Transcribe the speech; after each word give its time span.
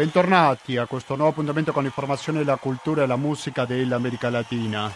Bentornati 0.00 0.78
a 0.78 0.86
questo 0.86 1.14
nuovo 1.14 1.32
appuntamento 1.32 1.72
con 1.72 1.82
l'informazione, 1.82 2.42
la 2.42 2.56
cultura 2.56 3.02
e 3.02 3.06
la 3.06 3.16
musica 3.16 3.66
dell'America 3.66 4.30
Latina. 4.30 4.90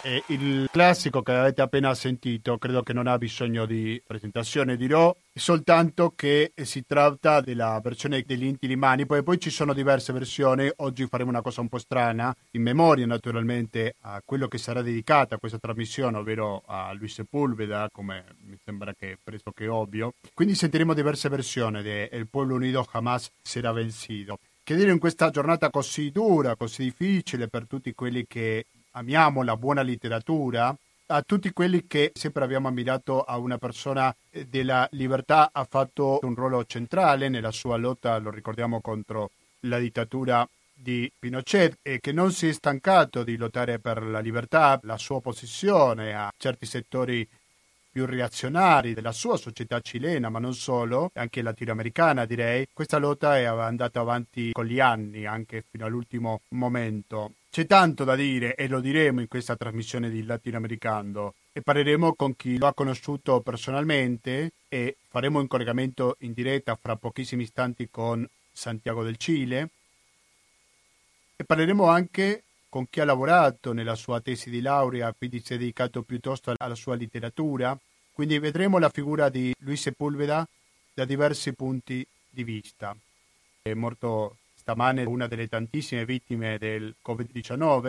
E 0.00 0.22
il 0.28 0.68
classico 0.70 1.22
che 1.22 1.32
avete 1.32 1.60
appena 1.60 1.92
sentito 1.92 2.56
credo 2.56 2.84
che 2.84 2.92
non 2.92 3.08
ha 3.08 3.18
bisogno 3.18 3.66
di 3.66 4.00
presentazione, 4.06 4.76
dirò 4.76 5.14
soltanto 5.34 6.12
che 6.14 6.52
si 6.54 6.84
tratta 6.86 7.40
della 7.40 7.80
versione 7.82 8.22
degli 8.24 8.44
Inti 8.44 8.68
Limani, 8.68 9.06
poi, 9.06 9.24
poi 9.24 9.40
ci 9.40 9.50
sono 9.50 9.72
diverse 9.72 10.12
versioni, 10.12 10.70
oggi 10.76 11.04
faremo 11.06 11.30
una 11.30 11.42
cosa 11.42 11.62
un 11.62 11.68
po' 11.68 11.78
strana, 11.78 12.34
in 12.52 12.62
memoria 12.62 13.06
naturalmente 13.06 13.96
a 14.02 14.22
quello 14.24 14.46
che 14.46 14.58
sarà 14.58 14.82
dedicata 14.82 15.36
questa 15.36 15.58
trasmissione, 15.58 16.16
ovvero 16.16 16.62
a 16.66 16.92
Luis 16.92 17.14
Sepúlveda, 17.14 17.88
come 17.92 18.24
mi 18.44 18.56
sembra 18.64 18.94
che 18.94 19.18
pressoché 19.20 19.66
ovvio. 19.66 20.14
Quindi 20.32 20.54
sentiremo 20.54 20.94
diverse 20.94 21.28
versioni 21.28 21.82
di 21.82 21.90
El 21.90 22.28
Pueblo 22.28 22.54
Unido 22.54 22.86
Jamás 22.90 23.30
Será 23.42 23.72
Vencido. 23.72 24.38
Che 24.62 24.76
dire 24.76 24.92
in 24.92 24.98
questa 24.98 25.30
giornata 25.30 25.70
così 25.70 26.12
dura, 26.12 26.54
così 26.54 26.84
difficile 26.84 27.48
per 27.48 27.66
tutti 27.66 27.94
quelli 27.94 28.26
che 28.28 28.66
amiamo 28.98 29.42
la 29.42 29.56
buona 29.56 29.82
letteratura, 29.82 30.74
a 31.10 31.22
tutti 31.22 31.52
quelli 31.52 31.86
che 31.86 32.10
sempre 32.14 32.42
abbiamo 32.44 32.68
ammirato 32.68 33.22
a 33.22 33.38
una 33.38 33.56
persona 33.56 34.14
eh, 34.30 34.46
della 34.46 34.86
libertà 34.92 35.50
ha 35.52 35.64
fatto 35.64 36.18
un 36.22 36.34
ruolo 36.34 36.64
centrale 36.64 37.28
nella 37.28 37.52
sua 37.52 37.76
lotta, 37.76 38.18
lo 38.18 38.30
ricordiamo, 38.30 38.80
contro 38.80 39.30
la 39.60 39.78
dittatura 39.78 40.46
di 40.74 41.10
Pinochet 41.16 41.78
e 41.82 42.00
che 42.00 42.12
non 42.12 42.32
si 42.32 42.48
è 42.48 42.52
stancato 42.52 43.22
di 43.22 43.36
lottare 43.36 43.78
per 43.78 44.02
la 44.02 44.18
libertà, 44.18 44.78
la 44.82 44.98
sua 44.98 45.16
opposizione 45.16 46.14
a 46.14 46.32
certi 46.36 46.66
settori 46.66 47.26
più 47.90 48.04
reazionari 48.04 48.94
della 48.94 49.12
sua 49.12 49.36
società 49.36 49.80
cilena, 49.80 50.28
ma 50.28 50.38
non 50.38 50.54
solo, 50.54 51.10
anche 51.14 51.40
latinoamericana 51.40 52.26
direi. 52.26 52.66
Questa 52.72 52.98
lotta 52.98 53.38
è 53.38 53.44
andata 53.44 54.00
avanti 54.00 54.52
con 54.52 54.66
gli 54.66 54.78
anni, 54.78 55.24
anche 55.24 55.64
fino 55.68 55.86
all'ultimo 55.86 56.42
momento. 56.50 57.32
C'è 57.50 57.66
tanto 57.66 58.04
da 58.04 58.14
dire 58.14 58.54
e 58.54 58.68
lo 58.68 58.80
diremo 58.80 59.20
in 59.20 59.28
questa 59.28 59.56
trasmissione 59.56 60.10
di 60.10 60.22
Latinoamericano 60.22 61.34
e 61.52 61.62
parleremo 61.62 62.14
con 62.14 62.36
chi 62.36 62.58
lo 62.58 62.66
ha 62.66 62.74
conosciuto 62.74 63.40
personalmente 63.40 64.52
e 64.68 64.96
faremo 65.08 65.40
un 65.40 65.46
collegamento 65.46 66.16
in 66.20 66.34
diretta 66.34 66.76
fra 66.76 66.96
pochissimi 66.96 67.42
istanti 67.42 67.88
con 67.90 68.28
Santiago 68.52 69.02
del 69.02 69.16
Cile 69.16 69.70
e 71.34 71.44
parleremo 71.44 71.86
anche 71.86 72.44
con 72.68 72.86
chi 72.90 73.00
ha 73.00 73.04
lavorato 73.04 73.72
nella 73.72 73.94
sua 73.94 74.20
tesi 74.20 74.50
di 74.50 74.60
laurea, 74.60 75.12
quindi 75.16 75.40
si 75.40 75.54
è 75.54 75.58
dedicato 75.58 76.02
piuttosto 76.02 76.52
alla 76.56 76.74
sua 76.74 76.96
letteratura. 76.96 77.76
Quindi 78.12 78.38
vedremo 78.38 78.78
la 78.78 78.90
figura 78.90 79.28
di 79.28 79.54
Luis 79.60 79.80
Sepulveda 79.80 80.46
da 80.92 81.04
diversi 81.04 81.54
punti 81.54 82.06
di 82.28 82.44
vista. 82.44 82.94
È 83.62 83.72
morto 83.74 84.36
stamane 84.68 85.04
una 85.04 85.26
delle 85.26 85.48
tantissime 85.48 86.04
vittime 86.04 86.58
del 86.58 86.94
Covid-19. 87.02 87.86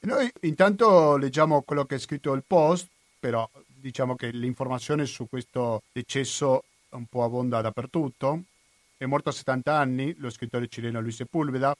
E 0.00 0.06
noi 0.06 0.30
intanto 0.42 1.16
leggiamo 1.16 1.62
quello 1.62 1.86
che 1.86 1.94
è 1.94 1.98
scritto 1.98 2.34
il 2.34 2.42
post, 2.46 2.86
però 3.18 3.48
diciamo 3.64 4.14
che 4.14 4.28
l'informazione 4.28 5.06
su 5.06 5.26
questo 5.26 5.84
decesso 5.90 6.64
un 6.90 7.06
po' 7.06 7.24
abbonda 7.24 7.62
dappertutto. 7.62 8.42
È 8.98 9.06
morto 9.06 9.30
a 9.30 9.32
70 9.32 9.74
anni 9.74 10.14
lo 10.18 10.28
scrittore 10.28 10.68
cileno 10.68 11.00
Luis 11.00 11.16
Sepúlveda. 11.16 11.74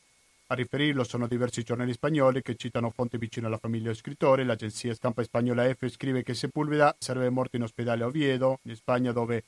A 0.46 0.54
riferirlo 0.54 1.04
sono 1.04 1.26
diversi 1.26 1.62
giornali 1.62 1.92
spagnoli 1.92 2.40
che 2.40 2.56
citano 2.56 2.88
fonti 2.88 3.18
vicine 3.18 3.48
alla 3.48 3.58
famiglia 3.58 3.88
del 3.88 3.96
scrittore. 3.96 4.44
L'agenzia 4.44 4.94
stampa 4.94 5.22
spagnola 5.22 5.70
F 5.74 5.86
scrive 5.88 6.22
che 6.22 6.32
Sepúlveda 6.32 6.96
sarebbe 6.98 7.28
morto 7.28 7.56
in 7.56 7.64
ospedale 7.64 8.02
a 8.02 8.06
Oviedo, 8.06 8.60
in 8.62 8.74
Spagna, 8.76 9.12
dove 9.12 9.44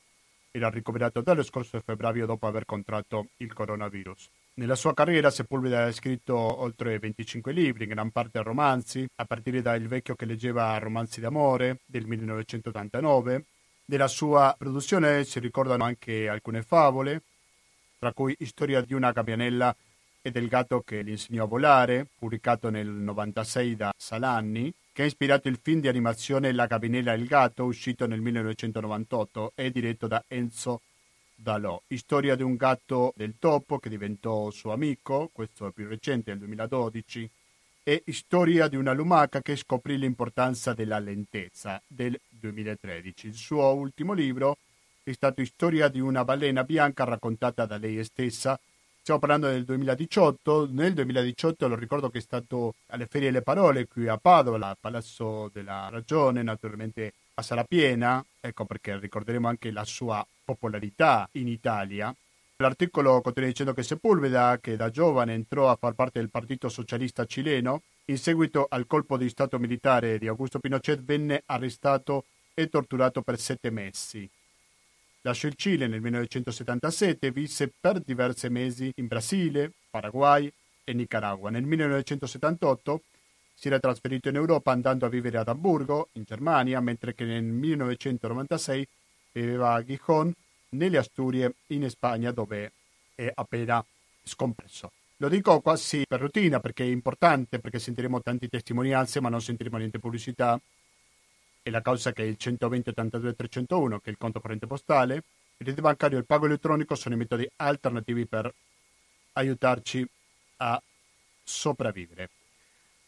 era 0.51 0.69
ricoverato 0.69 1.21
dallo 1.21 1.41
scorso 1.41 1.79
febbraio 1.79 2.27
dopo 2.27 2.45
aver 2.45 2.65
contratto 2.65 3.29
il 3.37 3.51
coronavirus. 3.51 4.29
Nella 4.61 4.75
sua 4.75 4.93
carriera 4.93 5.31
Sepulveda 5.31 5.85
ha 5.85 5.91
scritto 5.91 6.35
oltre 6.35 6.99
25 6.99 7.51
libri, 7.51 7.85
in 7.85 7.89
gran 7.89 8.11
parte 8.11 8.43
romanzi, 8.43 9.09
a 9.15 9.25
partire 9.25 9.63
da 9.63 9.73
Il 9.73 9.87
vecchio 9.87 10.13
che 10.13 10.25
leggeva 10.25 10.77
romanzi 10.77 11.19
d'amore 11.19 11.79
del 11.83 12.05
1989. 12.05 13.45
Della 13.83 14.07
sua 14.07 14.53
produzione 14.55 15.23
si 15.23 15.39
ricordano 15.39 15.83
anche 15.83 16.29
alcune 16.29 16.61
favole, 16.61 17.23
tra 17.97 18.13
cui 18.13 18.37
Storia 18.41 18.81
di 18.81 18.93
una 18.93 19.11
gabbianella 19.11 19.75
e 20.21 20.29
del 20.29 20.47
gatto 20.47 20.81
che 20.81 21.03
gli 21.03 21.09
insegnò 21.09 21.45
a 21.45 21.47
volare, 21.47 22.05
pubblicato 22.15 22.69
nel 22.69 22.87
96 22.87 23.75
da 23.75 23.91
Salanni, 23.97 24.71
che 24.93 25.01
ha 25.01 25.05
ispirato 25.05 25.47
il 25.47 25.57
film 25.59 25.79
di 25.79 25.87
animazione 25.87 26.51
La 26.51 26.67
gabinella 26.67 27.13
e 27.13 27.17
il 27.17 27.25
gatto, 27.25 27.63
uscito 27.63 28.05
nel 28.05 28.21
1998 28.21 29.53
e 29.55 29.71
diretto 29.71 30.05
da 30.05 30.23
Enzo 30.27 30.81
Dalò. 31.41 31.81
Storia 31.95 32.35
di 32.35 32.43
un 32.43 32.55
gatto 32.55 33.13
del 33.15 33.33
topo 33.39 33.79
che 33.79 33.89
diventò 33.89 34.51
suo 34.51 34.73
amico, 34.73 35.31
questo 35.33 35.65
è 35.65 35.71
più 35.71 35.87
recente, 35.87 36.29
nel 36.29 36.37
2012, 36.37 37.27
e 37.81 38.03
Storia 38.09 38.67
di 38.67 38.75
una 38.75 38.93
lumaca 38.93 39.41
che 39.41 39.55
scoprì 39.55 39.97
l'importanza 39.97 40.75
della 40.75 40.99
lentezza 40.99 41.81
del 41.87 42.19
2013. 42.29 43.25
Il 43.25 43.33
suo 43.33 43.73
ultimo 43.73 44.13
libro 44.13 44.57
è 45.01 45.11
stato 45.13 45.43
Storia 45.43 45.87
di 45.87 45.99
una 45.99 46.23
balena 46.23 46.63
bianca 46.63 47.05
raccontata 47.05 47.65
da 47.65 47.77
lei 47.77 48.03
stessa. 48.03 48.59
Stiamo 48.99 49.19
parlando 49.19 49.47
del 49.47 49.65
2018. 49.65 50.67
Nel 50.69 50.93
2018 50.93 51.67
lo 51.67 51.75
ricordo 51.75 52.11
che 52.11 52.19
è 52.19 52.21
stato 52.21 52.75
alle 52.89 53.07
Ferie 53.07 53.31
delle 53.31 53.41
Parole 53.41 53.87
qui 53.87 54.07
a 54.07 54.17
Padova, 54.17 54.63
al 54.67 54.77
Palazzo 54.79 55.49
della 55.51 55.89
Ragione, 55.89 56.43
naturalmente 56.43 57.13
a 57.33 57.41
Sala 57.41 57.63
Piena, 57.63 58.23
ecco 58.39 58.65
perché 58.65 58.97
ricorderemo 58.97 59.47
anche 59.47 59.71
la 59.71 59.85
sua 59.85 60.25
popolarità 60.43 61.27
in 61.33 61.47
Italia. 61.47 62.13
L'articolo 62.57 63.21
contiene 63.21 63.49
dicendo 63.49 63.73
che 63.73 63.83
Sepúlveda, 63.83 64.59
che 64.61 64.75
da 64.75 64.89
giovane 64.89 65.33
entrò 65.33 65.69
a 65.69 65.77
far 65.79 65.93
parte 65.93 66.19
del 66.19 66.29
Partito 66.29 66.69
Socialista 66.69 67.25
cileno, 67.25 67.81
in 68.05 68.17
seguito 68.17 68.67
al 68.69 68.85
colpo 68.85 69.17
di 69.17 69.29
Stato 69.29 69.57
militare 69.57 70.19
di 70.19 70.27
Augusto 70.27 70.59
Pinochet 70.59 71.01
venne 71.01 71.43
arrestato 71.45 72.25
e 72.53 72.67
torturato 72.69 73.21
per 73.21 73.39
sette 73.39 73.69
mesi. 73.69 74.29
Lasciò 75.21 75.47
il 75.47 75.55
Cile 75.55 75.87
nel 75.87 76.01
1977 76.01 77.27
e 77.27 77.31
visse 77.31 77.71
per 77.79 77.99
diversi 77.99 78.49
mesi 78.49 78.91
in 78.95 79.07
Brasile, 79.07 79.71
Paraguay 79.89 80.51
e 80.83 80.93
Nicaragua. 80.93 81.49
Nel 81.49 81.63
1978 81.63 83.01
si 83.61 83.67
era 83.67 83.79
trasferito 83.79 84.27
in 84.27 84.37
Europa 84.37 84.71
andando 84.71 85.05
a 85.05 85.09
vivere 85.09 85.37
ad 85.37 85.47
Amburgo, 85.47 86.09
in 86.13 86.23
Germania, 86.23 86.79
mentre 86.79 87.13
che 87.13 87.25
nel 87.25 87.43
1996 87.43 88.87
viveva 89.33 89.73
a 89.73 89.83
Gijón, 89.83 90.33
nelle 90.69 90.97
Asturie, 90.97 91.53
in 91.67 91.87
Spagna, 91.87 92.31
dove 92.31 92.71
è 93.13 93.31
appena 93.31 93.85
scompresso. 94.23 94.91
Lo 95.17 95.29
dico 95.29 95.61
quasi 95.61 96.05
per 96.07 96.21
routine 96.21 96.59
perché 96.59 96.83
è 96.83 96.87
importante, 96.87 97.59
perché 97.59 97.77
sentiremo 97.77 98.19
tante 98.23 98.47
testimonianze, 98.47 99.21
ma 99.21 99.29
non 99.29 99.43
sentiremo 99.43 99.77
niente 99.77 99.99
pubblicità. 99.99 100.59
E 101.61 101.69
la 101.69 101.83
causa 101.83 102.13
che 102.13 102.23
è 102.23 102.25
il 102.25 102.37
120 102.37 102.89
82 102.89 103.35
301, 103.35 103.99
che 103.99 104.07
è 104.07 104.09
il 104.09 104.17
conto 104.17 104.39
corrente 104.39 104.65
postale, 104.65 105.21
il 105.57 105.67
rete 105.67 105.81
bancario 105.81 106.17
e 106.17 106.21
il 106.21 106.25
pago 106.25 106.47
elettronico 106.47 106.95
sono 106.95 107.13
i 107.13 107.19
metodi 107.19 107.47
alternativi 107.57 108.25
per 108.25 108.51
aiutarci 109.33 110.03
a 110.57 110.81
sopravvivere. 111.43 112.29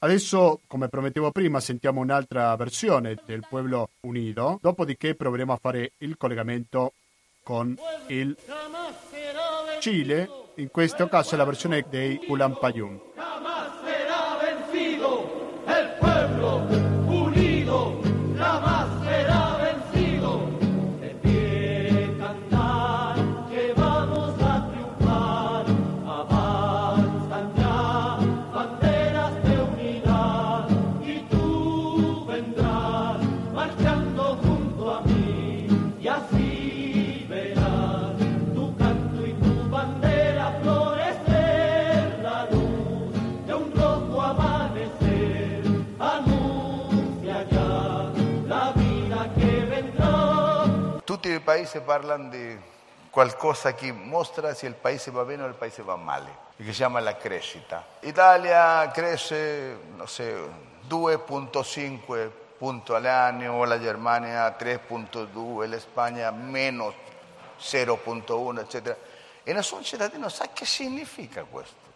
Adesso, 0.03 0.59
come 0.67 0.89
promettevo 0.89 1.31
prima, 1.31 1.61
sentiamo 1.61 2.01
un'altra 2.01 2.53
versione 2.57 3.15
del 3.25 3.45
Pueblo 3.47 3.87
Unido, 4.01 4.59
dopodiché 4.61 5.15
proveremo 5.15 5.53
a 5.53 5.59
fare 5.61 5.93
il 5.99 6.17
collegamento 6.17 6.91
con 7.41 7.73
il 8.07 8.35
Cile, 9.79 10.29
in 10.55 10.69
questo 10.71 11.07
caso 11.07 11.37
la 11.37 11.45
versione 11.45 11.85
dei 11.89 12.19
Ulampayun. 12.27 12.99
Paesi 51.43 51.79
parlano 51.81 52.29
di 52.29 52.59
qualcosa 53.09 53.73
che 53.75 53.91
mostra 53.91 54.53
se 54.55 54.65
il 54.65 54.73
paese 54.73 55.11
va 55.11 55.23
bene 55.23 55.43
o 55.43 55.47
il 55.47 55.53
paese 55.53 55.83
va 55.83 55.95
male, 55.95 56.35
che 56.57 56.63
si 56.63 56.71
chiama 56.71 56.99
la 56.99 57.15
crescita. 57.15 57.85
Italia 57.99 58.89
cresce, 58.89 59.77
non 59.95 60.07
so, 60.07 60.23
2.5 60.89 62.29
punti 62.57 62.91
all'anno, 62.93 63.63
la 63.65 63.79
Germania 63.79 64.47
3.2, 64.57 65.69
la 65.69 65.79
Spagna 65.79 66.31
meno 66.31 66.93
0.1, 67.59 68.59
eccetera. 68.59 68.97
e 69.43 69.53
nessun 69.53 69.83
cittadino 69.83 70.29
sa 70.29 70.47
che 70.51 70.65
significa 70.65 71.43
questo. 71.43 71.91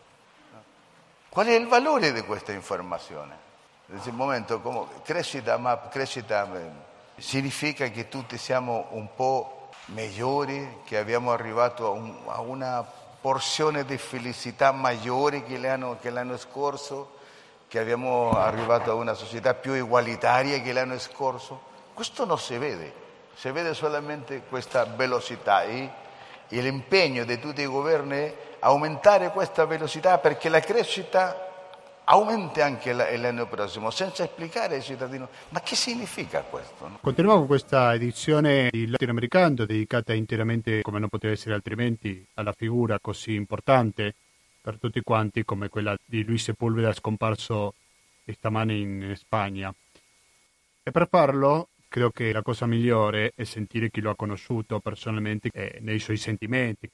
Qual 1.29 1.47
è 1.47 1.53
il 1.53 1.67
valore 1.67 2.11
di 2.11 2.21
questa 2.21 2.51
informazione? 2.51 3.45
In 3.87 3.93
questo 3.95 4.11
momento 4.11 4.59
come 4.59 4.85
crescita, 5.03 5.57
ma 5.57 5.79
crescita 5.87 6.47
significa 7.17 7.87
che 7.87 8.07
tutti 8.07 8.37
siamo 8.37 8.87
un 8.91 9.07
po' 9.15 9.69
migliori, 9.87 10.81
che 10.85 10.97
abbiamo 10.97 11.31
arrivato 11.31 11.87
a, 11.87 11.89
un, 11.89 12.15
a 12.27 12.41
una 12.41 12.85
porzione 13.19 13.85
di 13.85 13.97
felicità 13.97 14.71
maggiore 14.71 15.43
che 15.43 15.57
l'anno, 15.57 15.97
che 15.99 16.09
l'anno 16.09 16.37
scorso, 16.37 17.15
che 17.67 17.79
abbiamo 17.79 18.31
arrivato 18.31 18.91
a 18.91 18.93
una 18.93 19.13
società 19.13 19.53
più 19.53 19.73
egualitaria 19.73 20.61
che 20.61 20.73
l'anno 20.73 20.97
scorso. 20.99 21.61
Questo 21.93 22.25
non 22.25 22.37
si 22.37 22.57
vede, 22.57 22.93
si 23.33 23.49
vede 23.49 23.73
solamente 23.73 24.43
questa 24.47 24.85
velocità 24.85 25.63
e, 25.63 25.89
e 26.47 26.61
l'impegno 26.61 27.25
di 27.25 27.39
tutti 27.39 27.61
i 27.61 27.65
governi 27.65 28.15
è 28.15 28.35
aumentare 28.59 29.31
questa 29.31 29.65
velocità 29.65 30.17
perché 30.19 30.49
la 30.49 30.59
crescita 30.59 31.46
aumenti 32.09 32.61
anche 32.61 32.93
l'anno 32.93 33.47
prossimo, 33.47 33.89
senza 33.89 34.25
spiegare 34.25 34.75
ai 34.75 34.81
cittadini 34.81 35.25
ma 35.49 35.61
che 35.61 35.75
significa 35.75 36.41
questo. 36.41 36.87
No? 36.87 36.99
Continuiamo 37.01 37.39
con 37.39 37.47
questa 37.47 37.93
edizione 37.93 38.69
di 38.71 38.87
Latinoamericano 38.87 39.65
dedicata 39.65 40.13
interamente, 40.13 40.81
come 40.81 40.99
non 40.99 41.09
poteva 41.09 41.33
essere 41.33 41.55
altrimenti, 41.55 42.25
alla 42.35 42.53
figura 42.53 42.99
così 42.99 43.33
importante 43.33 44.13
per 44.61 44.77
tutti 44.79 45.01
quanti 45.01 45.43
come 45.43 45.69
quella 45.69 45.95
di 46.05 46.23
Luis 46.23 46.43
Sepúlveda 46.43 46.93
scomparso 46.93 47.73
stamani 48.25 48.81
in 48.81 49.13
Spagna. 49.15 49.73
E 50.83 50.91
per 50.91 51.07
farlo 51.09 51.69
credo 51.89 52.11
che 52.11 52.31
la 52.31 52.41
cosa 52.41 52.65
migliore 52.65 53.31
è 53.35 53.43
sentire 53.43 53.89
chi 53.89 54.01
lo 54.01 54.11
ha 54.11 54.15
conosciuto 54.15 54.79
personalmente 54.79 55.49
e 55.53 55.79
nei 55.81 55.99
suoi 55.99 56.17
sentimenti. 56.17 56.89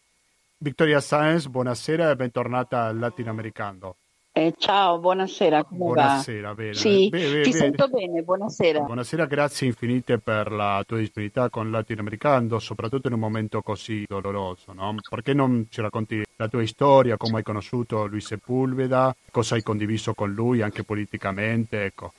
Victoria 0.57 0.99
Sáenz, 0.99 1.47
buonasera 1.47 2.11
e 2.11 2.15
bentornata 2.15 2.85
al 2.85 2.97
Latinoamericano. 2.97 3.95
Eh, 4.35 4.55
ciao, 4.57 4.97
buonasera, 4.97 5.63
come 5.63 5.77
buonasera, 5.77 6.47
va? 6.47 6.53
bene. 6.55 6.73
Sì, 6.73 7.07
bene, 7.07 7.27
bene, 7.27 7.41
ti 7.43 7.51
bene. 7.51 7.63
sento 7.63 7.87
bene, 7.87 8.23
buonasera. 8.23 8.79
Buonasera, 8.79 9.25
grazie 9.27 9.67
infinite 9.67 10.17
per 10.17 10.51
la 10.51 10.83
tua 10.87 10.97
disponibilità 10.97 11.51
con 11.51 11.69
Latinoamericano, 11.69 12.57
soprattutto 12.57 13.05
in 13.09 13.13
un 13.13 13.19
momento 13.19 13.61
così 13.61 14.05
doloroso, 14.07 14.73
no? 14.73 14.95
Perché 15.07 15.35
non 15.35 15.67
ci 15.69 15.81
racconti 15.81 16.23
la 16.37 16.47
tua 16.47 16.65
storia, 16.65 17.15
come 17.15 17.37
hai 17.37 17.43
conosciuto 17.43 18.07
Luis 18.07 18.25
Sepulveda, 18.25 19.15
cosa 19.29 19.53
hai 19.53 19.61
condiviso 19.61 20.15
con 20.15 20.33
lui 20.33 20.63
anche 20.63 20.83
politicamente, 20.83 21.83
ecco. 21.83 22.13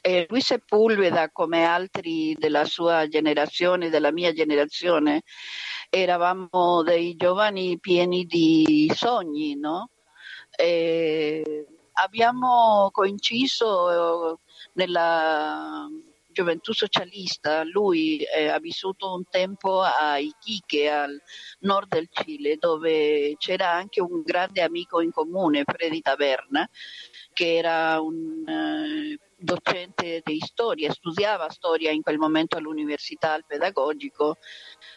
Eh, 0.00 0.24
Luis 0.28 0.46
Sepulveda, 0.46 1.30
come 1.32 1.64
altri 1.64 2.36
della 2.38 2.64
sua 2.64 3.08
generazione, 3.08 3.90
della 3.90 4.12
mia 4.12 4.32
generazione, 4.32 5.24
eravamo 5.90 6.84
dei 6.84 7.16
giovani 7.16 7.76
pieni 7.80 8.24
di 8.24 8.88
sogni, 8.94 9.56
no? 9.56 9.90
E 10.50 11.66
abbiamo 11.94 12.90
coinciso 12.92 14.40
nella 14.74 15.88
gioventù 16.36 16.74
socialista, 16.74 17.64
lui 17.64 18.18
eh, 18.18 18.48
ha 18.48 18.58
vissuto 18.58 19.14
un 19.14 19.24
tempo 19.30 19.80
a 19.80 20.18
Iquique, 20.18 20.90
al 20.90 21.22
nord 21.60 21.88
del 21.88 22.08
Cile, 22.10 22.56
dove 22.58 23.36
c'era 23.38 23.70
anche 23.72 24.02
un 24.02 24.20
grande 24.22 24.60
amico 24.60 25.00
in 25.00 25.10
comune, 25.12 25.64
Freddy 25.64 26.02
Taverna, 26.02 26.68
che 27.32 27.56
era 27.56 28.00
un 28.00 28.44
eh, 28.46 29.18
docente 29.34 30.20
di 30.22 30.38
storia, 30.40 30.92
studiava 30.92 31.48
storia 31.48 31.90
in 31.90 32.02
quel 32.02 32.18
momento 32.18 32.58
all'università, 32.58 33.32
al 33.32 33.46
pedagogico 33.46 34.36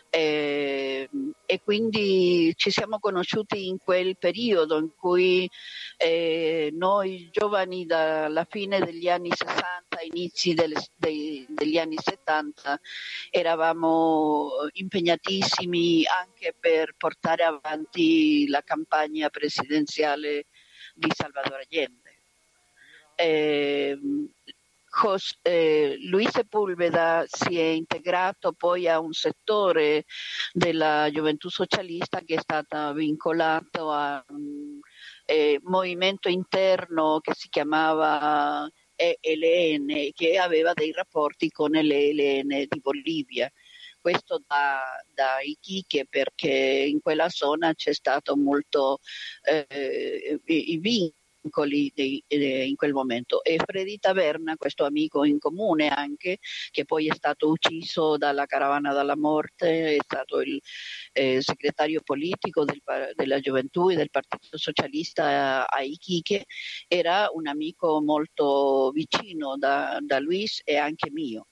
eh, 0.10 1.10
e 1.46 1.62
quindi 1.64 2.54
ci 2.56 2.72
siamo 2.72 3.00
conosciuti 3.00 3.68
in 3.68 3.78
quel 3.78 4.18
periodo 4.18 4.78
in 4.78 4.90
cui 4.96 5.50
eh, 5.98 6.70
noi 6.74 7.30
giovani 7.32 7.86
dalla 7.86 8.46
fine 8.50 8.80
degli 8.80 9.08
anni 9.08 9.30
60, 9.32 10.02
inizi 10.12 10.54
del, 10.54 10.74
dei, 10.96 11.46
degli 11.50 11.78
anni 11.78 11.98
70 11.98 12.80
eravamo 13.30 14.50
impegnatissimi 14.74 16.06
anche 16.06 16.56
per 16.60 16.94
portare 16.98 17.44
avanti 17.44 18.48
la 18.48 18.62
campagna 18.64 19.30
presidenziale 19.30 20.46
di 20.94 21.10
Salvador 21.14 21.62
Allende. 21.70 22.18
Eh, 23.16 23.98
eh, 25.42 25.98
Luis 26.10 26.30
Sepulveda 26.30 27.26
si 27.28 27.58
è 27.58 27.64
integrato 27.64 28.54
poi 28.54 28.88
a 28.88 29.00
un 29.00 29.14
settore 29.14 30.06
della 30.52 31.10
gioventù 31.12 31.50
socialista 31.50 32.22
che 32.22 32.36
è 32.36 32.40
stato 32.40 32.94
vincolato 32.94 33.92
a 33.92 34.24
un 34.30 34.80
eh, 35.26 35.60
movimento 35.64 36.30
interno 36.30 37.20
che 37.22 37.34
si 37.36 37.50
chiamava 37.50 38.70
ELN, 38.96 40.10
che 40.14 40.38
aveva 40.38 40.74
dei 40.74 40.92
rapporti 40.92 41.50
con 41.50 41.72
l'ELN 41.72 42.66
di 42.68 42.80
Bolivia. 42.82 43.52
Questo 44.02 44.42
da, 44.46 44.82
da, 45.14 45.42
Iquique 45.42 46.06
perché 46.10 46.86
in 46.88 47.02
quella 47.02 47.30
zona 47.30 47.74
c'è 47.74 47.94
stato 47.94 48.36
molto 48.38 49.00
eh, 49.44 50.40
i 50.46 50.78
vincoli 50.78 51.14
vincoli 51.42 51.92
di, 51.94 52.24
eh, 52.28 52.66
in 52.68 52.76
quel 52.76 52.94
momento. 52.94 53.44
E 53.44 53.58
Freddy 53.64 53.98
Taverna, 53.98 54.56
questo 54.58 54.86
amico 54.86 55.24
in 55.24 55.40
comune 55.40 55.90
anche, 55.90 56.38
che 56.72 56.86
poi 56.86 57.08
è 57.08 57.14
stato 57.16 57.50
ucciso 57.50 58.18
dalla 58.18 58.46
caravana 58.46 58.94
della 58.94 59.16
morte, 59.16 59.96
è 59.96 60.00
stato 60.04 60.42
il 60.42 60.60
eh, 61.14 61.42
segretario 61.42 62.02
politico 62.04 62.66
del, 62.66 62.82
della 63.16 63.40
gioventù 63.40 63.90
e 63.90 63.96
del 63.96 64.10
Partito 64.10 64.58
Socialista 64.58 65.68
a 65.68 65.82
Iquique, 65.82 66.46
era 66.88 67.30
un 67.34 67.48
amico 67.48 68.02
molto 68.02 68.92
vicino 68.94 69.58
da, 69.58 69.98
da 70.02 70.20
Luis 70.20 70.62
e 70.64 70.78
anche 70.78 71.10
mio. 71.12 71.48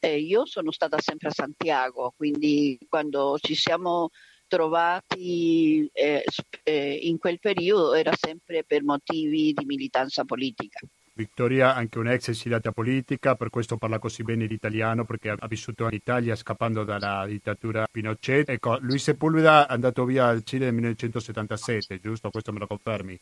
Eh, 0.00 0.20
io 0.20 0.46
sono 0.46 0.70
stata 0.70 1.00
sempre 1.00 1.28
a 1.28 1.32
Santiago, 1.32 2.14
quindi 2.16 2.78
quando 2.88 3.36
ci 3.40 3.56
siamo 3.56 4.10
trovati 4.48 5.88
eh, 5.92 6.24
eh, 6.64 6.98
in 7.02 7.18
quel 7.18 7.38
periodo 7.38 7.94
era 7.94 8.12
sempre 8.18 8.64
per 8.64 8.82
motivi 8.82 9.52
di 9.52 9.64
militanza 9.64 10.24
politica. 10.24 10.80
Vittoria, 11.18 11.74
anche 11.74 11.98
un'ex 11.98 12.28
esilata 12.28 12.70
politica, 12.70 13.34
per 13.34 13.50
questo 13.50 13.76
parla 13.76 13.98
così 13.98 14.22
bene 14.22 14.46
l'italiano, 14.46 15.04
perché 15.04 15.30
ha 15.30 15.46
vissuto 15.48 15.84
in 15.86 15.94
Italia 15.94 16.36
scappando 16.36 16.84
dalla 16.84 17.26
dittatura 17.26 17.88
Pinochet. 17.90 18.48
Ecco, 18.48 18.78
Luis 18.80 19.02
Sepulveda 19.02 19.66
è 19.66 19.72
andato 19.72 20.04
via 20.04 20.28
al 20.28 20.44
Cile 20.44 20.66
nel 20.66 20.74
1977, 20.74 21.98
giusto? 21.98 22.30
Questo 22.30 22.52
me 22.52 22.60
lo 22.60 22.68
confermi? 22.68 23.20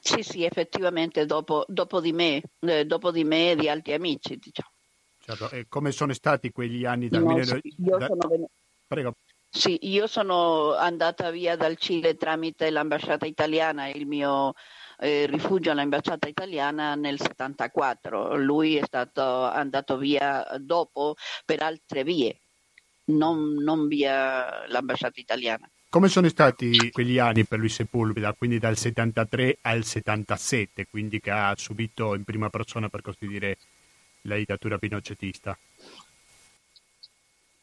Sì, 0.00 0.22
sì, 0.22 0.44
effettivamente 0.44 1.26
dopo, 1.26 1.64
dopo 1.66 2.00
di 2.00 2.12
me, 2.12 2.40
eh, 2.60 2.84
dopo 2.84 3.10
di 3.10 3.24
me 3.24 3.50
e 3.50 3.56
di 3.56 3.68
altri 3.68 3.94
amici, 3.94 4.36
diciamo. 4.36 4.70
Certo. 5.18 5.50
E 5.50 5.66
come 5.68 5.90
sono 5.90 6.12
stati 6.12 6.52
quegli 6.52 6.84
anni 6.84 7.08
dal 7.08 7.24
no, 7.24 7.34
19... 7.34 7.60
Sì, 7.62 7.74
sono 7.84 8.28
ven... 8.28 8.46
Prego. 8.86 9.16
Sì, 9.50 9.78
io 9.82 10.06
sono 10.06 10.74
andata 10.74 11.30
via 11.30 11.56
dal 11.56 11.76
Cile 11.76 12.16
tramite 12.16 12.70
l'ambasciata 12.70 13.24
italiana, 13.24 13.88
il 13.88 14.06
mio 14.06 14.54
eh, 14.98 15.26
rifugio 15.26 15.70
all'ambasciata 15.70 16.28
italiana 16.28 16.94
nel 16.94 17.18
74. 17.18 18.36
Lui 18.36 18.76
è 18.76 18.84
stato 18.84 19.44
andato 19.44 19.96
via 19.96 20.46
dopo 20.60 21.14
per 21.44 21.62
altre 21.62 22.04
vie, 22.04 22.38
non, 23.06 23.54
non 23.54 23.88
via 23.88 24.66
l'ambasciata 24.68 25.18
italiana. 25.18 25.68
Come 25.90 26.08
sono 26.08 26.28
stati 26.28 26.90
quegli 26.90 27.18
anni 27.18 27.44
per 27.44 27.58
lui 27.58 27.70
Sepulveda, 27.70 28.34
quindi 28.34 28.58
dal 28.58 28.76
73 28.76 29.58
al 29.62 29.84
77, 29.84 30.86
quindi 30.86 31.18
che 31.18 31.30
ha 31.30 31.54
subito 31.56 32.14
in 32.14 32.24
prima 32.24 32.50
persona, 32.50 32.90
per 32.90 33.00
così 33.00 33.26
dire, 33.26 33.56
la 34.22 34.36
dittatura 34.36 34.76
pinocetista? 34.76 35.58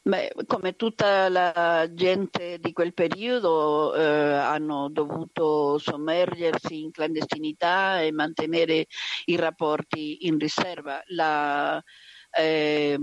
Beh, 0.06 0.30
come 0.46 0.76
tutta 0.76 1.28
la 1.28 1.88
gente 1.92 2.60
di 2.60 2.72
quel 2.72 2.94
periodo 2.94 3.92
eh, 3.92 4.04
hanno 4.04 4.88
dovuto 4.88 5.78
sommergersi 5.78 6.80
in 6.80 6.92
clandestinità 6.92 8.00
e 8.00 8.12
mantenere 8.12 8.86
i 9.24 9.34
rapporti 9.34 10.28
in 10.28 10.38
riserva. 10.38 11.02
La 11.06 11.82
eh, 12.30 12.96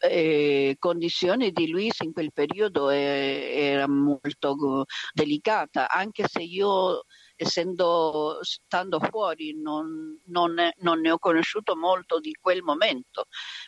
eh, 0.00 0.76
condizione 0.78 1.50
di 1.50 1.70
Luis 1.70 1.98
in 2.00 2.12
quel 2.12 2.32
periodo 2.34 2.90
eh, 2.90 3.50
era 3.54 3.88
molto 3.88 4.84
delicata, 5.14 5.88
anche 5.88 6.24
se 6.28 6.42
io 6.42 7.04
essendo 7.40 8.38
stando 8.42 8.98
fuori 8.98 9.54
non, 9.60 10.20
non, 10.26 10.56
non, 10.78 11.00
ne 11.00 11.10
ho 11.12 11.18
conosciuto 11.18 11.76
molto 11.76 12.18
di 12.18 12.36
quel 12.40 12.62
momento. 12.62 13.26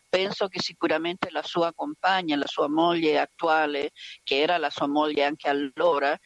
Penso 0.08 0.48
che 0.48 0.60
sicuramente 0.60 1.30
la 1.30 1.42
sua 1.42 1.72
compagna, 1.72 2.36
la 2.36 2.48
sua 2.48 2.68
moglie 2.68 3.18
attuale, 3.20 3.92
che 4.24 4.40
era 4.40 4.58
la 4.58 4.70
sua 4.70 4.88
moglie 4.88 5.24
anche 5.24 5.48
allora, 5.48 6.18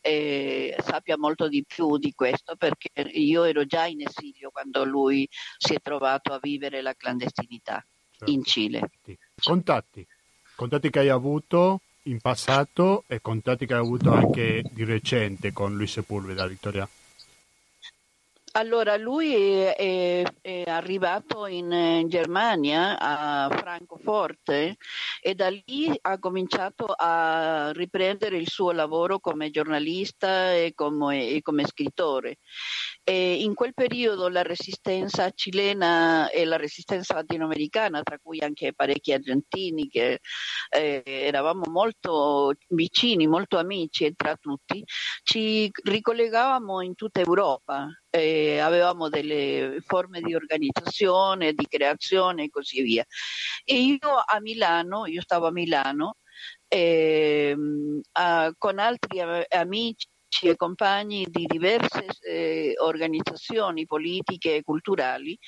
eh, 0.00 0.76
sappia 0.78 1.16
molto 1.18 1.48
di 1.48 1.64
più 1.66 1.96
di 1.96 2.12
questo 2.12 2.56
perché 2.56 2.90
io 3.12 3.44
ero 3.44 3.64
già 3.64 3.86
in 3.86 4.02
esilio 4.02 4.50
quando 4.50 4.84
lui 4.84 5.28
si 5.58 5.74
è 5.74 5.80
trovato 5.80 6.32
a 6.32 6.38
vivere 6.40 6.82
la 6.82 6.94
clandestinità 6.94 7.84
certo. 8.10 8.30
in 8.30 8.44
Cile. 8.44 8.90
Contatti, 9.42 10.06
contatti 10.54 10.90
che 10.90 11.00
hai 11.00 11.08
avuto 11.08 11.80
in 12.04 12.20
passato 12.20 13.04
e 13.06 13.20
contatti 13.20 13.66
che 13.66 13.74
hai 13.74 13.80
avuto 13.80 14.12
anche 14.12 14.62
di 14.70 14.84
recente 14.84 15.52
con 15.52 15.76
Luis 15.76 15.92
Sepulveda, 15.92 16.46
Vittoria? 16.46 16.88
Allora, 18.54 18.98
lui 18.98 19.32
è, 19.34 20.22
è, 20.42 20.64
arrivato 20.66 21.46
in, 21.46 21.72
in, 21.72 22.08
Germania, 22.10 22.98
a 22.98 23.48
Francoforte, 23.48 24.76
e 25.22 25.34
da 25.34 25.48
lì 25.48 25.90
ha 26.02 26.18
cominciato 26.18 26.92
a 26.94 27.70
riprendere 27.72 28.36
il 28.36 28.48
suo 28.48 28.72
lavoro 28.72 29.20
come 29.20 29.48
giornalista 29.50 30.52
e 30.52 30.72
come, 30.74 31.30
e 31.30 31.40
come 31.40 31.64
scrittore. 31.64 32.40
E 33.04 33.42
in 33.42 33.54
quel 33.54 33.74
periodo 33.74 34.28
la 34.28 34.42
resistenza 34.42 35.30
cilena 35.30 36.30
e 36.30 36.44
la 36.44 36.56
resistenza 36.56 37.14
latinoamericana, 37.14 38.02
tra 38.02 38.18
cui 38.22 38.38
anche 38.40 38.72
parecchi 38.74 39.12
argentini 39.12 39.88
che 39.88 40.20
eh, 40.70 41.02
eravamo 41.04 41.64
molto 41.70 42.52
vicini, 42.68 43.26
molto 43.26 43.58
amici 43.58 44.12
tra 44.14 44.36
tutti, 44.36 44.84
ci 45.22 45.70
ricollegavamo 45.82 46.80
in 46.82 46.94
tutta 46.94 47.20
Europa 47.20 47.88
eh, 48.14 48.58
avevamo 48.58 49.08
delle 49.08 49.78
forme 49.86 50.20
di 50.20 50.34
organizzazione, 50.34 51.54
di 51.54 51.66
creazione 51.66 52.44
e 52.44 52.50
così 52.50 52.82
via. 52.82 53.04
E 53.64 53.74
io 53.80 53.98
a 54.24 54.38
Milano, 54.40 55.06
io 55.06 55.22
stavo 55.22 55.46
a 55.46 55.52
Milano, 55.52 56.16
eh, 56.68 57.56
a, 58.12 58.52
con 58.58 58.78
altri 58.78 59.20
amici 59.20 60.08
e 60.40 60.56
compagni 60.56 61.26
di 61.28 61.44
diverse 61.46 62.06
eh, 62.20 62.74
organizzazioni 62.78 63.86
politiche 63.86 64.56
e 64.56 64.62
culturali, 64.62 65.38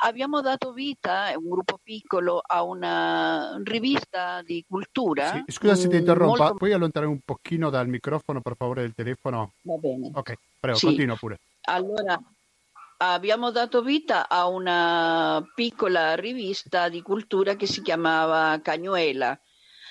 abbiamo 0.00 0.40
dato 0.40 0.72
vita, 0.72 1.32
un 1.36 1.48
gruppo 1.48 1.78
piccolo, 1.82 2.42
a 2.44 2.62
una 2.62 3.60
rivista 3.62 4.42
di 4.42 4.64
cultura. 4.68 5.42
Sì, 5.46 5.52
scusa 5.52 5.74
se 5.74 5.88
ti 5.88 5.96
interrompa, 5.96 6.38
molto... 6.38 6.54
puoi 6.56 6.72
allontanare 6.72 7.10
un 7.10 7.20
pochino 7.24 7.70
dal 7.70 7.88
microfono 7.88 8.40
per 8.40 8.56
favore 8.56 8.82
del 8.82 8.94
telefono? 8.94 9.52
Va 9.62 9.76
bene. 9.76 10.10
Ok, 10.12 10.34
prego, 10.58 10.76
sì. 10.76 10.86
continua 10.86 11.16
pure. 11.16 11.38
Allora, 11.64 12.20
abbiamo 12.98 13.50
dato 13.50 13.82
vita 13.82 14.28
a 14.28 14.46
una 14.48 15.42
piccola 15.54 16.14
rivista 16.14 16.88
di 16.88 17.02
cultura 17.02 17.54
che 17.54 17.66
si 17.66 17.82
chiamava 17.82 18.60
Cagnuela. 18.60 19.38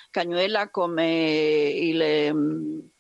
Cagnuela 0.10 0.70
come 0.70 1.70
il, 1.74 2.91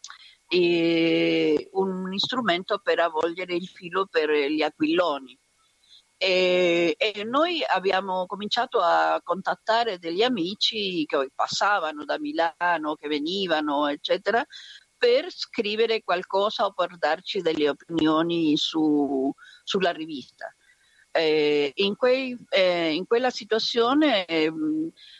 il, 0.51 1.69
un 1.73 2.17
strumento 2.17 2.79
per 2.79 2.99
avvolgere 2.99 3.55
il 3.55 3.67
filo 3.67 4.07
per 4.07 4.29
gli 4.29 4.61
aquilloni. 4.61 5.37
E, 6.17 6.95
e, 6.97 7.23
noi 7.23 7.63
abbiamo 7.67 8.27
cominciato 8.27 8.79
a 8.79 9.19
contattare 9.23 9.97
degli 9.97 10.21
amici 10.21 11.03
che 11.05 11.31
passavano 11.33 12.05
da 12.05 12.19
Milano, 12.19 12.95
che 12.95 13.07
venivano, 13.07 13.87
eccetera, 13.87 14.45
per 14.95 15.31
scrivere 15.31 16.03
qualcosa 16.03 16.65
o 16.65 16.73
per 16.73 16.95
darci 16.99 17.41
delle 17.41 17.69
opinioni 17.69 18.55
su, 18.55 19.33
sulla 19.63 19.91
rivista. 19.91 20.53
Eh, 21.13 21.71
in, 21.75 21.97
quei, 21.97 22.37
eh, 22.49 22.93
in, 22.93 23.05
quella 23.05 23.29
situazione 23.29 24.23
eh, 24.25 24.49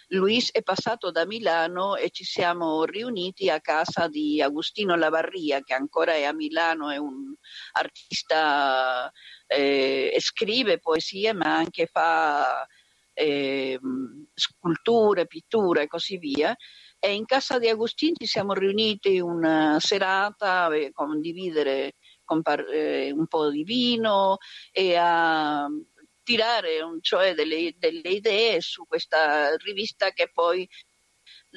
Luis 0.07 0.49
è 0.51 0.61
passato 0.61 1.11
da 1.11 1.25
Milano 1.25 1.97
e 1.97 2.11
ci 2.11 2.23
siamo 2.23 2.85
riuniti 2.85 3.49
a 3.49 3.59
casa 3.59 4.07
di 4.07 4.41
Agostino 4.41 4.95
Lavarria, 4.95 5.59
che 5.61 5.73
ancora 5.73 6.13
è 6.13 6.23
a 6.23 6.33
Milano, 6.33 6.89
è 6.91 6.97
un 6.97 7.33
artista, 7.73 9.11
eh, 9.47 10.15
scrive 10.19 10.79
poesie 10.79 11.33
ma 11.33 11.57
anche 11.57 11.87
fa 11.87 12.65
ehm, 13.13 14.27
sculture, 14.33 15.27
pitture 15.27 15.83
e 15.83 15.87
così 15.87 16.17
via. 16.17 16.55
E 16.99 17.13
in 17.13 17.25
casa 17.25 17.57
di 17.59 17.67
Agostini 17.67 18.13
ci 18.17 18.27
siamo 18.27 18.53
riuniti 18.53 19.19
una 19.19 19.77
serata 19.79 20.65
a 20.65 20.71
condividere 20.93 21.95
eh, 22.71 23.11
un 23.11 23.27
po' 23.27 23.49
di 23.49 23.63
vino 23.63 24.37
e 24.71 24.95
a 24.95 25.67
tirare 26.23 26.79
cioè 27.01 27.33
delle, 27.33 27.73
delle 27.77 28.09
idee 28.09 28.61
su 28.61 28.85
questa 28.85 29.55
rivista 29.57 30.11
che 30.11 30.29
poi 30.31 30.67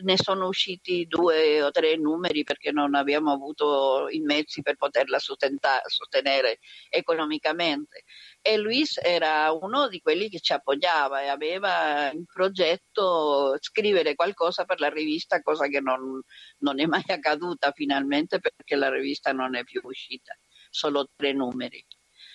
ne 0.03 0.17
sono 0.17 0.49
usciti 0.49 1.07
due 1.07 1.63
o 1.63 1.71
tre 1.71 1.97
numeri 1.97 2.43
perché 2.43 2.73
non 2.73 2.95
abbiamo 2.95 3.33
avuto 3.33 4.09
i 4.09 4.21
mezzi 4.21 4.63
per 4.63 4.77
poterla 4.77 5.19
sostenere 5.19 6.59
economicamente. 6.89 8.03
E 8.41 8.57
Luis 8.57 8.99
era 9.01 9.53
uno 9.53 9.89
di 9.89 10.01
quelli 10.01 10.29
che 10.29 10.41
ci 10.41 10.53
appoggiava 10.53 11.23
e 11.23 11.29
aveva 11.29 12.11
in 12.13 12.25
progetto 12.25 13.57
scrivere 13.61 14.15
qualcosa 14.15 14.65
per 14.65 14.81
la 14.81 14.89
rivista, 14.89 15.41
cosa 15.43 15.67
che 15.69 15.81
non, 15.81 16.21
non 16.59 16.81
è 16.81 16.87
mai 16.87 17.05
accaduta 17.09 17.71
finalmente 17.73 18.41
perché 18.41 18.75
la 18.75 18.91
rivista 18.91 19.33
non 19.33 19.55
è 19.55 19.65
più 19.65 19.81
uscita, 19.85 20.37
solo 20.75 21.09
tre 21.15 21.33
numeri 21.33 21.85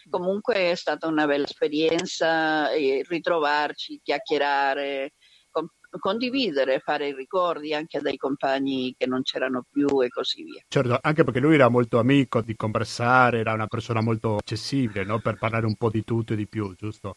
comunque 0.09 0.71
è 0.71 0.75
stata 0.75 1.07
una 1.07 1.25
bella 1.27 1.45
esperienza 1.45 2.69
ritrovarci, 2.71 4.01
chiacchierare, 4.03 5.13
condividere, 5.99 6.79
fare 6.79 7.07
i 7.07 7.13
ricordi 7.15 7.73
anche 7.73 7.99
dei 7.99 8.17
compagni 8.17 8.93
che 8.97 9.07
non 9.07 9.23
c'erano 9.23 9.65
più 9.69 10.01
e 10.03 10.09
così 10.09 10.43
via. 10.43 10.61
Certo, 10.67 10.99
anche 11.01 11.23
perché 11.23 11.39
lui 11.39 11.55
era 11.55 11.69
molto 11.69 11.99
amico 11.99 12.41
di 12.41 12.55
conversare, 12.55 13.39
era 13.39 13.53
una 13.53 13.67
persona 13.67 14.01
molto 14.01 14.37
accessibile 14.37 15.03
no? 15.03 15.19
per 15.19 15.37
parlare 15.37 15.65
un 15.65 15.75
po' 15.75 15.89
di 15.89 16.03
tutto 16.03 16.33
e 16.33 16.35
di 16.35 16.47
più, 16.47 16.75
giusto? 16.75 17.15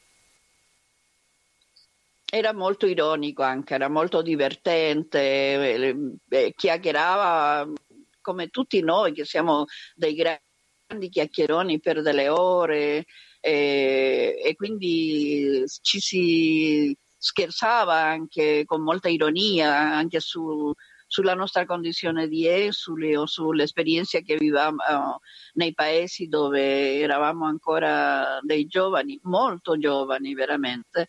Era 2.24 2.54
molto 2.54 2.86
ironico 2.86 3.42
anche, 3.42 3.74
era 3.74 3.88
molto 3.88 4.22
divertente, 4.22 5.20
eh, 5.20 5.96
eh, 6.30 6.52
chiacchierava 6.56 7.70
come 8.22 8.48
tutti 8.48 8.80
noi 8.80 9.12
che 9.12 9.26
siamo 9.26 9.66
dei 9.94 10.14
grandi 10.14 10.40
chiacchieroni 10.98 11.80
per 11.80 12.02
delle 12.02 12.28
ore 12.28 13.06
e, 13.40 14.40
e 14.44 14.54
quindi 14.54 15.64
ci 15.80 16.00
si 16.00 16.96
scherzava 17.16 17.94
anche 17.94 18.64
con 18.64 18.82
molta 18.82 19.08
ironia 19.08 19.72
anche 19.72 20.18
su, 20.20 20.72
sulla 21.12 21.34
nostra 21.34 21.66
condizione 21.66 22.26
di 22.26 22.48
esuli 22.48 23.14
o 23.14 23.26
sulle 23.26 23.64
esperienze 23.64 24.22
che 24.22 24.36
vivevamo 24.36 24.76
uh, 24.76 25.18
nei 25.52 25.74
paesi 25.74 26.26
dove 26.26 26.98
eravamo 26.98 27.44
ancora 27.44 28.38
dei 28.40 28.66
giovani, 28.66 29.20
molto 29.24 29.76
giovani 29.76 30.32
veramente, 30.32 31.08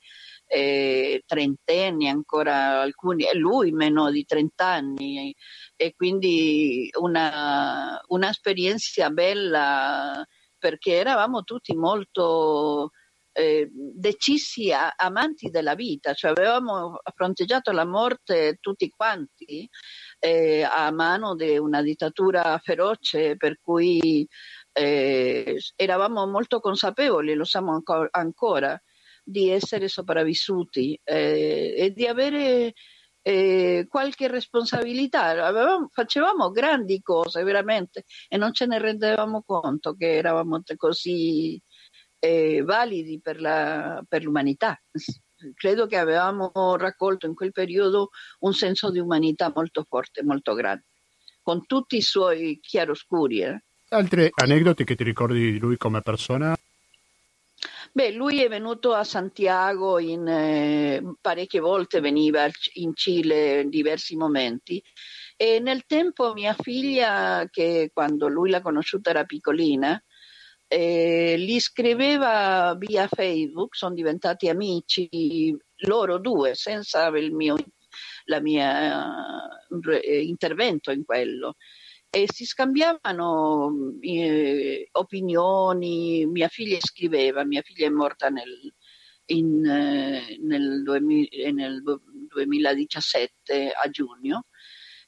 eh, 0.53 1.23
trentenni 1.25 2.07
ancora 2.07 2.81
alcuni, 2.81 3.25
lui 3.33 3.71
meno 3.71 4.11
di 4.11 4.23
trent'anni, 4.23 5.35
e 5.75 5.93
quindi 5.95 6.89
una, 6.99 7.99
un'esperienza 8.07 9.09
bella 9.09 10.23
perché 10.59 10.93
eravamo 10.93 11.41
tutti 11.41 11.75
molto 11.75 12.91
eh, 13.33 13.67
decisi 13.71 14.71
a, 14.71 14.93
amanti 14.95 15.49
della 15.49 15.73
vita, 15.73 16.13
cioè 16.13 16.31
avevamo 16.31 16.99
fronteggiato 17.15 17.71
la 17.71 17.85
morte 17.85 18.57
tutti 18.61 18.89
quanti 18.89 19.67
eh, 20.19 20.61
a 20.63 20.91
mano 20.91 21.35
di 21.35 21.57
una 21.57 21.81
dittatura 21.81 22.59
feroce 22.63 23.35
per 23.37 23.57
cui 23.59 24.25
eh, 24.71 25.57
eravamo 25.75 26.27
molto 26.27 26.59
consapevoli, 26.59 27.33
lo 27.33 27.43
siamo 27.43 27.73
ancora, 27.73 28.07
ancora 28.11 28.79
di 29.23 29.49
essere 29.49 29.87
sopravvissuti 29.87 30.99
eh, 31.03 31.73
e 31.77 31.91
di 31.91 32.05
avere 32.05 32.73
eh, 33.23 33.85
qualche 33.89 34.27
responsabilità. 34.27 35.45
Avevamo, 35.45 35.89
facevamo 35.91 36.51
grandi 36.51 37.01
cose 37.01 37.43
veramente 37.43 38.03
e 38.27 38.37
non 38.37 38.53
ce 38.53 38.65
ne 38.65 38.77
rendevamo 38.79 39.43
conto 39.45 39.93
che 39.93 40.15
eravamo 40.15 40.61
così 40.75 41.59
eh, 42.19 42.61
validi 42.63 43.19
per, 43.21 43.41
la, 43.41 44.03
per 44.07 44.23
l'umanità. 44.23 44.79
Credo 45.55 45.87
che 45.87 45.97
avevamo 45.97 46.77
raccolto 46.77 47.25
in 47.25 47.33
quel 47.33 47.51
periodo 47.51 48.09
un 48.39 48.53
senso 48.53 48.91
di 48.91 48.99
umanità 48.99 49.51
molto 49.53 49.85
forte, 49.87 50.23
molto 50.23 50.53
grande, 50.53 50.85
con 51.41 51.65
tutti 51.65 51.97
i 51.97 52.01
suoi 52.01 52.59
chiaroscuri. 52.61 53.41
Eh. 53.41 53.63
Altre 53.89 54.29
aneddoti 54.33 54.85
che 54.85 54.95
ti 54.95 55.03
ricordi 55.03 55.51
di 55.51 55.59
lui 55.59 55.75
come 55.77 56.01
persona? 56.01 56.55
Beh, 57.95 58.11
lui 58.11 58.41
è 58.41 58.49
venuto 58.49 58.93
a 58.93 59.03
Santiago 59.03 59.99
in, 59.99 60.27
eh, 60.27 60.99
parecchie 61.21 61.59
volte, 61.59 61.99
veniva 61.99 62.49
in 62.73 62.95
Cile 62.95 63.61
in 63.61 63.69
diversi 63.69 64.15
momenti 64.15 64.81
e 65.37 65.59
nel 65.59 65.85
tempo 65.85 66.33
mia 66.33 66.55
figlia, 66.55 67.47
che 67.51 67.91
quando 67.93 68.27
lui 68.27 68.49
l'ha 68.49 68.61
conosciuta 68.61 69.11
era 69.11 69.25
piccolina, 69.25 70.01
eh, 70.67 71.35
li 71.37 71.59
scriveva 71.59 72.75
via 72.79 73.07
Facebook, 73.07 73.75
sono 73.75 73.93
diventati 73.93 74.49
amici 74.49 75.55
loro 75.85 76.17
due, 76.17 76.55
senza 76.55 77.05
il 77.09 77.31
mio 77.31 77.55
la 78.25 78.41
mia, 78.41 79.47
eh, 80.01 80.23
intervento 80.23 80.89
in 80.89 81.05
quello. 81.05 81.57
E 82.15 82.27
si 82.31 82.45
scambiavano 82.45 83.71
eh, 84.01 84.87
opinioni, 84.91 86.25
mia 86.27 86.47
figlia 86.47 86.77
scriveva, 86.79 87.43
mia 87.43 87.63
figlia 87.63 87.87
è 87.87 87.89
morta 87.89 88.29
nel, 88.29 88.71
in, 89.27 89.65
eh, 89.65 90.37
nel, 90.41 90.83
2000, 90.83 91.51
nel 91.53 91.81
2017 92.29 93.71
a 93.71 93.89
giugno, 93.89 94.45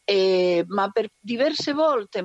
E, 0.03 0.63
ma 0.67 0.89
per 0.91 1.09
diverse 1.19 1.74
volte, 1.74 2.24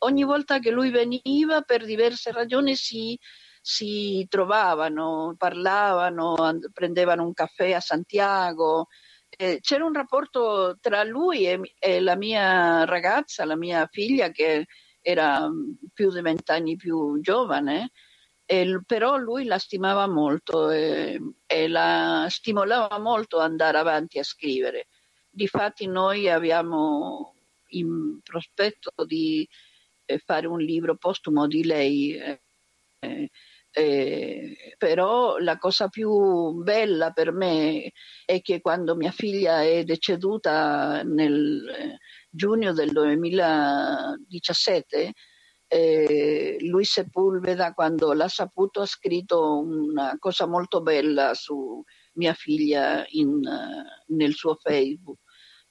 ogni 0.00 0.24
volta 0.24 0.58
che 0.58 0.70
lui 0.70 0.90
veniva, 0.90 1.62
per 1.62 1.84
diverse 1.84 2.32
ragioni 2.32 2.76
si, 2.76 3.18
si 3.62 4.26
trovavano, 4.30 5.34
parlavano, 5.38 6.34
prendevano 6.72 7.24
un 7.24 7.34
caffè 7.34 7.72
a 7.72 7.80
Santiago. 7.80 8.88
Eh, 9.36 9.58
c'era 9.60 9.84
un 9.84 9.92
rapporto 9.92 10.78
tra 10.80 11.02
lui 11.04 11.46
e, 11.46 11.74
e, 11.78 12.00
la 12.00 12.16
mia 12.16 12.84
ragazza, 12.84 13.44
la 13.44 13.56
mia 13.56 13.88
figlia, 13.90 14.30
che 14.30 14.66
era 15.00 15.48
più 15.92 16.10
di 16.10 16.20
vent'anni 16.20 16.76
più 16.76 17.20
giovane, 17.20 17.90
e, 18.46 18.80
però 18.86 19.16
lui 19.16 19.44
la 19.44 19.58
stimava 19.58 20.06
molto 20.06 20.70
e, 20.70 21.20
e 21.46 21.68
la 21.68 22.26
stimolava 22.28 22.98
molto 22.98 23.38
ad 23.38 23.50
andare 23.50 23.78
avanti 23.78 24.18
a 24.18 24.24
scrivere. 24.24 24.88
Difatti 25.30 25.86
noi 25.86 26.28
abbiamo 26.28 27.34
in 27.70 28.20
prospetto 28.22 28.92
di 29.04 29.46
eh, 30.04 30.18
fare 30.18 30.46
un 30.46 30.60
libro 30.60 30.96
postumo 30.96 31.46
di 31.46 31.64
lei, 31.64 32.18
eh, 33.76 33.82
eh, 33.82 34.76
però 34.78 35.38
la 35.38 35.58
cosa 35.58 35.88
più 35.88 36.52
bella 36.62 37.10
per 37.10 37.32
me 37.32 37.90
è 38.24 38.40
che 38.40 38.60
quando 38.60 38.94
mia 38.94 39.10
figlia 39.10 39.64
è 39.64 39.82
deceduta 39.82 41.02
nel 41.02 41.68
eh, 41.68 41.98
giugno 42.30 42.72
del 42.72 42.92
2017, 42.92 45.12
eh, 45.66 46.56
Luis 46.60 46.92
Sepulveda 46.92 47.72
quando 47.72 48.12
l'ha 48.12 48.28
saputo 48.28 48.82
ha 48.82 48.86
scritto 48.86 49.58
una 49.58 50.14
cosa 50.20 50.46
molto 50.46 50.80
bella 50.80 51.34
su 51.34 51.82
mia 52.12 52.32
figlia 52.32 53.04
in, 53.08 53.40
nel 54.06 54.34
suo 54.34 54.54
Facebook 54.54 55.18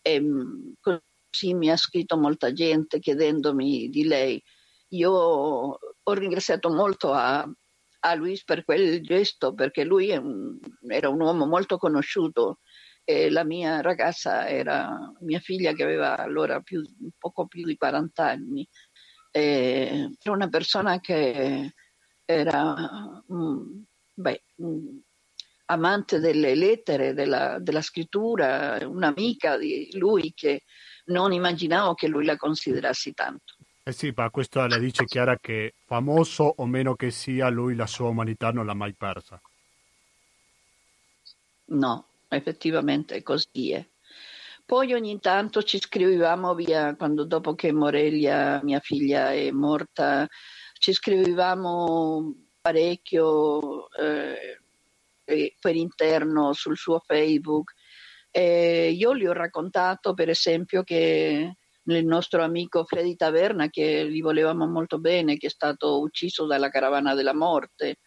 e 0.02 0.20
mm, 0.20 0.74
così 0.82 1.54
mi 1.54 1.70
ha 1.70 1.78
scritto 1.78 2.18
molta 2.18 2.52
gente 2.52 3.00
chiedendomi 3.00 3.88
di 3.88 4.06
lei. 4.06 4.44
Io 4.90 5.12
ho 5.12 6.14
ringraziato 6.14 6.70
molto 6.70 7.14
a, 7.14 7.50
a 8.06 8.16
Luis 8.16 8.44
per 8.44 8.64
quel 8.66 9.02
gesto 9.02 9.54
perché 9.54 9.84
lui 9.84 10.12
un, 10.12 10.58
era 10.88 11.10
un 11.10 11.22
uomo 11.22 11.46
molto 11.46 11.78
conosciuto 11.78 12.60
e 13.06 13.30
la 13.30 13.44
mia 13.44 13.82
ragazza 13.82 14.48
era 14.48 15.12
mia 15.22 15.40
figlia 15.40 15.74
che 15.74 15.84
aveva 15.84 16.18
allora 16.18 16.60
più, 16.62 16.82
poco 17.18 17.48
più 17.48 17.66
di 17.66 17.76
40 17.76 18.26
anni. 18.26 18.68
era 19.32 20.10
una 20.26 20.50
persona 20.50 21.00
che 21.00 21.74
era 22.26 23.24
um, 23.28 23.84
beh, 24.14 24.44
um, 24.58 25.02
amante 25.66 26.20
delle 26.20 26.56
lettere, 26.56 27.14
della, 27.14 27.58
della 27.60 27.82
scrittura, 27.82 28.78
un'amica 28.88 29.58
di 29.58 29.90
lui 29.98 30.34
che 30.34 30.64
non 31.06 31.34
immaginavo 31.34 31.94
che 31.94 32.08
lui 32.08 32.26
la 32.26 32.38
considerassi 32.38 33.14
tanto. 33.14 33.53
Eh 33.86 33.92
sì, 33.92 34.14
ma 34.16 34.30
questo 34.30 34.66
le 34.66 34.80
dice 34.80 35.04
Chiara 35.04 35.38
che 35.38 35.74
famoso 35.86 36.54
o 36.56 36.66
meno 36.66 36.96
che 36.96 37.12
sia, 37.12 37.50
lui 37.50 37.76
la 37.76 37.86
sua 37.86 38.08
umanità 38.08 38.50
non 38.50 38.66
l'ha 38.66 38.74
mai 38.74 38.94
persa. 38.94 39.42
No, 41.66 42.06
effettivamente 42.30 43.16
è 43.16 43.24
così. 43.24 43.72
Eh. 43.72 43.90
Poi 44.66 44.94
ogni 44.94 45.20
tanto 45.20 45.64
ci 45.64 45.80
scrivevamo 45.80 46.56
via, 46.56 46.96
quando 46.96 47.26
dopo 47.26 47.56
che 47.56 47.74
Morelia, 47.74 48.62
mia 48.64 48.80
figlia, 48.80 49.34
è 49.34 49.52
morta, 49.52 50.30
ci 50.80 50.94
scrivevamo 50.94 52.36
parecchio 52.62 53.90
eh, 53.92 54.62
per 55.60 55.76
interno 55.76 56.54
sul 56.54 56.78
suo 56.78 57.00
Facebook. 57.00 57.74
E 58.32 58.92
io 58.92 59.14
gli 59.14 59.26
ho 59.26 59.34
raccontato, 59.34 60.14
per 60.14 60.30
esempio, 60.30 60.84
che 60.84 61.58
il 61.86 62.06
nostro 62.06 62.44
amico 62.44 62.86
Freddy 62.86 63.16
Taverna, 63.16 63.70
che 63.70 64.10
gli 64.10 64.22
volevamo 64.22 64.68
molto 64.68 65.00
bene, 65.00 65.38
che 65.38 65.48
è 65.48 65.50
stato 65.50 66.00
ucciso 66.00 66.46
dalla 66.46 66.70
caravana 66.70 67.14
della 67.14 67.34
morte 67.34 67.98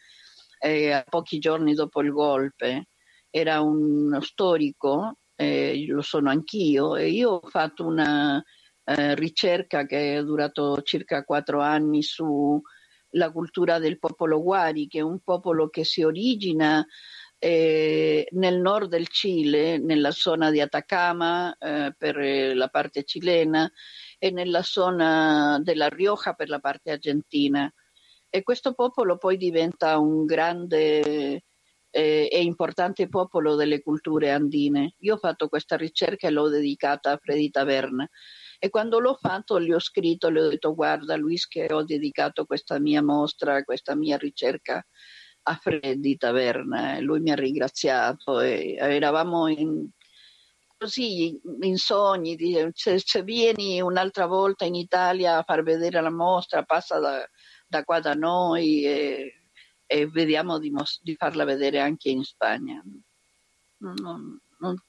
eh, 0.58 1.04
pochi 1.08 1.38
giorni 1.38 1.74
dopo 1.74 2.00
il 2.00 2.10
golpe. 2.10 2.88
Era 3.30 3.60
uno 3.60 4.20
storico, 4.20 5.18
eh, 5.34 5.84
lo 5.88 6.02
sono 6.02 6.30
anch'io, 6.30 6.96
e 6.96 7.10
io 7.10 7.32
ho 7.32 7.48
fatto 7.48 7.84
una 7.84 8.42
eh, 8.84 9.14
ricerca 9.14 9.84
che 9.84 10.16
è 10.16 10.24
durato 10.24 10.80
circa 10.82 11.24
quattro 11.24 11.60
anni 11.60 12.02
sulla 12.02 13.30
cultura 13.32 13.78
del 13.78 13.98
popolo 13.98 14.42
Guari, 14.42 14.86
che 14.86 14.98
è 14.98 15.02
un 15.02 15.20
popolo 15.20 15.68
che 15.68 15.84
si 15.84 16.02
origina 16.02 16.84
eh, 17.38 18.26
nel 18.32 18.60
nord 18.60 18.88
del 18.88 19.08
Cile, 19.08 19.78
nella 19.78 20.10
zona 20.10 20.50
di 20.50 20.60
Atacama 20.60 21.56
eh, 21.58 21.94
per 21.96 22.16
la 22.54 22.68
parte 22.68 23.04
cilena 23.04 23.70
e 24.18 24.30
nella 24.30 24.62
zona 24.62 25.58
della 25.62 25.88
Rioja 25.88 26.32
per 26.34 26.48
la 26.48 26.58
parte 26.58 26.92
argentina. 26.92 27.72
E 28.28 28.42
questo 28.42 28.74
popolo 28.74 29.18
poi 29.18 29.36
diventa 29.36 29.98
un 29.98 30.24
grande 30.24 31.44
eh, 31.90 32.28
e 32.30 32.42
importante 32.42 33.08
popolo 33.08 33.54
delle 33.54 33.82
culture 33.82 34.30
andine. 34.30 34.94
Io 34.98 35.14
ho 35.14 35.18
fatto 35.18 35.48
questa 35.48 35.76
ricerca 35.76 36.28
e 36.28 36.30
l'ho 36.30 36.48
dedicata 36.48 37.12
a 37.12 37.18
Freddy 37.18 37.50
Taverna. 37.50 38.08
E 38.58 38.70
quando 38.70 38.98
l'ho 38.98 39.14
fatto 39.14 39.60
gli 39.60 39.72
ho 39.72 39.78
scritto, 39.78 40.28
le 40.28 40.40
ho 40.42 40.48
detto 40.48 40.74
guarda 40.74 41.16
Luis 41.16 41.46
che 41.46 41.72
ho 41.72 41.84
dedicato 41.84 42.44
questa 42.44 42.78
mia 42.78 43.02
mostra, 43.02 43.62
questa 43.64 43.94
mia 43.94 44.16
ricerca 44.16 44.84
a 45.48 45.54
Freddy 45.54 46.16
Taverna, 46.16 46.98
lui 47.00 47.20
mi 47.20 47.30
ha 47.30 47.36
ringraziato 47.36 48.40
e 48.40 48.74
eravamo 48.78 49.46
in, 49.46 49.88
così 50.76 51.40
in 51.60 51.76
sogni, 51.76 52.36
se, 52.72 52.98
se, 52.98 53.22
vieni 53.22 53.80
un'altra 53.80 54.26
volta 54.26 54.64
in 54.64 54.74
Italia 54.74 55.38
a 55.38 55.44
far 55.44 55.62
vedere 55.62 56.00
la 56.00 56.10
mostra, 56.10 56.64
passa 56.64 56.98
da, 56.98 57.24
da 57.68 57.84
qua 57.84 58.00
da 58.00 58.14
noi 58.14 58.84
e, 58.84 59.34
e 59.86 60.08
vediamo 60.08 60.58
di, 60.58 60.72
di, 61.00 61.14
farla 61.14 61.44
vedere 61.44 61.78
anche 61.78 62.08
in 62.08 62.24
Spagna. 62.24 62.82
Non, 63.78 64.40
non, 64.58 64.82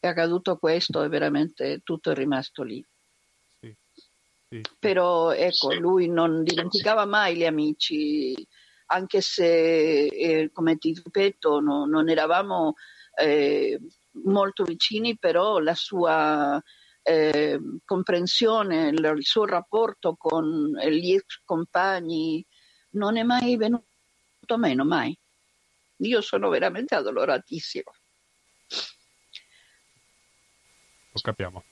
è 0.00 0.08
accaduto 0.08 0.56
questo 0.56 1.04
e 1.04 1.08
veramente 1.08 1.82
tutto 1.84 2.10
è 2.10 2.14
rimasto 2.14 2.64
lì. 2.64 2.84
Sì, 3.60 3.72
sì. 4.48 4.60
Però 4.76 5.30
ecco, 5.30 5.72
lui 5.74 6.08
non 6.08 6.42
dimenticava 6.42 7.04
mai 7.04 7.36
gli 7.36 7.44
amici 7.44 8.34
anche 8.86 9.20
se, 9.20 10.06
eh, 10.06 10.50
come 10.52 10.76
ti 10.76 10.92
ripeto, 10.92 11.60
no, 11.60 11.86
non 11.86 12.08
eravamo 12.08 12.74
eh, 13.16 13.80
molto 14.24 14.64
vicini, 14.64 15.16
però 15.18 15.58
la 15.58 15.74
sua 15.74 16.62
eh, 17.02 17.60
comprensione, 17.84 18.88
il 18.88 19.18
suo 19.20 19.44
rapporto 19.44 20.16
con 20.16 20.72
gli 20.88 21.12
ex 21.12 21.40
compagni 21.44 22.44
non 22.90 23.16
è 23.16 23.22
mai 23.22 23.56
venuto 23.56 23.84
meno, 24.56 24.84
mai. 24.84 25.16
Io 25.98 26.20
sono 26.20 26.48
veramente 26.48 26.94
addoloratissimo. 26.94 27.92
Lo 31.12 31.20
capiamo. 31.20 31.64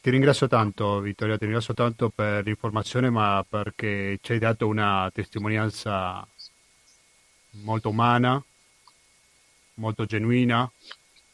Ti 0.00 0.10
ringrazio 0.10 0.46
tanto 0.46 1.00
Vittoria, 1.00 1.36
ti 1.36 1.44
ringrazio 1.44 1.74
tanto 1.74 2.08
per 2.08 2.44
l'informazione, 2.44 3.10
ma 3.10 3.44
perché 3.46 4.18
ci 4.22 4.32
hai 4.32 4.38
dato 4.38 4.66
una 4.66 5.10
testimonianza 5.12 6.26
molto 7.50 7.88
umana, 7.88 8.42
molto 9.74 10.04
genuina, 10.04 10.70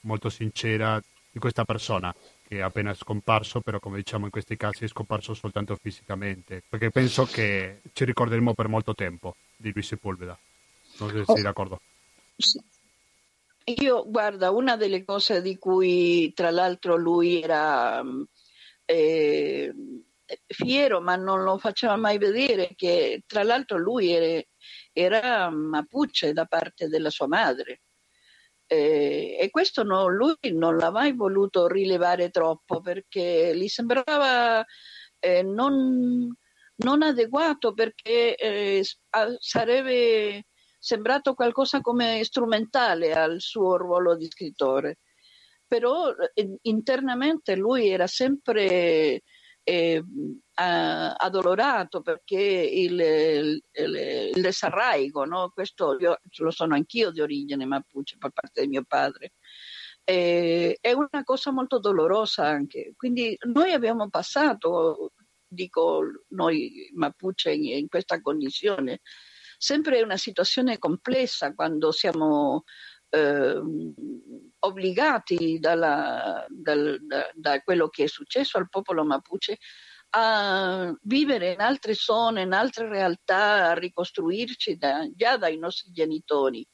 molto 0.00 0.28
sincera 0.28 1.02
di 1.30 1.38
questa 1.38 1.64
persona 1.64 2.14
che 2.46 2.58
è 2.58 2.60
appena 2.60 2.92
scomparso, 2.94 3.60
però 3.60 3.80
come 3.80 3.96
diciamo 3.96 4.26
in 4.26 4.30
questi 4.30 4.56
casi 4.56 4.84
è 4.84 4.88
scomparso 4.88 5.34
soltanto 5.34 5.76
fisicamente, 5.80 6.62
perché 6.68 6.90
penso 6.90 7.24
che 7.24 7.80
ci 7.92 8.04
ricorderemo 8.04 8.54
per 8.54 8.68
molto 8.68 8.94
tempo 8.94 9.36
di 9.56 9.72
Luis 9.72 9.86
Sepulveda. 9.86 10.38
Non 10.98 11.08
so 11.08 11.16
se 11.16 11.24
sei 11.24 11.40
oh. 11.40 11.42
d'accordo. 11.42 11.80
Io, 13.64 14.08
guarda, 14.08 14.50
una 14.50 14.76
delle 14.76 15.04
cose 15.04 15.40
di 15.40 15.56
cui 15.56 16.32
tra 16.34 16.50
l'altro 16.50 16.96
lui 16.96 17.42
era 17.42 18.04
eh, 18.84 19.74
fiero, 20.46 21.00
ma 21.00 21.16
non 21.16 21.42
lo 21.42 21.56
faceva 21.56 21.96
mai 21.96 22.18
vedere, 22.18 22.74
che 22.76 23.22
tra 23.26 23.42
l'altro 23.42 23.78
lui 23.78 24.12
era, 24.12 24.42
era 24.94 25.50
Mapuche 25.50 26.32
da 26.32 26.46
parte 26.46 26.88
della 26.88 27.10
sua 27.10 27.26
madre. 27.26 27.82
Eh, 28.66 29.36
e 29.38 29.50
questo 29.50 29.82
no, 29.82 30.08
lui 30.08 30.36
non 30.52 30.76
l'ha 30.76 30.90
mai 30.90 31.12
voluto 31.12 31.66
rilevare 31.66 32.30
troppo 32.30 32.80
perché 32.80 33.52
gli 33.54 33.68
sembrava 33.68 34.64
eh, 35.18 35.42
non, 35.42 36.34
non, 36.76 37.02
adeguato 37.02 37.74
perché 37.74 38.36
eh, 38.36 38.82
sarebbe 39.38 40.46
sembrato 40.78 41.34
qualcosa 41.34 41.80
come 41.80 42.24
strumentale 42.24 43.12
al 43.12 43.40
suo 43.40 43.76
ruolo 43.76 44.16
di 44.16 44.26
scrittore. 44.30 44.98
Però 45.66 46.10
eh, 46.34 46.56
internamente 46.62 47.56
lui 47.56 47.88
era 47.88 48.06
sempre 48.06 49.22
eh, 49.64 50.04
addolorato 50.54 52.02
perché 52.02 52.38
il, 52.38 53.00
il, 53.00 53.62
il 54.34 54.40
desarraigo, 54.40 55.24
no? 55.24 55.50
questo 55.52 55.96
io 55.98 56.18
lo 56.38 56.50
sono 56.50 56.74
anch'io 56.74 57.10
di 57.10 57.20
origine 57.20 57.64
mapuche 57.64 58.16
per 58.18 58.30
parte 58.30 58.62
di 58.62 58.68
mio 58.68 58.84
padre, 58.86 59.32
E, 60.04 60.76
è 60.80 60.92
una 60.92 61.24
cosa 61.24 61.50
molto 61.50 61.78
dolorosa 61.78 62.46
anche. 62.46 62.92
Quindi 62.96 63.36
noi 63.52 63.72
abbiamo 63.72 64.08
passato, 64.10 65.12
dico 65.46 66.02
noi 66.28 66.90
Mapuche 66.94 67.52
in, 67.52 67.64
in 67.64 67.88
questa 67.88 68.20
condizione, 68.20 69.00
sempre 69.56 70.02
una 70.02 70.18
situazione 70.18 70.78
complessa 70.78 71.54
quando 71.54 71.90
siamo 71.90 72.64
eh, 73.08 73.62
obbligati 74.64 75.58
dalla, 75.58 76.46
dal, 76.48 76.98
da, 77.02 77.30
da, 77.34 77.60
quello 77.62 77.88
che 77.88 78.04
è 78.04 78.08
successo 78.08 78.58
al 78.58 78.68
popolo 78.68 79.04
Mapuche 79.04 79.58
a 80.16 80.96
vivere 81.02 81.52
in 81.52 81.60
altre 81.60 81.94
zone, 81.94 82.42
in 82.42 82.52
altre 82.52 82.88
realtà, 82.88 83.70
a 83.70 83.74
ricostruirci 83.74 84.76
da, 84.76 85.08
già 85.14 85.36
dai 85.36 85.58
nostri 85.58 85.90
genitori. 85.92 86.66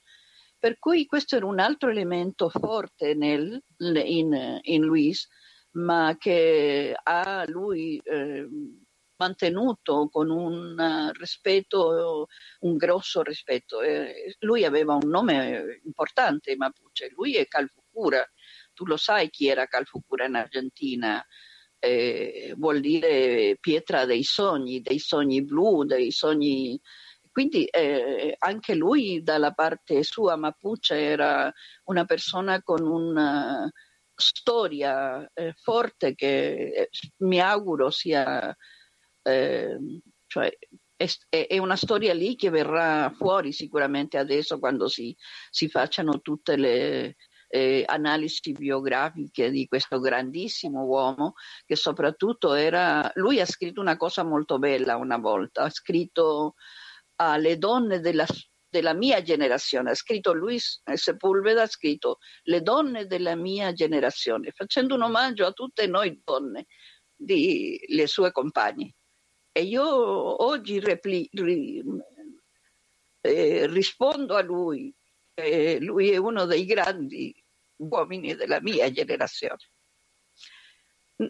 Per 0.59 0.79
cui 0.79 1.07
questo 1.07 1.37
era 1.37 1.47
un 1.47 1.59
altro 1.59 1.89
elemento 1.89 2.51
forte 2.51 3.15
nel, 3.15 3.63
in, 3.79 4.59
in 4.61 4.83
Luis, 4.83 5.27
ma 5.73 6.17
che 6.19 6.95
ha 7.03 7.45
lui 7.47 7.99
eh, 8.05 8.47
mantenuto 9.17 10.09
con 10.11 10.31
un 10.31 11.11
rispetto, 11.13 12.27
un 12.61 12.77
grosso 12.77 13.23
rispetto. 13.23 13.81
Eh, 13.81 14.37
lui 14.41 14.65
aveva 14.65 14.95
un 14.95 15.09
nome 15.09 15.81
importante 15.85 16.57
Mapuche, 16.57 17.11
lui 17.15 17.37
è 17.37 17.47
Calfucura. 17.91 18.25
Tu 18.73 18.87
lo 18.87 18.97
sai 18.97 19.29
chi 19.31 19.49
era 19.49 19.67
Calfucura 19.67 20.27
in 20.27 20.37
Argentina, 20.37 21.25
eh, 21.79 22.55
vuol 22.57 22.81
dire 22.81 23.57
pietra 23.61 24.05
dei 24.05 24.23
sogni, 24.23 24.81
dei 24.81 24.99
sogni 24.99 25.43
blu, 25.43 25.85
dei 25.85 26.11
sogni... 26.11 26.81
Quindi 27.33 27.65
eh, 27.67 28.35
anche 28.39 28.75
lui 28.75 29.23
dalla 29.23 29.53
parte 29.53 30.03
sua 30.03 30.35
Mapuche 30.37 30.99
era 30.99 31.53
una 31.85 32.05
persona 32.05 32.61
con 32.61 32.85
una 32.85 33.71
storia 34.15 35.31
eh, 35.33 35.55
forte 35.57 36.15
che 36.15 36.73
eh, 36.73 36.89
mi 37.19 37.41
auguro 37.41 37.91
sia... 37.91 38.55
Ehm, 39.23 40.01
cioè, 40.27 40.51
è, 41.29 41.59
una 41.59 41.77
storia 41.77 42.13
lì 42.13 42.37
che 42.37 42.51
verrà 42.51 43.11
fuori 43.17 43.53
sicuramente 43.53 44.19
adesso 44.19 44.59
quando 44.59 44.87
si, 44.87 45.17
si 45.51 45.69
facciano 45.69 46.21
tutte 46.21 46.57
le, 46.57 47.17
eh, 47.53 47.83
analisi 47.85 48.53
biografiche 48.53 49.51
di 49.51 49.67
questo 49.67 49.99
grandissimo 49.99 50.85
uomo 50.85 51.35
che 51.67 51.75
soprattutto 51.75 52.55
era, 52.55 53.11
lui 53.15 53.41
ha 53.41 53.45
scritto 53.45 53.81
una 53.81 53.97
cosa 53.97 54.23
molto 54.23 54.59
bella 54.59 54.97
una 54.97 55.19
volta, 55.19 55.65
ha 55.65 55.71
scritto 55.71 56.55
alle 57.17 57.59
donne 57.59 57.99
della, 57.99 58.25
della 58.69 58.95
mia 58.95 59.21
generazione, 59.21 59.91
ha 59.91 59.95
scritto 59.95 60.33
Luis 60.33 60.81
Sepulveda, 60.95 61.63
ha 61.63 61.67
scritto 61.67 62.19
le 62.45 62.63
donne 62.63 63.07
della 63.07 63.35
mia 63.35 63.73
generazione, 63.73 64.53
facendo 64.53 64.95
un 64.95 65.03
omaggio 65.03 65.45
a 65.45 65.53
tutte 65.53 65.89
noi 65.89 66.21
donne, 66.25 66.67
di, 67.17 67.85
le 67.89 68.07
sue 68.07 68.31
compagne. 68.31 68.95
E 69.51 69.63
io 69.63 70.45
oggi 70.45 70.79
repli, 70.79 71.29
ri, 71.33 71.83
eh, 73.23 73.67
rispondo 73.67 74.37
a 74.37 74.43
lui, 74.43 74.95
eh, 75.35 75.81
lui 75.81 76.11
è 76.11 76.17
uno 76.17 76.45
dei 76.45 76.65
grandi 76.65 77.35
uomini 77.81 78.35
della 78.35 78.61
mia 78.61 78.91
generazione. 78.91 79.59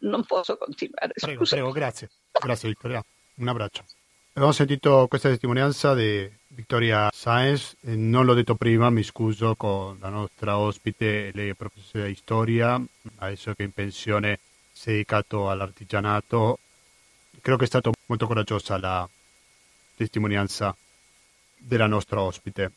Non 0.00 0.24
posso 0.24 0.56
continuare. 0.56 1.12
Prego, 1.14 1.44
prego, 1.44 1.70
grazie. 1.72 2.10
Grazie 2.30 2.68
Vittoria. 2.68 3.04
Un 3.36 3.48
abbraccio. 3.48 3.84
Abbiamo 4.32 4.52
sentito 4.52 5.06
questa 5.08 5.28
testimonianza 5.28 5.92
di 5.94 6.30
Vittoria 6.48 7.10
Saenz, 7.12 7.76
non 7.80 8.24
l'ho 8.24 8.34
detto 8.34 8.54
prima, 8.54 8.88
mi 8.88 9.02
scuso 9.02 9.56
con 9.56 9.98
la 10.00 10.08
nostra 10.08 10.56
ospite, 10.56 11.32
lei 11.34 11.48
è 11.50 11.54
professoressa 11.54 12.06
di 12.06 12.14
storia, 12.14 12.80
adesso 13.16 13.52
che 13.54 13.64
è 13.64 13.66
in 13.66 13.72
pensione 13.72 14.38
si 14.72 14.90
è 14.90 14.92
dedicato 14.92 15.50
all'artigianato. 15.50 16.60
Credo 17.40 17.58
che 17.58 17.64
è 17.64 17.66
stata 17.66 17.90
molto 18.06 18.26
coraggiosa 18.26 18.78
la 18.78 19.08
testimonianza 19.96 20.76
della 21.56 21.86
nostra 21.86 22.22
ospite 22.22 22.72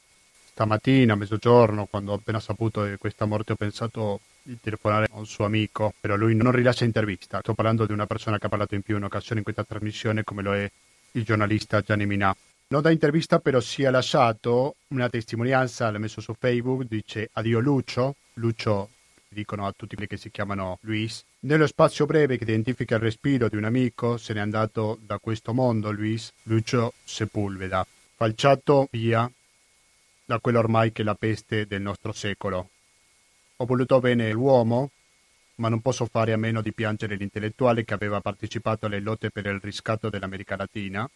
stamattina, 0.53 1.13
a 1.13 1.15
mezzogiorno, 1.15 1.87
quando 1.87 2.11
ho 2.11 2.15
appena 2.15 2.39
saputo 2.39 2.85
di 2.85 2.97
questa 2.97 3.25
morte, 3.25 3.53
ho 3.53 3.55
pensato 3.55 4.21
di 4.43 4.59
telefonare 4.61 5.07
a 5.11 5.17
un 5.17 5.25
suo 5.25 5.45
amico, 5.45 5.93
però 5.99 6.15
lui 6.15 6.35
non 6.35 6.51
rilascia 6.51 6.85
intervista. 6.85 7.39
Sto 7.39 7.55
parlando 7.55 7.85
di 7.85 7.91
una 7.91 8.05
persona 8.05 8.37
che 8.37 8.45
ha 8.45 8.49
parlato 8.49 8.75
in 8.75 8.83
più 8.83 8.95
occasioni 8.95 9.39
in 9.39 9.43
questa 9.43 9.63
trasmissione, 9.63 10.23
come 10.23 10.43
lo 10.43 10.53
è 10.53 10.69
il 11.11 11.23
giornalista 11.23 11.81
Gianni 11.81 12.05
Minà. 12.05 12.35
Non 12.67 12.81
da 12.81 12.91
intervista, 12.91 13.39
però 13.39 13.59
si 13.59 13.83
è 13.83 13.89
lasciato 13.89 14.75
una 14.89 15.09
testimonianza, 15.09 15.89
l'ha 15.89 15.97
messo 15.97 16.21
su 16.21 16.33
Facebook, 16.37 16.83
dice 16.87 17.29
addio 17.33 17.59
Lucio, 17.59 18.15
Lucio 18.33 18.89
dicono 19.27 19.65
a 19.65 19.73
tutti 19.75 19.95
quelli 19.95 20.09
che 20.09 20.17
si 20.17 20.29
chiamano 20.29 20.77
Luis. 20.81 21.23
Nello 21.41 21.65
spazio 21.65 22.05
breve 22.05 22.37
che 22.37 22.43
identifica 22.43 22.95
il 22.95 23.01
respiro 23.01 23.49
di 23.49 23.55
un 23.55 23.63
amico, 23.63 24.17
se 24.17 24.33
n'è 24.33 24.39
andato 24.39 24.99
da 25.01 25.17
questo 25.17 25.53
mondo 25.53 25.91
Luis, 25.91 26.31
Lucio 26.43 26.93
Sepulveda. 27.03 27.85
Falciato 28.15 28.87
via 28.91 29.29
da 30.25 30.39
quella 30.39 30.59
ormai 30.59 30.91
che 30.91 31.01
è 31.01 31.05
la 31.05 31.15
peste 31.15 31.67
del 31.67 31.81
nostro 31.81 32.11
secolo. 32.11 32.69
Ho 33.57 33.65
voluto 33.65 33.99
bene 33.99 34.31
l'uomo, 34.31 34.91
ma 35.55 35.69
non 35.69 35.81
posso 35.81 36.05
fare 36.05 36.33
a 36.33 36.37
meno 36.37 36.61
di 36.61 36.73
piangere 36.73 37.15
l'intellettuale 37.15 37.83
che 37.83 37.93
aveva 37.93 38.21
partecipato 38.21 38.85
alle 38.85 38.99
lotte 38.99 39.29
per 39.29 39.45
il 39.45 39.59
riscatto 39.59 40.09
dell'America 40.09 40.55
Latina, 40.55 41.09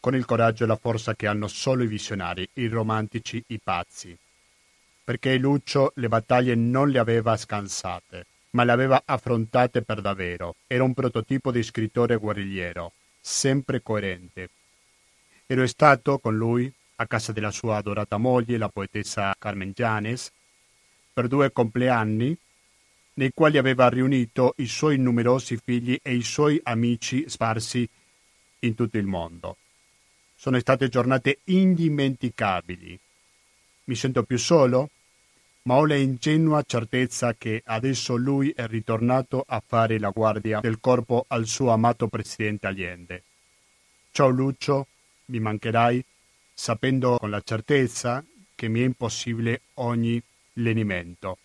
con 0.00 0.14
il 0.14 0.26
coraggio 0.26 0.64
e 0.64 0.66
la 0.66 0.76
forza 0.76 1.14
che 1.14 1.26
hanno 1.26 1.48
solo 1.48 1.82
i 1.82 1.86
visionari, 1.86 2.46
i 2.54 2.66
romantici, 2.66 3.42
i 3.48 3.58
pazzi. 3.62 4.16
Perché 5.02 5.36
Lucio 5.36 5.92
le 5.96 6.08
battaglie 6.08 6.54
non 6.54 6.90
le 6.90 6.98
aveva 6.98 7.36
scansate, 7.36 8.26
ma 8.50 8.64
le 8.64 8.72
aveva 8.72 9.02
affrontate 9.04 9.82
per 9.82 10.00
davvero. 10.00 10.56
Era 10.66 10.82
un 10.82 10.94
prototipo 10.94 11.50
di 11.50 11.62
scrittore 11.62 12.16
guerrigliero, 12.16 12.92
sempre 13.20 13.82
coerente. 13.82 14.50
Ero 15.46 15.66
stato 15.66 16.18
con 16.18 16.36
lui 16.36 16.72
a 16.96 17.06
casa 17.06 17.32
della 17.32 17.50
sua 17.50 17.76
adorata 17.76 18.16
moglie, 18.16 18.58
la 18.58 18.68
poetessa 18.68 19.34
Carmen 19.38 19.72
Janes, 19.72 20.32
per 21.12 21.28
due 21.28 21.52
compleanni, 21.52 22.36
nei 23.14 23.32
quali 23.32 23.58
aveva 23.58 23.88
riunito 23.88 24.54
i 24.56 24.66
suoi 24.66 24.98
numerosi 24.98 25.56
figli 25.56 25.98
e 26.02 26.14
i 26.14 26.22
suoi 26.22 26.60
amici 26.64 27.28
sparsi 27.28 27.88
in 28.60 28.74
tutto 28.74 28.98
il 28.98 29.06
mondo. 29.06 29.56
Sono 30.34 30.58
state 30.58 30.88
giornate 30.88 31.38
indimenticabili. 31.44 32.98
Mi 33.84 33.94
sento 33.94 34.24
più 34.24 34.38
solo, 34.38 34.90
ma 35.62 35.76
ho 35.76 35.86
la 35.86 35.94
ingenua 35.94 36.62
certezza 36.66 37.34
che 37.34 37.62
adesso 37.64 38.16
lui 38.16 38.50
è 38.50 38.66
ritornato 38.66 39.44
a 39.46 39.62
fare 39.64 39.98
la 39.98 40.10
guardia 40.10 40.60
del 40.60 40.80
corpo 40.80 41.24
al 41.28 41.46
suo 41.46 41.70
amato 41.70 42.08
presidente 42.08 42.66
Allende. 42.66 43.22
Ciao 44.10 44.28
Lucio, 44.28 44.86
mi 45.26 45.40
mancherai, 45.40 46.04
sapendo 46.54 47.18
con 47.18 47.30
la 47.30 47.42
certezza 47.42 48.24
che 48.54 48.68
mi 48.68 48.80
è 48.80 48.84
impossibile 48.84 49.62
ogni 49.74 50.22
lenimento. 50.54 51.38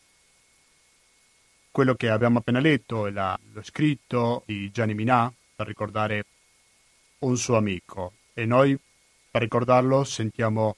Quello 1.71 1.95
che 1.95 2.09
abbiamo 2.09 2.39
appena 2.39 2.59
letto 2.59 3.07
è 3.07 3.11
la, 3.11 3.37
lo 3.53 3.63
scritto 3.63 4.43
di 4.45 4.69
Gianni 4.71 4.93
Minà 4.93 5.31
per 5.55 5.67
ricordare 5.67 6.25
un 7.19 7.35
suo 7.35 7.57
amico 7.57 8.13
e 8.33 8.45
noi 8.45 8.77
per 9.31 9.41
ricordarlo 9.41 10.03
sentiamo 10.03 10.75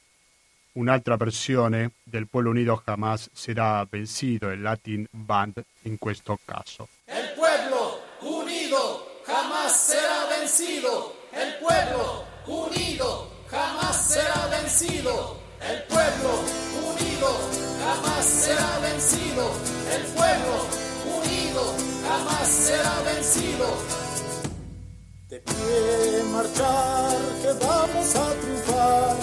un'altra 0.73 1.17
versione 1.17 1.91
del 2.03 2.27
Pueblo 2.27 2.51
Unido 2.51 2.81
Jamás 2.85 3.29
será 3.33 3.85
vencido, 3.85 4.51
el 4.51 4.63
Latin 4.63 5.07
Band 5.11 5.63
in 5.83 5.97
questo 5.97 6.39
caso. 6.45 6.87
El 7.07 7.33
pueblo 7.35 7.99
unido 8.21 9.21
jamás 9.25 9.75
será 9.75 10.27
vencido, 10.27 11.15
el 11.33 11.55
pueblo 11.59 12.25
unido 12.47 13.30
jamás 13.51 13.95
será 13.95 14.47
vencido. 14.47 15.37
El 15.61 15.83
pueblo 15.83 16.31
unido 16.91 17.29
jamás 17.83 18.25
será 18.25 18.79
vencido. 18.79 19.51
El 19.95 20.03
pueblo 20.17 20.53
unido 21.17 21.63
jamás 22.07 22.47
será 22.47 22.93
vencido. 23.05 23.67
De 25.29 25.39
pie 25.39 26.23
marchar, 26.31 27.17
que 27.41 27.65
vamos 27.65 28.15
a 28.15 28.27
triunfar. 28.41 29.15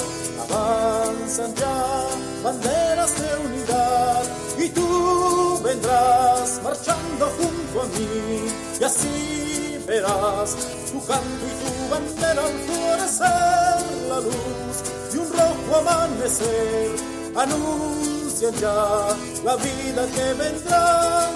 Avanzan 0.44 1.54
ya 1.56 2.06
banderas 2.42 3.12
de 3.20 3.36
unidad 3.46 4.22
y 4.58 4.68
tú 4.68 5.60
vendrás 5.64 6.60
marchando 6.62 7.26
junto 7.36 7.82
a 7.82 7.86
mí 7.86 8.48
y 8.80 8.84
así 8.84 9.57
verás 9.88 10.54
tu 10.92 10.98
canto 11.06 11.44
y 11.48 11.54
tu 11.60 11.72
bandera 11.90 12.42
al 12.44 12.56
florecer 12.66 13.78
la 14.08 14.20
luz 14.20 14.76
de 15.10 15.18
un 15.18 15.28
rojo 15.32 15.76
amanecer 15.80 16.90
anuncian 17.34 18.54
ya 18.60 19.16
la 19.44 19.56
vida 19.56 20.06
che 20.14 20.34
vendrà. 20.34 21.28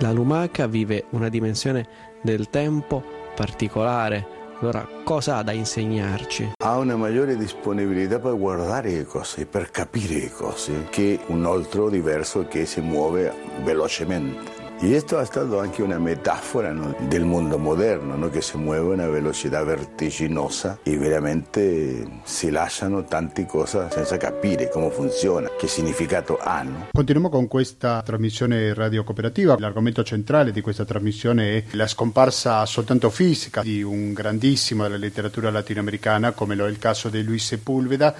La 0.00 0.12
lumaca 0.12 0.66
vive 0.66 1.06
una 1.10 1.28
dimensione 1.28 1.86
del 2.22 2.48
tempo 2.48 3.02
particolare 3.34 4.36
Allora, 4.60 4.88
cosa 5.04 5.36
ha 5.36 5.42
da 5.44 5.52
insegnarci? 5.52 6.54
Ha 6.64 6.78
una 6.78 6.96
maggiore 6.96 7.36
disponibilità 7.36 8.18
per 8.18 8.36
guardare 8.36 8.90
le 8.90 9.04
cose, 9.04 9.46
per 9.46 9.70
capire 9.70 10.14
le 10.14 10.32
cose, 10.32 10.86
che 10.90 11.20
un 11.28 11.46
altro 11.46 11.88
diverso 11.88 12.44
che 12.48 12.66
si 12.66 12.80
muove 12.80 13.32
velocemente. 13.62 14.57
Y 14.80 14.94
esto 14.94 15.18
ha 15.18 15.24
stato 15.24 15.58
anche 15.58 15.82
una 15.82 15.98
metafora 15.98 16.72
¿no? 16.72 16.94
del 17.08 17.24
mondo 17.24 17.58
moderno, 17.58 18.16
¿no? 18.16 18.30
che 18.30 18.40
si 18.40 18.56
muove 18.58 18.92
a 18.92 18.94
una 18.94 19.08
velocità 19.08 19.64
vertiginosa 19.64 20.78
e 20.84 20.96
veramente 20.96 22.20
si 22.22 22.48
lasciano 22.50 23.02
tante 23.02 23.44
cose 23.44 23.88
senza 23.90 24.16
capire 24.18 24.68
come 24.68 24.90
funziona, 24.90 25.50
che 25.58 25.66
significato 25.66 26.38
hanno. 26.40 26.90
Continuiamo 26.92 27.28
con 27.28 27.48
questa 27.48 28.02
trasmissione 28.02 28.72
radio 28.72 29.02
cooperativa. 29.02 29.56
L'argomento 29.58 30.04
centrale 30.04 30.52
di 30.52 30.60
questa 30.60 30.84
trasmissione 30.84 31.56
è 31.56 31.64
la 31.72 31.88
scomparsa 31.88 32.64
soltanto 32.64 33.10
fisica 33.10 33.62
di 33.62 33.82
un 33.82 34.12
grandissimo 34.12 34.84
della 34.84 34.96
letteratura 34.96 35.50
latinoamericana, 35.50 36.30
come 36.30 36.54
lo 36.54 36.66
è 36.66 36.70
il 36.70 36.78
caso 36.78 37.08
di 37.08 37.24
Luis 37.24 37.46
Sepulveda 37.46 38.14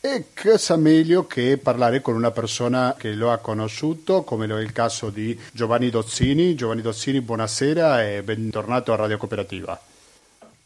e 0.00 0.26
cosa 0.40 0.76
meglio 0.76 1.26
che 1.26 1.58
parlare 1.58 2.00
con 2.00 2.14
una 2.14 2.30
persona 2.30 2.94
che 2.96 3.12
lo 3.12 3.32
ha 3.32 3.38
conosciuto, 3.38 4.22
come 4.22 4.46
lo 4.46 4.58
è 4.58 4.62
il 4.62 4.72
caso 4.72 5.10
di 5.10 5.38
Giovanni 5.52 5.90
Dozzini. 5.90 6.54
Giovanni 6.54 6.82
Dozzini, 6.82 7.20
buonasera 7.20 8.04
e 8.04 8.22
bentornato 8.22 8.92
a 8.92 8.96
Radio 8.96 9.16
Cooperativa. 9.16 9.80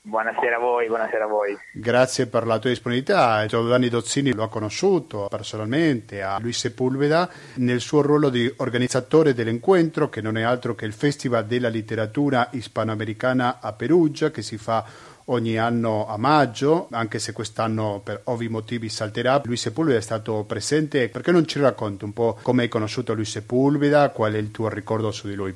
Buonasera 0.03 0.57
a 0.57 0.59
voi, 0.59 0.87
buonasera 0.87 1.25
a 1.25 1.29
voi. 1.29 1.55
Grazie 1.75 2.27
per 2.27 2.47
la 2.47 2.59
tua 2.59 2.71
disponibilità. 2.71 3.45
Giovanni 3.45 3.91
Dozzini 3.91 4.33
lo 4.33 4.43
ha 4.43 4.49
conosciuto 4.49 5.27
personalmente 5.29 6.23
a 6.23 6.39
Luis 6.41 6.59
Sepulveda 6.59 7.29
nel 7.57 7.81
suo 7.81 8.01
ruolo 8.01 8.31
di 8.31 8.51
organizzatore 8.57 9.35
dell'incontro 9.35 10.09
che 10.09 10.23
non 10.23 10.39
è 10.39 10.43
altro 10.43 10.75
che 10.75 10.87
il 10.87 10.95
Festival 10.95 11.45
della 11.45 11.69
Letteratura 11.69 12.49
Ispanoamericana 12.53 13.59
a 13.61 13.75
Perugia 13.75 14.31
che 14.31 14.41
si 14.41 14.57
fa 14.57 14.85
ogni 15.31 15.59
anno 15.59 16.07
a 16.07 16.17
maggio, 16.17 16.89
anche 16.91 17.19
se 17.19 17.33
quest'anno 17.33 18.01
per 18.05 18.23
ovvi 18.25 18.49
motivi 18.49 18.89
salterà. 18.89 19.41
Luis 19.45 19.63
Sepulveda 19.63 19.99
è 19.99 20.03
stato 20.03 20.45
presente, 20.45 21.09
perché 21.09 21.31
non 21.33 21.47
ci 21.47 21.61
racconti 21.61 22.05
un 22.05 22.13
po' 22.13 22.39
come 22.43 22.63
hai 22.63 22.69
conosciuto 22.69 23.15
Luis 23.15 23.31
Sepulveda, 23.31 24.11
qual 24.11 24.35
è 24.35 24.39
il 24.39 24.51
tuo 24.51 24.69
ricordo 24.69 25.11
su 25.11 25.29
di 25.29 25.35
lui? 25.35 25.55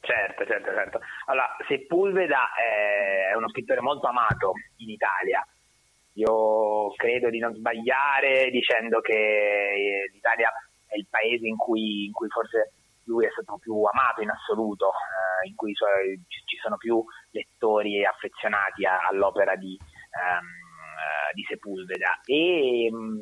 Certo, 0.00 0.44
certo, 0.46 0.70
certo. 0.72 1.00
Allora, 1.26 1.56
Sepulveda 1.68 2.50
è 2.54 3.34
uno 3.36 3.48
scrittore 3.50 3.80
molto 3.80 4.06
amato 4.06 4.52
in 4.76 4.90
Italia. 4.90 5.46
Io 6.14 6.92
credo 6.96 7.30
di 7.30 7.38
non 7.38 7.54
sbagliare 7.54 8.50
dicendo 8.50 9.00
che 9.00 10.08
l'Italia 10.12 10.50
è 10.86 10.96
il 10.96 11.06
paese 11.08 11.46
in 11.46 11.56
cui, 11.56 12.06
in 12.06 12.12
cui 12.12 12.28
forse 12.28 12.72
lui 13.10 13.26
è 13.26 13.30
stato 13.30 13.58
più 13.58 13.74
amato 13.82 14.22
in 14.22 14.30
assoluto, 14.30 14.90
eh, 14.90 15.48
in 15.48 15.56
cui 15.56 15.74
suoi, 15.74 16.22
ci 16.28 16.56
sono 16.62 16.76
più 16.76 17.02
lettori 17.32 18.04
affezionati 18.06 18.86
a, 18.86 19.06
all'opera 19.10 19.56
di, 19.56 19.76
um, 19.76 20.46
uh, 20.46 21.34
di 21.34 21.42
Sepulveda. 21.48 22.20
E, 22.24 22.88
um, 22.90 23.18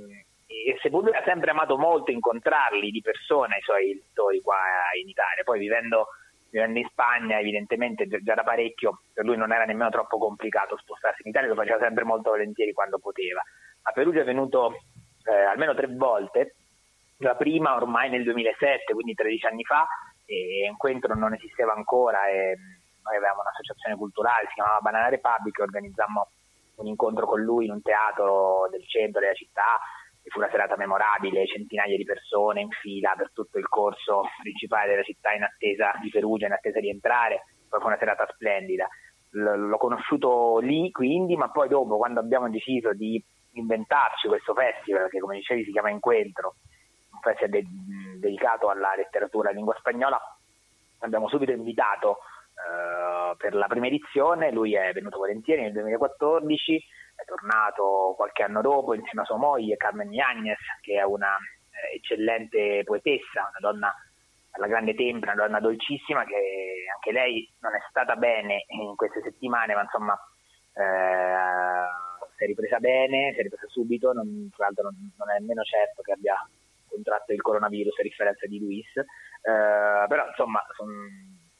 e 0.46 0.78
Sepulveda 0.80 1.18
ha 1.18 1.24
sempre 1.24 1.50
amato 1.50 1.78
molto 1.78 2.10
incontrarli 2.10 2.90
di 2.90 3.00
persona, 3.00 3.56
i 3.56 3.62
suoi 3.62 3.94
lettori 3.94 4.40
qua 4.42 4.60
in 5.00 5.08
Italia. 5.08 5.42
Poi 5.42 5.58
vivendo, 5.58 6.08
vivendo 6.50 6.78
in 6.78 6.86
Spagna, 6.90 7.40
evidentemente 7.40 8.06
già 8.06 8.34
da 8.34 8.44
parecchio, 8.44 9.00
per 9.14 9.24
lui 9.24 9.36
non 9.36 9.52
era 9.52 9.64
nemmeno 9.64 9.88
troppo 9.88 10.18
complicato 10.18 10.76
spostarsi 10.76 11.22
in 11.24 11.30
Italia, 11.30 11.48
lo 11.48 11.54
faceva 11.54 11.78
sempre 11.78 12.04
molto 12.04 12.30
volentieri 12.30 12.72
quando 12.72 12.98
poteva. 12.98 13.40
A 13.82 13.92
Perugia 13.92 14.20
è 14.20 14.24
venuto 14.24 14.76
eh, 15.24 15.44
almeno 15.44 15.74
tre 15.74 15.86
volte 15.88 16.54
la 17.18 17.34
prima 17.34 17.74
ormai 17.74 18.10
nel 18.10 18.24
2007, 18.24 18.92
quindi 18.92 19.14
13 19.14 19.46
anni 19.46 19.64
fa, 19.64 19.86
e 20.24 20.64
Encuentro 20.66 21.14
non 21.14 21.34
esisteva 21.34 21.72
ancora 21.72 22.28
e 22.28 22.54
noi 23.02 23.16
avevamo 23.16 23.40
un'associazione 23.40 23.96
culturale, 23.96 24.46
si 24.48 24.54
chiamava 24.54 24.80
Banana 24.80 25.08
Republic, 25.08 25.58
organizzammo 25.58 26.28
un 26.76 26.86
incontro 26.86 27.26
con 27.26 27.40
lui 27.40 27.64
in 27.64 27.72
un 27.72 27.82
teatro 27.82 28.68
del 28.70 28.86
centro 28.86 29.20
della 29.20 29.32
città 29.32 29.80
e 30.22 30.30
fu 30.30 30.38
una 30.38 30.50
serata 30.50 30.76
memorabile, 30.76 31.46
centinaia 31.46 31.96
di 31.96 32.04
persone 32.04 32.60
in 32.60 32.70
fila 32.70 33.14
per 33.16 33.32
tutto 33.32 33.58
il 33.58 33.66
corso 33.66 34.24
principale 34.42 34.90
della 34.90 35.02
città 35.02 35.32
in 35.32 35.42
attesa 35.42 35.92
di 36.00 36.10
Perugia, 36.10 36.46
in 36.46 36.52
attesa 36.52 36.78
di 36.78 36.90
entrare, 36.90 37.46
poi 37.68 37.80
fu 37.80 37.86
una 37.86 37.98
serata 37.98 38.28
splendida. 38.32 38.86
L- 39.30 39.68
l'ho 39.68 39.78
conosciuto 39.78 40.58
lì 40.58 40.90
quindi, 40.90 41.36
ma 41.36 41.50
poi 41.50 41.68
dopo 41.68 41.96
quando 41.96 42.20
abbiamo 42.20 42.48
deciso 42.48 42.92
di 42.92 43.22
inventarci 43.52 44.28
questo 44.28 44.54
festival 44.54 45.08
che 45.08 45.18
come 45.18 45.36
dicevi 45.36 45.64
si 45.64 45.72
chiama 45.72 45.90
Incontro, 45.90 46.54
festival 47.20 47.50
de- 47.50 47.66
dedicato 48.18 48.68
alla 48.68 48.94
letteratura 48.96 49.50
in 49.50 49.56
lingua 49.56 49.76
spagnola, 49.78 50.20
abbiamo 51.00 51.28
subito 51.28 51.52
invitato 51.52 52.18
uh, 52.54 53.36
per 53.36 53.54
la 53.54 53.66
prima 53.66 53.86
edizione, 53.86 54.50
lui 54.50 54.74
è 54.74 54.92
venuto 54.92 55.18
volentieri 55.18 55.62
nel 55.62 55.72
2014, 55.72 56.84
è 57.16 57.24
tornato 57.24 58.14
qualche 58.16 58.42
anno 58.42 58.60
dopo 58.60 58.94
insieme 58.94 59.22
a 59.22 59.24
sua 59.24 59.36
moglie 59.36 59.76
Carmen 59.76 60.10
Yáñez, 60.10 60.58
che 60.80 60.94
è 60.94 61.02
una 61.02 61.36
eh, 61.36 61.96
eccellente 61.96 62.82
poetessa, 62.84 63.50
una 63.50 63.58
donna 63.60 63.94
alla 64.52 64.66
grande 64.66 64.94
tempra, 64.94 65.32
una 65.32 65.42
donna 65.44 65.60
dolcissima 65.60 66.24
che 66.24 66.84
anche 66.92 67.12
lei 67.12 67.48
non 67.60 67.74
è 67.74 67.80
stata 67.88 68.16
bene 68.16 68.64
in 68.68 68.94
queste 68.96 69.20
settimane, 69.22 69.74
ma 69.74 69.82
insomma 69.82 70.14
eh, 70.74 71.86
si 72.36 72.44
è 72.44 72.46
ripresa 72.46 72.78
bene, 72.78 73.32
si 73.34 73.40
è 73.40 73.42
ripresa 73.42 73.66
subito, 73.68 74.12
non, 74.12 74.48
tra 74.54 74.66
l'altro 74.66 74.84
non, 74.84 75.12
non 75.16 75.30
è 75.30 75.38
nemmeno 75.38 75.62
certo 75.62 76.02
che 76.02 76.12
abbia 76.12 76.36
contratto 76.88 77.32
il 77.32 77.40
coronavirus 77.40 77.98
a 77.98 78.02
differenza 78.02 78.46
di 78.46 78.58
Luis, 78.58 78.88
eh, 78.96 80.06
però 80.08 80.26
insomma 80.26 80.64
son, 80.76 80.88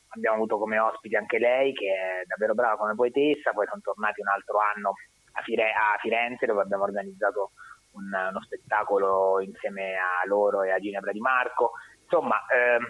abbiamo 0.09 0.37
avuto 0.37 0.59
come 0.59 0.79
ospiti 0.79 1.17
anche 1.17 1.39
lei 1.39 1.73
che 1.73 1.87
è 1.87 2.25
davvero 2.27 2.55
brava 2.55 2.77
come 2.77 2.95
poetessa, 2.95 3.53
poi 3.53 3.67
sono 3.67 3.81
tornati 3.83 4.21
un 4.21 4.29
altro 4.29 4.59
anno 4.59 4.93
a, 5.33 5.43
Fire- 5.43 5.73
a 5.73 5.97
Firenze 6.01 6.47
dove 6.47 6.63
abbiamo 6.63 6.85
organizzato 6.85 7.53
un, 7.93 8.05
uno 8.05 8.43
spettacolo 8.43 9.41
insieme 9.41 9.95
a 9.95 10.27
loro 10.27 10.63
e 10.63 10.71
a 10.71 10.79
Ginebra 10.79 11.13
Di 11.13 11.21
Marco, 11.21 11.73
insomma 12.03 12.37
ehm, 12.53 12.85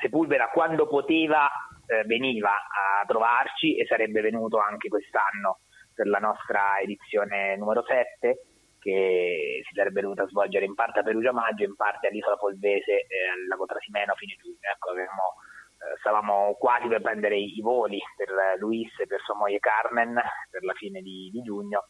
Sepulvera 0.00 0.48
quando 0.48 0.88
poteva 0.88 1.46
eh, 1.86 2.04
veniva 2.04 2.50
a 2.50 3.04
trovarci 3.06 3.76
e 3.76 3.84
sarebbe 3.84 4.22
venuto 4.22 4.58
anche 4.58 4.88
quest'anno 4.88 5.60
per 5.94 6.06
la 6.06 6.18
nostra 6.18 6.78
edizione 6.80 7.54
numero 7.56 7.84
7 7.84 8.38
che 8.80 9.62
si 9.68 9.74
sarebbe 9.74 10.00
dovuta 10.00 10.26
svolgere 10.26 10.64
in 10.64 10.74
parte 10.74 11.00
a 11.00 11.02
Perugia 11.02 11.32
Maggio, 11.32 11.64
in 11.64 11.76
parte 11.76 12.08
all'Isola 12.08 12.36
Polvese 12.36 13.06
e 13.06 13.28
al 13.30 13.46
Lago 13.46 13.66
Trasimeno 13.66 14.12
a 14.12 14.16
fine 14.16 14.36
giugno. 14.40 14.58
Ecco, 14.60 14.90
avevamo, 14.90 15.34
eh, 15.78 15.98
stavamo 16.00 16.56
quasi 16.58 16.88
per 16.88 17.02
prendere 17.02 17.36
i, 17.36 17.56
i, 17.56 17.60
voli 17.60 18.00
per 18.16 18.28
Luis 18.58 18.90
e 18.98 19.06
per 19.06 19.20
sua 19.20 19.34
moglie 19.36 19.60
Carmen 19.60 20.20
per 20.50 20.64
la 20.64 20.74
fine 20.74 21.00
di, 21.02 21.30
di 21.30 21.42
giugno. 21.42 21.84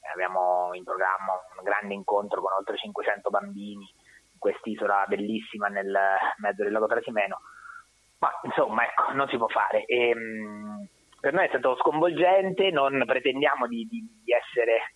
Eh, 0.00 0.12
abbiamo 0.12 0.70
in 0.74 0.84
programma 0.84 1.32
un 1.56 1.64
grande 1.64 1.94
incontro 1.94 2.40
con 2.42 2.52
oltre 2.52 2.76
500 2.76 3.30
bambini 3.30 3.88
in 4.32 4.38
quest'isola 4.38 5.06
bellissima 5.08 5.68
nel 5.68 5.96
mezzo 6.36 6.62
del 6.62 6.72
Lago 6.72 6.86
Trasimeno. 6.86 7.40
Ma 8.18 8.30
insomma, 8.42 8.84
ecco, 8.84 9.12
non 9.12 9.28
si 9.28 9.38
può 9.38 9.48
fare. 9.48 9.86
E, 9.86 10.10
ehm, 10.10 10.18
mh, 10.18 10.88
per 11.20 11.32
noi 11.32 11.46
è 11.46 11.48
stato 11.48 11.76
sconvolgente, 11.76 12.70
non 12.70 13.02
pretendiamo 13.06 13.66
di, 13.66 13.88
di, 13.88 14.04
di 14.22 14.32
essere 14.32 14.92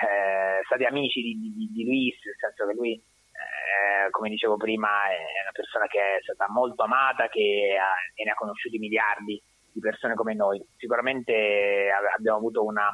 eh, 0.00 0.47
stati 0.68 0.84
amici 0.84 1.22
di, 1.22 1.34
di, 1.40 1.70
di, 1.72 1.84
Luis, 1.84 2.14
nel 2.24 2.36
senso 2.36 2.68
che 2.68 2.74
lui, 2.74 2.92
eh, 2.92 4.10
come 4.10 4.28
dicevo 4.28 4.56
prima, 4.56 5.08
è 5.08 5.40
una 5.42 5.52
persona 5.52 5.86
che 5.86 5.98
è 5.98 6.22
stata 6.22 6.46
molto 6.52 6.82
amata 6.84 7.28
che 7.28 7.74
ha, 7.80 7.96
e 8.14 8.24
ne 8.24 8.30
ha 8.30 8.34
conosciuti 8.34 8.78
miliardi 8.78 9.40
di 9.72 9.80
persone 9.80 10.14
come 10.14 10.34
noi. 10.34 10.62
Sicuramente 10.76 11.90
abbiamo 12.14 12.36
avuto 12.36 12.64
una 12.64 12.92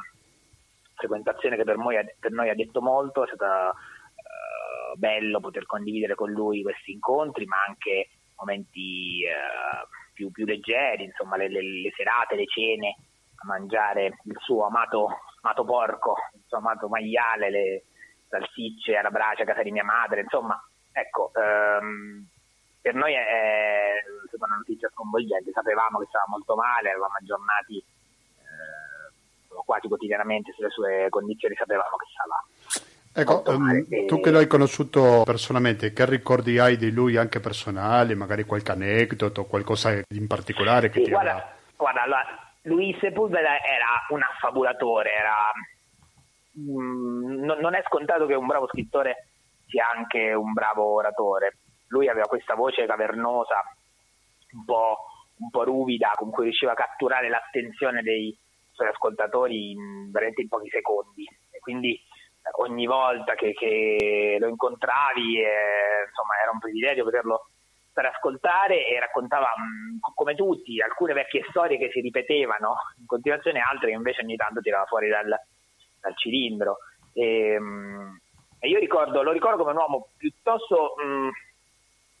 frequentazione 0.95 1.57
che 1.57 1.65
per 1.65 1.75
noi, 1.77 1.97
per 2.17 2.31
noi 2.31 2.49
ha 2.49 2.55
detto 2.55 2.81
molto, 2.81 3.23
è 3.23 3.27
stato 3.27 3.75
eh, 3.75 4.95
bello 4.95 5.41
poter 5.41 5.65
condividere 5.65 6.15
con 6.15 6.31
lui 6.31 6.63
questi 6.63 6.93
incontri, 6.93 7.45
ma 7.45 7.57
anche 7.67 8.07
momenti 8.37 9.23
eh, 9.23 9.87
più, 10.13 10.31
più, 10.31 10.45
leggeri, 10.45 11.03
insomma 11.03 11.35
le, 11.35 11.49
le, 11.49 11.61
le 11.61 11.91
serate, 11.95 12.35
le 12.35 12.45
cene 12.45 12.95
a 13.35 13.47
mangiare 13.47 14.17
il 14.23 14.37
suo 14.39 14.65
amato 14.65 15.09
amato 15.45 15.63
porco, 15.63 16.15
il 16.33 16.41
suo 16.47 16.57
amato 16.57 16.87
maiale, 16.87 17.51
le 17.51 17.83
salsicce 18.27 18.97
alla 18.97 19.11
brace 19.11 19.43
a 19.43 19.45
casa 19.45 19.61
di 19.61 19.71
mia 19.71 19.83
madre, 19.83 20.21
insomma, 20.21 20.57
ecco, 20.91 21.31
ehm, 21.35 22.25
per 22.81 22.95
noi 22.95 23.13
è, 23.13 23.21
è 23.21 24.01
stata 24.27 24.45
una 24.45 24.57
notizia 24.57 24.89
sconvolgente, 24.89 25.51
sapevamo 25.51 25.99
che 25.99 26.07
stava 26.09 26.25
molto 26.27 26.55
male, 26.55 26.89
avevamo 26.89 27.13
aggiornati 27.19 27.77
eh, 27.77 29.63
quasi 29.65 29.87
quotidianamente 29.87 30.51
sulle 30.53 30.69
sue 30.69 31.07
condizioni, 31.09 31.55
sapevamo 31.55 31.95
che 31.97 32.05
stava 32.11 32.43
Ecco, 33.17 33.43
um, 33.45 34.05
tu 34.07 34.19
che 34.19 34.29
l'hai 34.29 34.45
conosciuto 34.45 35.21
personalmente, 35.23 35.93
che 35.93 36.05
ricordi 36.05 36.59
hai 36.59 36.75
di 36.75 36.91
lui 36.91 37.15
anche 37.15 37.39
personale, 37.39 38.13
magari 38.13 38.43
qualche 38.43 38.73
aneddoto, 38.73 39.45
qualcosa 39.45 40.01
in 40.09 40.27
particolare 40.27 40.89
che 40.89 40.99
sì, 40.99 41.05
ti 41.05 41.11
guarda, 41.11 41.35
ha... 41.37 41.53
Guarda, 41.77 42.01
allora, 42.01 42.44
Luis 42.65 42.97
Sepulveda 42.99 43.61
era 43.63 44.05
un 44.09 44.21
affabulatore, 44.21 45.11
era, 45.11 45.51
mm, 46.59 47.43
non, 47.43 47.59
non 47.59 47.75
è 47.75 47.83
scontato 47.85 48.25
che 48.25 48.35
un 48.35 48.45
bravo 48.45 48.67
scrittore 48.67 49.29
sia 49.67 49.89
anche 49.89 50.33
un 50.33 50.53
bravo 50.53 50.93
oratore. 50.93 51.57
Lui 51.87 52.07
aveva 52.07 52.27
questa 52.27 52.55
voce 52.55 52.85
cavernosa, 52.85 53.61
un 54.53 54.65
po', 54.65 54.97
un 55.37 55.49
po', 55.49 55.63
ruvida, 55.63 56.11
con 56.15 56.31
cui 56.31 56.45
riusciva 56.45 56.71
a 56.71 56.75
catturare 56.75 57.29
l'attenzione 57.29 58.01
dei, 58.01 58.35
suoi 58.75 58.89
ascoltatori 58.89 59.71
in, 59.71 60.11
veramente 60.11 60.41
in 60.41 60.49
pochi 60.49 60.69
secondi 60.69 61.23
e 61.49 61.59
quindi 61.59 61.93
eh, 61.95 62.49
ogni 62.59 62.85
volta 62.85 63.33
che, 63.33 63.53
che 63.53 64.37
lo 64.39 64.47
incontravi 64.47 65.39
eh, 65.39 66.05
insomma 66.07 66.41
era 66.41 66.51
un 66.51 66.59
privilegio 66.59 67.03
poterlo 67.03 67.49
per 67.95 68.07
ascoltare 68.07 68.85
e 68.85 68.99
raccontava 68.99 69.47
mh, 69.47 70.11
come 70.13 70.35
tutti 70.35 70.81
alcune 70.81 71.13
vecchie 71.13 71.45
storie 71.47 71.77
che 71.77 71.89
si 71.91 72.01
ripetevano 72.01 72.75
in 72.99 73.05
continuazione, 73.05 73.61
altre 73.61 73.91
che 73.91 73.95
invece 73.95 74.21
ogni 74.21 74.35
tanto 74.35 74.59
tirava 74.59 74.83
fuori 74.83 75.07
dal, 75.07 75.33
dal 76.01 76.17
cilindro. 76.17 76.79
E, 77.13 77.57
mh, 77.57 78.19
e, 78.59 78.67
io 78.67 78.79
ricordo, 78.79 79.23
lo 79.23 79.31
ricordo 79.31 79.59
come 79.63 79.71
un 79.71 79.77
uomo 79.77 80.09
piuttosto 80.17 80.95
mh, 80.97 81.29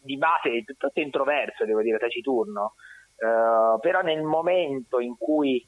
di 0.01 0.17
base, 0.17 0.63
piuttosto 0.63 1.01
introverso, 1.01 1.65
devo 1.65 1.81
dire, 1.81 1.97
taciturno, 1.97 2.75
uh, 3.17 3.77
però 3.81 3.99
nel 3.99 4.21
momento 4.21 5.01
in 5.01 5.17
cui, 5.17 5.61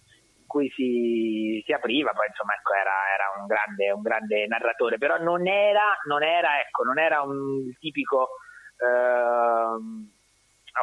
cui 0.46 0.70
si, 0.70 1.62
si, 1.66 1.74
apriva, 1.74 2.12
poi 2.12 2.28
insomma 2.28 2.54
ecco, 2.54 2.74
era, 2.74 2.96
era 3.14 3.42
un, 3.42 3.46
grande, 3.46 3.92
un, 3.92 4.02
grande, 4.02 4.48
narratore, 4.48 4.98
però 4.98 5.18
non 5.18 5.46
era, 5.48 5.98
non 6.08 6.24
era, 6.24 6.62
ecco, 6.62 6.84
non 6.84 6.98
era 6.98 7.22
un 7.24 7.76
tipico 7.78 8.30
eh, 8.78 10.16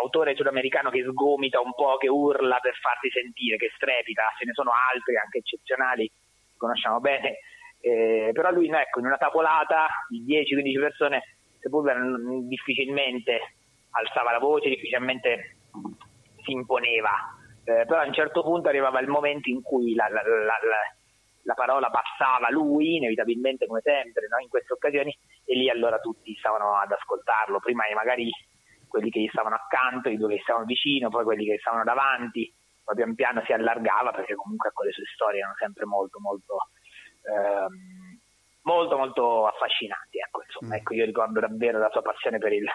autore 0.02 0.34
sudamericano 0.34 0.90
che 0.90 1.04
sgomita 1.04 1.60
un 1.60 1.72
po', 1.74 1.96
che 1.96 2.08
urla 2.08 2.58
per 2.58 2.74
farsi 2.76 3.10
sentire, 3.10 3.56
che 3.56 3.70
strepita, 3.74 4.22
ce 4.38 4.44
ne 4.46 4.52
sono 4.52 4.70
altri 4.92 5.16
anche 5.16 5.38
eccezionali, 5.38 6.10
conosciamo 6.56 7.00
bene, 7.00 7.38
eh, 7.80 8.30
però 8.32 8.50
lui 8.50 8.68
ecco, 8.68 8.98
in 9.00 9.06
una 9.06 9.16
tavolata 9.16 9.86
di 10.08 10.24
10-15 10.24 10.80
persone 10.80 11.22
Sepulveda 11.64 11.98
difficilmente 12.46 13.54
alzava 13.92 14.32
la 14.32 14.38
voce, 14.38 14.68
difficilmente 14.68 15.56
si 16.42 16.52
imponeva, 16.52 17.10
eh, 17.64 17.86
però 17.86 18.00
a 18.00 18.06
un 18.06 18.12
certo 18.12 18.42
punto 18.42 18.68
arrivava 18.68 19.00
il 19.00 19.08
momento 19.08 19.48
in 19.48 19.62
cui 19.62 19.94
la, 19.94 20.06
la, 20.10 20.20
la, 20.22 20.58
la 21.44 21.54
parola 21.54 21.88
passava 21.90 22.50
lui, 22.50 22.96
inevitabilmente 22.96 23.66
come 23.66 23.80
sempre, 23.82 24.26
no? 24.28 24.38
in 24.38 24.48
queste 24.48 24.72
occasioni, 24.72 25.16
e 25.44 25.54
lì 25.56 25.70
allora 25.70 25.98
tutti 25.98 26.34
stavano 26.36 26.76
ad 26.76 26.92
ascoltarlo, 26.92 27.60
prima 27.60 27.84
magari 27.94 28.30
quelli 28.88 29.10
che 29.10 29.20
gli 29.20 29.28
stavano 29.28 29.56
accanto, 29.56 30.08
i 30.08 30.16
due 30.16 30.36
che 30.36 30.42
stavano 30.42 30.64
vicino, 30.64 31.08
poi 31.08 31.24
quelli 31.24 31.44
che 31.44 31.58
stavano 31.58 31.84
davanti, 31.84 32.52
poi 32.84 32.94
pian 32.94 33.14
piano 33.14 33.42
si 33.44 33.52
allargava 33.52 34.12
perché 34.12 34.34
comunque 34.34 34.68
ecco, 34.68 34.84
le 34.84 34.92
sue 34.92 35.04
storie 35.14 35.40
erano 35.40 35.54
sempre 35.56 35.86
molto 35.86 36.20
molto 36.20 36.68
ehm, 37.24 38.20
molto 38.62 38.96
molto 38.96 39.46
affascinanti 39.46 40.18
ecco, 40.18 40.42
insomma, 40.42 40.74
mm. 40.74 40.78
ecco, 40.78 40.94
io 40.94 41.04
ricordo 41.04 41.40
davvero 41.40 41.78
la 41.78 41.90
sua 41.90 42.02
passione 42.02 42.38
per, 42.38 42.52
il, 42.52 42.66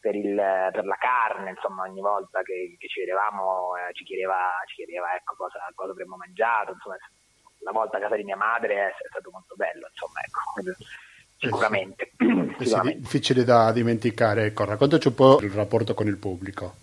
per, 0.00 0.14
il, 0.14 0.34
per 0.34 0.84
la 0.86 0.96
carne 0.96 1.50
insomma 1.50 1.82
ogni 1.82 2.00
volta 2.00 2.42
che, 2.42 2.76
che 2.78 2.88
ci 2.88 3.00
vedevamo 3.00 3.76
eh, 3.76 3.92
ci 3.92 4.04
chiedeva, 4.04 4.50
ci 4.66 4.76
chiedeva 4.76 5.14
ecco, 5.14 5.34
cosa, 5.36 5.58
cosa 5.74 5.90
avremmo 5.90 6.16
mangiato 6.16 6.72
insomma 6.72 6.96
la 7.64 7.72
volta 7.72 7.96
a 7.96 8.00
casa 8.00 8.16
di 8.16 8.24
mia 8.24 8.36
madre 8.36 8.74
è, 8.74 8.86
è 8.88 9.08
stato 9.08 9.30
molto 9.32 9.54
bello 9.56 9.88
insomma 9.88 10.20
ecco 10.20 10.84
sicuramente. 11.44 12.12
Eh 12.58 12.64
sì, 12.64 12.74
è 12.74 12.96
difficile 12.96 13.44
da 13.44 13.72
dimenticare. 13.72 14.46
Ecco, 14.46 14.64
raccontaci 14.64 15.08
un 15.08 15.14
po' 15.14 15.38
il 15.40 15.50
rapporto 15.50 15.94
con 15.94 16.06
il 16.06 16.18
pubblico. 16.18 16.74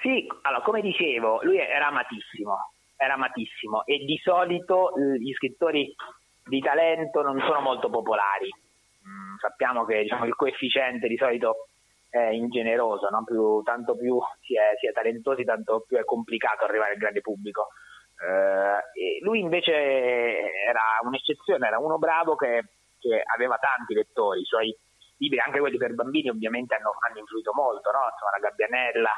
Sì, 0.00 0.26
allora, 0.42 0.62
come 0.62 0.80
dicevo, 0.80 1.40
lui 1.42 1.58
era 1.58 1.88
amatissimo, 1.88 2.70
era 2.96 3.14
amatissimo 3.14 3.84
e 3.86 4.04
di 4.04 4.20
solito 4.22 4.92
gli 5.18 5.32
scrittori 5.34 5.94
di 6.44 6.60
talento 6.60 7.22
non 7.22 7.40
sono 7.40 7.60
molto 7.60 7.90
popolari. 7.90 8.48
Mm, 9.06 9.36
sappiamo 9.40 9.84
che 9.84 10.02
diciamo, 10.02 10.24
il 10.26 10.34
coefficiente 10.34 11.08
di 11.08 11.16
solito 11.16 11.68
è 12.08 12.28
ingeneroso, 12.28 13.08
no? 13.10 13.24
più, 13.24 13.62
tanto 13.62 13.96
più 13.96 14.18
si 14.42 14.54
è, 14.54 14.76
si 14.78 14.86
è, 14.86 14.92
talentosi, 14.92 15.44
tanto 15.44 15.84
più 15.86 15.96
è 15.96 16.04
complicato 16.04 16.64
arrivare 16.64 16.92
al 16.92 16.98
grande 16.98 17.20
pubblico. 17.20 17.68
Eh, 18.18 19.20
lui 19.20 19.40
invece 19.40 19.72
era 19.72 20.80
un'eccezione, 21.02 21.66
era 21.66 21.78
uno 21.78 21.98
bravo 21.98 22.34
che 22.36 22.62
che 22.98 23.22
aveva 23.24 23.56
tanti 23.58 23.94
lettori, 23.94 24.40
i 24.40 24.44
suoi 24.44 24.74
libri, 25.18 25.38
anche 25.38 25.60
quelli 25.60 25.76
per 25.76 25.94
bambini 25.94 26.28
ovviamente 26.28 26.74
hanno, 26.74 26.92
hanno 27.06 27.18
influito 27.18 27.52
molto, 27.54 27.90
no? 27.90 28.00
Insomma, 28.10 28.32
la 28.32 28.48
Gabbianella, 28.48 29.12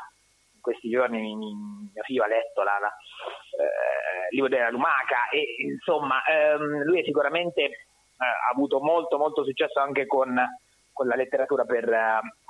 in 0.55 0.61
questi 0.61 0.91
giorni 0.91 1.21
mi, 1.21 1.35
mi, 1.37 1.55
mio 1.93 2.03
figlio 2.03 2.25
ha 2.25 2.29
letto 2.29 2.63
la, 2.63 2.79
la, 2.79 2.89
eh, 2.89 4.29
il 4.31 4.37
libro 4.37 4.49
della 4.49 4.71
Lumaca 4.71 5.29
e 5.31 5.57
insomma 5.63 6.23
ehm, 6.25 6.83
lui 6.83 7.03
sicuramente 7.05 7.63
eh, 7.63 7.75
ha 8.19 8.51
avuto 8.53 8.81
molto 8.81 9.19
molto 9.19 9.45
successo 9.45 9.81
anche 9.81 10.07
con, 10.07 10.37
con 10.93 11.07
la 11.07 11.15
letteratura 11.15 11.65
per, 11.65 11.85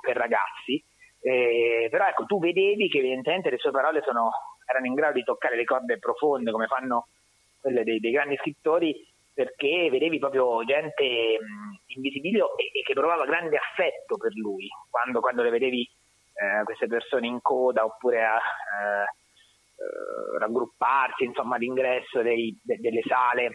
per 0.00 0.16
ragazzi, 0.16 0.82
eh, 1.20 1.88
però 1.90 2.06
ecco 2.06 2.24
tu 2.24 2.38
vedevi 2.38 2.88
che 2.88 2.98
evidentemente 2.98 3.50
le 3.50 3.58
sue 3.58 3.70
parole 3.70 4.02
sono, 4.02 4.30
erano 4.68 4.86
in 4.86 4.94
grado 4.94 5.14
di 5.14 5.24
toccare 5.24 5.56
le 5.56 5.64
corde 5.64 5.98
profonde 5.98 6.50
come 6.50 6.66
fanno 6.66 7.08
quelle 7.60 7.84
dei, 7.84 7.98
dei 7.98 8.12
grandi 8.12 8.36
scrittori 8.36 8.94
perché 9.32 9.88
vedevi 9.90 10.18
proprio 10.18 10.64
gente 10.64 11.04
in 11.04 12.00
visibilio 12.00 12.56
e, 12.56 12.70
e, 12.72 12.82
che 12.82 12.92
provava 12.92 13.24
grande 13.24 13.56
affetto 13.56 14.16
per 14.16 14.32
lui 14.34 14.68
quando, 14.90 15.20
quando 15.20 15.42
le 15.42 15.50
vedevi 15.50 15.88
eh, 16.34 16.64
queste 16.64 16.86
persone 16.86 17.26
in 17.26 17.40
coda 17.40 17.84
oppure 17.84 18.24
a 18.24 18.36
eh, 18.36 19.02
eh, 19.78 20.38
raggrupparsi 20.38 21.24
insomma 21.24 21.56
all'ingresso 21.56 22.20
dei, 22.20 22.56
de, 22.62 22.76
delle 22.78 23.02
sale 23.06 23.50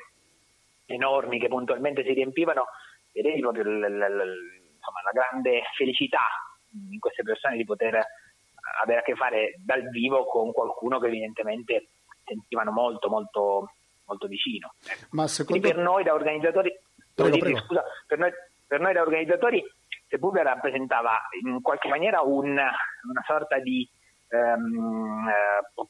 enormi 0.85 1.39
che 1.39 1.47
puntualmente 1.47 2.03
si 2.03 2.13
riempivano 2.13 2.65
vedevi 3.11 3.41
proprio 3.41 3.63
l, 3.63 3.79
l, 3.79 3.97
l, 3.97 4.21
insomma, 4.75 5.01
la 5.03 5.11
grande 5.13 5.63
felicità 5.75 6.23
in 6.91 6.99
queste 6.99 7.23
persone 7.23 7.57
di 7.57 7.65
poter 7.65 8.03
avere 8.81 8.99
a 8.99 9.03
che 9.03 9.15
fare 9.15 9.55
dal 9.63 9.89
vivo 9.89 10.25
con 10.25 10.51
qualcuno 10.51 10.99
che 10.99 11.07
evidentemente 11.07 11.87
sentivano 12.25 12.71
molto 12.71 13.09
molto 13.09 13.69
molto 14.05 14.27
vicino. 14.27 14.73
Ma 15.11 15.27
secondo... 15.27 15.65
per 15.67 15.77
noi 15.77 16.03
da 16.03 16.13
organizzatori, 16.13 16.73
prego, 17.13 17.37
prego. 17.37 17.59
Scusa, 17.59 17.83
per, 18.05 18.17
noi, 18.17 18.31
per 18.67 18.79
noi 18.79 18.93
da 18.93 19.01
organizzatori 19.01 19.63
Sepulveda 20.07 20.53
rappresentava 20.53 21.17
in 21.43 21.61
qualche 21.61 21.87
maniera 21.87 22.21
un, 22.21 22.49
una 22.49 23.23
sorta 23.25 23.57
di, 23.59 23.87
um, 24.29 25.25
uh, 25.75 25.87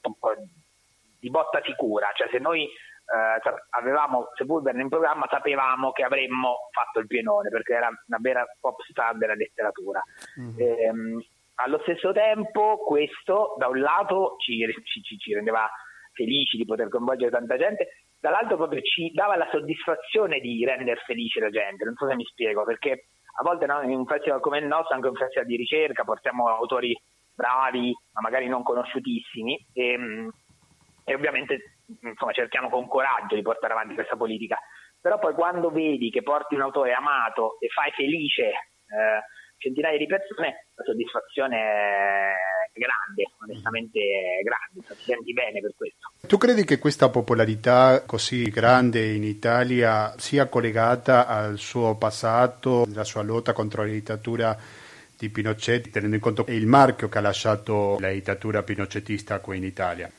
di, 1.19 1.29
botta 1.29 1.62
sicura, 1.63 2.09
cioè 2.15 2.29
se 2.31 2.39
noi 2.39 2.63
uh, 2.63 3.51
avevamo 3.71 4.29
Sepulveda 4.36 4.79
in 4.79 4.88
programma 4.88 5.27
sapevamo 5.29 5.91
che 5.91 6.03
avremmo 6.03 6.69
fatto 6.71 6.99
il 6.99 7.07
pienone 7.07 7.49
perché 7.49 7.73
era 7.73 7.88
una 7.88 8.17
vera 8.21 8.45
pop 8.59 8.79
star 8.89 9.17
della 9.17 9.36
letteratura. 9.36 10.01
Mm-hmm. 10.39 10.59
E, 10.59 10.89
um, 10.89 11.23
allo 11.56 11.80
stesso 11.82 12.12
tempo 12.12 12.78
questo 12.84 13.56
da 13.58 13.68
un 13.68 13.80
lato 13.80 14.36
ci, 14.39 14.66
ci, 14.84 15.18
ci 15.18 15.34
rendeva 15.34 15.70
felici 16.13 16.58
di 16.58 16.66
poter 16.66 16.89
coinvolgere 16.89 17.32
tanta 17.32 17.58
gente, 17.58 18.06
dall'altro 18.20 18.58
proprio 18.58 18.82
ci 18.82 19.12
dava 19.12 19.36
la 19.36 19.48
soddisfazione 19.52 20.39
di 20.39 20.63
rendere 20.66 21.02
felice 21.06 21.39
la 21.39 21.50
gente, 21.50 21.84
non 21.84 21.96
so 21.96 22.08
se 22.08 22.16
mi 22.16 22.24
spiego, 22.24 22.63
perché 22.63 23.08
a 23.36 23.44
volte 23.44 23.66
no, 23.66 23.82
in 23.82 23.89
un 23.89 24.06
festival 24.06 24.39
come 24.39 24.60
il 24.60 24.66
nostro, 24.66 24.96
anche 24.96 25.08
un 25.08 25.16
festival 25.16 25.48
di 25.48 25.58
ricerca, 25.58 26.04
portiamo 26.04 26.48
autori 26.48 26.96
bravi, 27.34 27.92
ma 28.13 28.22
magari 28.22 28.48
non 28.48 28.62
conosciutissimi 28.62 29.68
e, 29.74 29.98
e 31.04 31.13
ovviamente 31.16 31.80
insomma, 32.02 32.32
cerchiamo 32.32 32.70
con 32.70 32.88
coraggio 32.88 33.36
di 33.36 33.42
portare 33.42 33.74
avanti 33.74 33.96
questa 33.96 34.16
politica. 34.16 34.58
Però 35.02 35.20
poi 35.20 35.34
quando 35.34 35.70
vedi 35.70 36.10
che 36.10 36.22
porti 36.22 36.56
un 36.56 36.62
autore 36.62 36.94
amato 36.94 37.60
e 37.60 37.68
fai 37.68 37.92
felice 37.92 38.44
eh, 38.44 39.20
centinaia 39.63 39.97
di 39.97 40.06
persone, 40.06 40.67
la 40.76 40.84
soddisfazione 40.84 41.58
è 41.58 42.80
grande, 42.80 43.32
onestamente 43.41 43.99
è 43.99 44.43
grande, 44.43 44.86
ti 44.95 45.04
senti 45.04 45.32
bene 45.32 45.62
per 45.62 45.71
questo. 45.78 46.12
Tu 46.28 46.38
credi 46.38 46.65
che 46.65 46.80
questa 46.80 47.10
popolarità 47.10 48.04
così 48.06 48.49
grande 48.49 49.13
in 49.13 49.23
Italia 49.23 50.13
sia 50.17 50.47
collegata 50.47 51.28
al 51.28 51.58
suo 51.58 51.95
passato, 51.97 52.84
alla 52.84 53.06
sua 53.06 53.23
lotta 53.23 53.54
contro 53.54 53.84
la 53.84 53.91
dittatura 53.91 54.58
di 55.17 55.30
Pinochet, 55.30 55.89
tenendo 55.89 56.15
in 56.15 56.21
conto 56.21 56.43
il 56.49 56.65
marchio 56.65 57.08
che 57.08 57.17
ha 57.17 57.21
lasciato 57.21 57.97
la 57.99 58.10
dittatura 58.10 58.63
pinochetista 58.63 59.39
qui 59.39 59.58
in 59.58 59.63
Italia? 59.63 60.10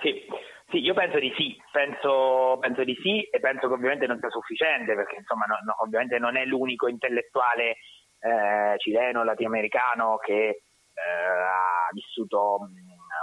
Sì, 0.00 0.26
sì, 0.70 0.78
io 0.78 0.94
penso 0.94 1.18
di 1.18 1.32
sì, 1.36 1.54
penso, 1.70 2.56
penso, 2.60 2.82
di 2.82 2.98
sì 3.02 3.22
e 3.22 3.38
penso 3.38 3.68
che 3.68 3.74
ovviamente 3.74 4.06
non 4.06 4.18
sia 4.18 4.30
sufficiente 4.30 4.94
perché 4.94 5.16
insomma 5.16 5.44
no, 5.44 5.58
no, 5.64 5.76
ovviamente 5.84 6.18
non 6.18 6.36
è 6.36 6.44
l'unico 6.44 6.88
intellettuale 6.88 7.76
eh, 8.22 8.78
cileno, 8.78 9.24
latinoamericano 9.24 10.16
che 10.18 10.34
eh, 10.38 11.00
ha 11.00 11.88
vissuto 11.92 12.68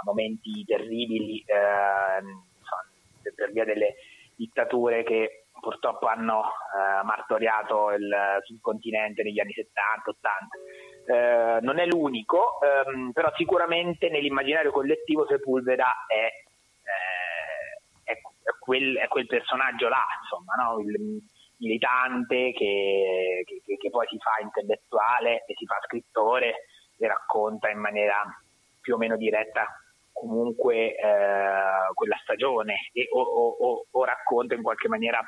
momenti 0.04 0.64
terribili 0.64 1.40
eh, 1.40 3.32
per 3.34 3.52
via 3.52 3.64
delle 3.64 3.94
dittature 4.36 5.02
che 5.02 5.44
purtroppo 5.60 6.06
hanno 6.06 6.42
eh, 6.42 7.04
martoriato 7.04 7.90
il 7.92 8.38
subcontinente 8.44 9.22
negli 9.22 9.40
anni 9.40 9.52
70-80. 9.52 11.12
Eh, 11.12 11.60
non 11.60 11.78
è 11.78 11.86
l'unico, 11.86 12.58
ehm, 12.62 13.12
però 13.12 13.30
sicuramente 13.36 14.08
nell'immaginario 14.08 14.70
collettivo 14.70 15.26
Sepulveda 15.26 16.06
è, 16.06 16.24
eh, 16.24 18.12
è, 18.12 18.12
è, 18.12 18.58
quel, 18.58 18.96
è 18.96 19.08
quel, 19.08 19.26
personaggio 19.26 19.88
là, 19.88 20.04
insomma, 20.22 20.54
no? 20.54 20.78
il 20.80 21.20
militante 21.60 22.52
che, 22.52 23.44
che, 23.44 23.76
che, 23.76 23.90
poi 23.90 24.06
si 24.08 24.18
fa 24.18 24.42
intellettuale 24.42 25.44
e 25.46 25.54
si 25.56 25.66
fa 25.66 25.78
scrittore 25.84 26.66
e 26.98 27.06
racconta 27.06 27.68
in 27.68 27.78
maniera 27.78 28.22
più 28.80 28.94
o 28.94 28.98
meno 28.98 29.16
diretta 29.16 29.66
comunque 30.12 30.96
eh, 30.96 31.92
quella 31.94 32.16
stagione 32.22 32.90
e, 32.92 33.08
o, 33.12 33.20
o, 33.20 33.86
o, 33.90 34.04
racconta 34.04 34.54
in 34.54 34.62
qualche 34.62 34.88
maniera 34.88 35.20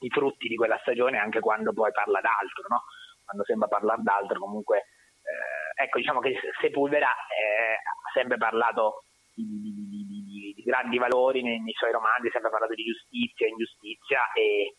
i 0.00 0.08
frutti 0.08 0.48
di 0.48 0.56
quella 0.56 0.78
stagione 0.78 1.18
anche 1.18 1.40
quando 1.40 1.72
poi 1.72 1.92
parla 1.92 2.20
d'altro, 2.20 2.64
no? 2.68 2.82
quando 3.24 3.44
sembra 3.44 3.68
parlare 3.68 4.02
d'altro 4.02 4.38
comunque 4.38 4.88
eh, 5.22 5.84
ecco 5.84 5.98
diciamo 5.98 6.20
che 6.20 6.34
Sepulvera 6.60 7.08
eh, 7.08 7.74
ha 7.74 8.10
sempre 8.12 8.36
parlato 8.36 9.04
di, 9.34 9.44
di, 9.44 10.04
di, 10.06 10.52
di 10.56 10.62
grandi 10.62 10.98
valori 10.98 11.42
nei, 11.42 11.60
nei, 11.60 11.72
suoi 11.72 11.92
romanzi, 11.92 12.26
ha 12.26 12.32
sempre 12.32 12.50
parlato 12.50 12.74
di 12.74 12.84
giustizia, 12.84 13.46
ingiustizia 13.46 14.32
e 14.32 14.74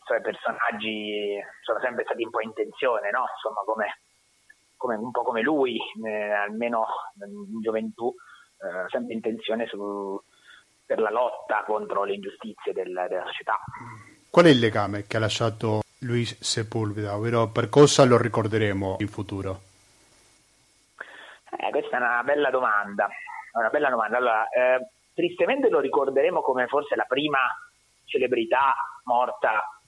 i 0.00 0.04
suoi 0.04 0.20
personaggi 0.20 1.38
sono 1.62 1.78
sempre 1.80 2.04
stati 2.04 2.24
un 2.24 2.30
po' 2.30 2.40
in 2.40 2.52
tensione, 2.54 3.10
no? 3.10 3.26
insomma 3.34 3.60
come, 3.64 4.00
come, 4.76 4.96
un 4.96 5.10
po' 5.10 5.22
come 5.22 5.42
lui, 5.42 5.78
eh, 6.04 6.32
almeno 6.32 6.86
in 7.20 7.60
gioventù 7.60 8.12
eh, 8.60 8.88
sempre 8.88 9.14
in 9.14 9.20
tensione 9.20 9.66
su, 9.66 10.20
per 10.84 11.00
la 11.00 11.10
lotta 11.10 11.62
contro 11.64 12.04
le 12.04 12.14
ingiustizie 12.14 12.72
del, 12.72 12.92
della 13.08 13.24
società. 13.26 13.58
Qual 14.30 14.44
è 14.44 14.48
il 14.48 14.58
legame 14.58 15.06
che 15.06 15.16
ha 15.16 15.20
lasciato 15.20 15.82
Luis 16.00 16.40
Sepulveda, 16.40 17.16
ovvero 17.16 17.48
per 17.48 17.68
cosa 17.68 18.04
lo 18.04 18.16
ricorderemo 18.16 18.96
in 19.00 19.08
futuro? 19.08 19.60
Eh, 21.50 21.70
questa 21.70 21.96
è 21.96 22.00
una 22.00 22.22
bella 22.22 22.50
domanda. 22.50 23.08
Una 23.52 23.68
bella 23.68 23.90
domanda. 23.90 24.16
Allora, 24.16 24.48
eh, 24.48 24.88
tristemente 25.14 25.68
lo 25.68 25.80
ricorderemo 25.80 26.40
come 26.42 26.66
forse 26.68 26.94
la 26.96 27.06
prima 27.08 27.38
celebrità 28.04 28.74
morta 29.04 29.79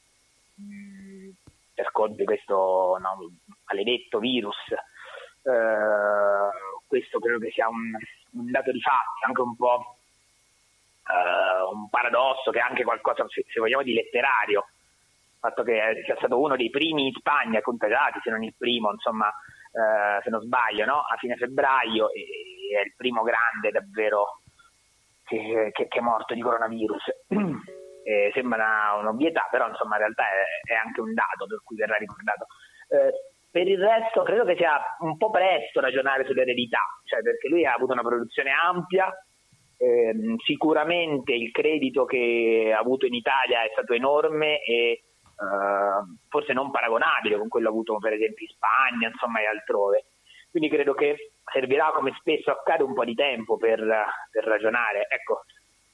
per 1.83 1.91
conto 1.91 2.24
questo 2.24 2.97
no, 3.01 3.18
maledetto 3.66 4.20
virus. 4.20 4.57
Eh, 4.70 6.51
questo 6.87 7.18
credo 7.18 7.39
che 7.39 7.51
sia 7.51 7.68
un, 7.68 7.91
un 8.33 8.51
dato 8.51 8.70
di 8.70 8.80
fatti, 8.80 9.24
anche 9.26 9.41
un 9.41 9.57
po' 9.57 9.97
uh, 11.09 11.74
un 11.74 11.89
paradosso 11.89 12.51
che 12.51 12.59
è 12.59 12.62
anche 12.62 12.85
qualcosa, 12.85 13.24
se, 13.28 13.45
se, 13.49 13.59
vogliamo, 13.59 13.83
di 13.83 13.95
letterario. 13.95 14.66
Il 15.33 15.39
fatto 15.41 15.64
che 15.64 16.03
sia 16.05 16.16
stato 16.16 16.39
uno 16.39 16.55
dei 16.55 16.70
primi 16.70 17.07
in 17.07 17.12
Spagna 17.14 17.61
contagiati, 17.61 18.20
se 18.22 18.30
non 18.30 18.45
il 18.45 18.55
primo, 18.57 18.93
insomma, 18.93 19.26
uh, 19.26 20.22
se 20.22 20.30
non 20.30 20.43
sbaglio, 20.43 20.85
no? 20.85 21.01
a 21.01 21.16
fine 21.16 21.37
febbraio, 21.37 22.12
e, 22.12 22.20
e 22.20 22.78
è 22.78 22.85
il 22.85 22.95
primo 22.97 23.22
grande 23.22 23.70
davvero 23.70 24.43
che, 25.24 25.70
che, 25.72 25.89
che 25.89 25.99
è 25.99 26.03
morto 26.03 26.35
di 26.35 26.41
coronavirus. 26.41 27.03
eh, 28.05 28.30
sembra 28.34 28.96
un'ovvietà, 28.98 29.48
però 29.50 29.68
insomma 29.68 29.96
in 29.96 30.03
realtà 30.03 30.24
è, 30.24 30.72
è, 30.72 30.74
anche 30.74 31.00
un 31.00 31.14
dato 31.14 31.46
per 31.46 31.61
cui 31.64 31.76
verrà 31.76 31.96
ricordato. 31.96 32.46
Eh, 32.88 33.12
per 33.50 33.68
il 33.68 33.78
resto 33.78 34.22
credo 34.22 34.44
che 34.44 34.57
sia 34.57 34.80
un 35.00 35.16
po' 35.16 35.30
presto 35.30 35.80
ragionare 35.80 36.24
sull'eredità, 36.24 36.80
cioè 37.05 37.20
perché 37.22 37.48
lui 37.48 37.66
ha 37.66 37.74
avuto 37.74 37.92
una 37.92 38.03
produzione 38.03 38.50
ampia, 38.50 39.12
ehm, 39.76 40.36
sicuramente 40.38 41.32
il 41.32 41.50
credito 41.50 42.05
che 42.05 42.72
ha 42.74 42.78
avuto 42.78 43.07
in 43.07 43.14
Italia 43.14 43.62
è 43.62 43.68
stato 43.72 43.92
enorme 43.92 44.62
e 44.62 45.03
eh, 45.42 46.18
forse 46.28 46.53
non 46.53 46.70
paragonabile 46.70 47.36
con 47.36 47.48
quello 47.48 47.68
avuto 47.68 47.98
per 47.98 48.12
esempio 48.12 48.46
in 48.46 48.53
Spagna 48.55 49.09
insomma, 49.09 49.40
e 49.40 49.46
altrove. 49.46 50.05
Quindi 50.50 50.68
credo 50.68 50.92
che 50.92 51.32
servirà, 51.50 51.92
come 51.92 52.12
spesso 52.18 52.50
accade, 52.50 52.82
un 52.82 52.92
po' 52.92 53.05
di 53.05 53.14
tempo 53.14 53.57
per, 53.57 53.80
per 54.30 54.44
ragionare. 54.44 55.07
Ecco, 55.09 55.44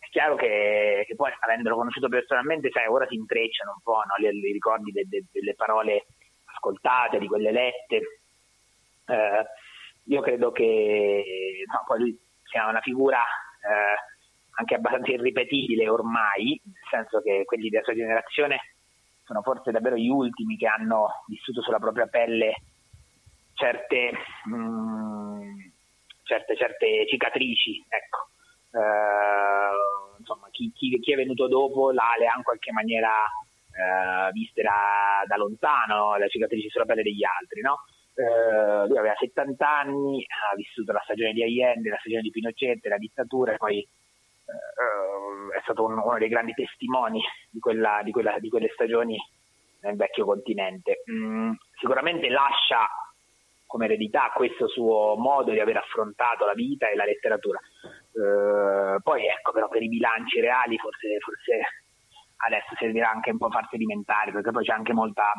è 0.08 0.10
chiaro 0.10 0.36
che, 0.36 1.04
che, 1.06 1.14
poi, 1.14 1.30
avendolo 1.38 1.76
conosciuto 1.76 2.08
personalmente, 2.08 2.70
sai, 2.70 2.86
ora 2.86 3.06
si 3.06 3.14
intrecciano 3.14 3.72
un 3.72 3.82
po' 3.82 4.02
no, 4.04 4.28
i 4.28 4.52
ricordi 4.52 4.90
de, 4.90 5.04
de, 5.06 5.24
delle 5.30 5.54
parole 5.54 6.06
ascoltate, 6.44 7.18
di 7.18 7.26
quelle 7.26 7.52
lette. 7.52 7.96
Eh, 9.06 9.44
io 10.04 10.20
credo 10.22 10.50
che 10.50 11.64
no, 11.70 11.82
poi 11.86 11.98
lui 12.00 12.18
sia 12.44 12.66
una 12.68 12.80
figura 12.80 13.18
eh, 13.18 14.16
anche 14.56 14.74
abbastanza 14.74 15.12
irripetibile 15.12 15.88
ormai, 15.88 16.60
nel 16.64 16.88
senso 16.90 17.20
che 17.20 17.44
quelli 17.44 17.68
della 17.68 17.84
sua 17.84 17.94
generazione 17.94 18.58
sono 19.24 19.42
forse 19.42 19.70
davvero 19.70 19.96
gli 19.96 20.08
ultimi 20.08 20.56
che 20.56 20.66
hanno 20.66 21.24
vissuto 21.26 21.60
sulla 21.60 21.78
propria 21.78 22.06
pelle 22.06 22.54
certe, 23.52 24.12
mh, 24.44 24.54
mm, 24.54 25.58
certe, 26.22 26.56
certe 26.56 27.06
cicatrici. 27.06 27.84
Ecco. 27.88 28.28
Eh, 28.72 29.87
insomma, 30.28 30.48
chi, 30.50 30.70
chi, 30.74 30.98
chi, 31.00 31.12
è 31.12 31.16
venuto 31.16 31.48
dopo 31.48 31.90
l'ha, 31.90 32.14
le 32.18 32.26
ha 32.26 32.36
in 32.36 32.42
qualche 32.42 32.70
maniera 32.72 33.24
eh, 33.72 34.30
viste 34.32 34.62
da, 34.62 35.24
da, 35.26 35.36
lontano, 35.36 36.16
le 36.16 36.28
cicatrici 36.28 36.68
sulla 36.68 36.84
pelle 36.84 37.02
degli 37.02 37.24
altri, 37.24 37.62
no? 37.62 37.80
Eh, 38.14 38.86
lui 38.88 38.98
aveva 38.98 39.14
70 39.16 39.66
anni, 39.66 40.24
ha 40.26 40.54
vissuto 40.56 40.92
la 40.92 41.00
stagione 41.04 41.32
di 41.32 41.42
Allende, 41.42 41.90
la 41.90 41.98
stagione 41.98 42.22
di 42.22 42.30
Pinochet, 42.30 42.84
la 42.86 42.98
dittatura 42.98 43.52
e 43.52 43.56
poi 43.56 43.78
eh, 43.78 45.56
è 45.56 45.60
stato 45.62 45.84
un, 45.84 45.98
uno 45.98 46.18
dei 46.18 46.28
grandi 46.28 46.52
testimoni 46.52 47.22
di, 47.50 47.60
quella, 47.60 48.00
di, 48.02 48.10
quella, 48.10 48.38
di, 48.38 48.48
quelle 48.48 48.70
stagioni 48.74 49.16
nel 49.82 49.96
vecchio 49.96 50.24
continente. 50.24 51.04
Mm, 51.10 51.52
sicuramente 51.78 52.28
lascia 52.28 52.86
come 53.68 53.84
eredità 53.84 54.32
questo 54.34 54.66
suo 54.66 55.14
modo 55.16 55.52
di 55.52 55.60
aver 55.60 55.76
affrontato 55.76 56.46
la 56.46 56.54
vita 56.54 56.88
e 56.88 56.96
la 56.96 57.04
letteratura. 57.04 57.60
Eh, 57.60 59.00
poi 59.02 59.26
ecco 59.26 59.52
però 59.52 59.68
per 59.68 59.82
i 59.82 59.88
bilanci 59.88 60.40
reali 60.40 60.78
forse, 60.78 61.18
forse 61.18 61.60
adesso 62.46 62.74
servirà 62.78 63.10
anche 63.10 63.30
un 63.30 63.36
po' 63.36 63.50
far 63.50 63.68
sedimentare 63.70 64.32
perché 64.32 64.50
poi 64.50 64.64
c'è 64.64 64.72
anche 64.72 64.94
molta 64.94 65.32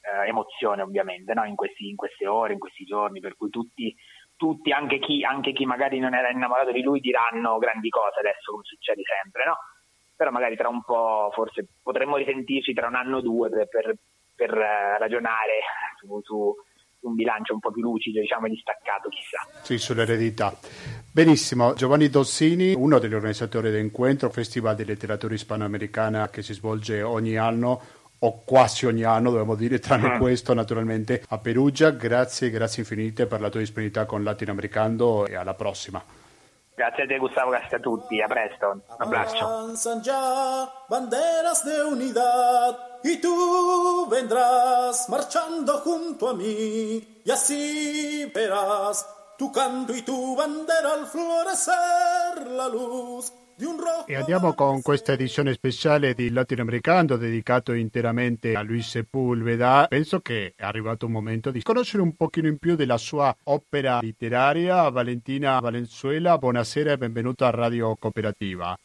eh, 0.00 0.28
emozione 0.28 0.82
ovviamente 0.82 1.34
no? 1.34 1.44
in, 1.44 1.54
questi, 1.54 1.88
in, 1.88 1.96
queste 1.96 2.26
ore, 2.26 2.54
in 2.54 2.58
questi 2.58 2.84
giorni, 2.84 3.20
per 3.20 3.36
cui 3.36 3.50
tutti, 3.50 3.94
tutti 4.36 4.72
anche, 4.72 4.98
chi, 4.98 5.22
anche, 5.22 5.52
chi, 5.52 5.66
magari 5.66 5.98
non 5.98 6.14
era 6.14 6.30
innamorato 6.30 6.72
di 6.72 6.82
lui 6.82 7.00
diranno 7.00 7.58
grandi 7.58 7.90
cose 7.90 8.20
adesso 8.20 8.52
come 8.52 8.64
succede 8.64 9.02
sempre, 9.04 9.44
no? 9.44 9.56
però 10.16 10.30
magari 10.30 10.56
tra 10.56 10.68
un 10.68 10.82
po' 10.82 11.30
forse 11.34 11.66
potremmo 11.82 12.16
risentirci 12.16 12.72
tra 12.72 12.86
un 12.86 12.94
anno 12.94 13.18
o 13.18 13.20
due 13.20 13.50
per, 13.50 13.68
per, 13.68 13.94
per 14.34 14.56
eh, 14.56 14.98
ragionare 14.98 15.60
su, 15.98 16.20
su 16.22 16.54
un 17.00 17.14
bilancio 17.14 17.54
un 17.54 17.60
po' 17.60 17.70
più 17.70 17.82
lucido, 17.82 18.20
diciamo, 18.20 18.46
e 18.46 18.50
distaccato, 18.50 19.08
chissà. 19.08 19.62
Sì, 19.62 19.78
sull'eredità. 19.78 20.56
Benissimo, 21.10 21.74
Giovanni 21.74 22.08
Dossini, 22.08 22.74
uno 22.74 22.98
degli 22.98 23.14
organizzatori 23.14 23.70
dell'incontro, 23.70 24.30
Festival 24.30 24.74
di 24.76 24.84
Letteratura 24.84 25.34
Ispanoamericana 25.34 26.28
che 26.28 26.42
si 26.42 26.52
svolge 26.52 27.02
ogni 27.02 27.36
anno 27.36 27.80
o 28.18 28.42
quasi 28.44 28.86
ogni 28.86 29.02
anno, 29.02 29.30
dobbiamo 29.30 29.54
dire, 29.54 29.78
tranne 29.78 30.14
ah. 30.14 30.18
questo 30.18 30.54
naturalmente 30.54 31.22
a 31.28 31.38
Perugia. 31.38 31.90
Grazie, 31.90 32.50
grazie 32.50 32.82
infinite 32.82 33.26
per 33.26 33.40
la 33.40 33.50
tua 33.50 33.60
disponibilità 33.60 34.04
con 34.04 34.22
Latinoamericano 34.22 35.26
e 35.26 35.34
alla 35.34 35.54
prossima. 35.54 36.02
Grazie 36.76 37.04
a 37.04 37.06
te 37.06 37.18
Gustavo, 37.18 37.50
grazie 37.52 37.78
a 37.78 37.80
tutti, 37.80 38.20
a 38.20 38.28
presto, 38.28 38.70
un 38.70 38.82
abbraccio. 38.98 39.72
banderas 40.88 41.64
de 41.64 41.82
unidad 41.82 42.78
y 43.02 43.16
tú 43.18 44.06
vendrás 44.10 45.08
marchando 45.08 45.78
junto 45.78 46.28
a 46.28 46.34
mí 46.34 47.22
y 47.24 47.30
así 47.30 48.30
verás 48.34 49.08
tu 49.38 49.50
canto 49.50 49.94
y 49.94 50.02
tu 50.02 50.36
bandera 50.36 50.92
al 50.92 51.06
florecer 51.06 52.46
la 52.50 52.68
luz 52.68 53.32
e 54.06 54.14
andiamo 54.14 54.52
con 54.52 54.82
questa 54.82 55.12
edizione 55.12 55.54
speciale 55.54 56.12
di 56.12 56.30
Latinoamericano 56.30 57.16
dedicato 57.16 57.72
interamente 57.72 58.54
a 58.54 58.60
Luis 58.60 58.88
Sepulveda. 58.88 59.86
Penso 59.88 60.20
che 60.20 60.52
è 60.54 60.62
arrivato 60.62 61.06
un 61.06 61.12
momento 61.12 61.50
di 61.50 61.62
conoscere 61.62 62.02
un 62.02 62.14
pochino 62.14 62.48
in 62.48 62.58
più 62.58 62.76
della 62.76 62.98
sua 62.98 63.34
opera 63.44 64.00
letteraria. 64.02 64.90
Valentina 64.90 65.58
Valenzuela, 65.58 66.36
buonasera 66.36 66.92
e 66.92 66.98
benvenuta 66.98 67.46
a 67.46 67.50
Radio 67.50 67.96
Cooperativa. 67.96 68.76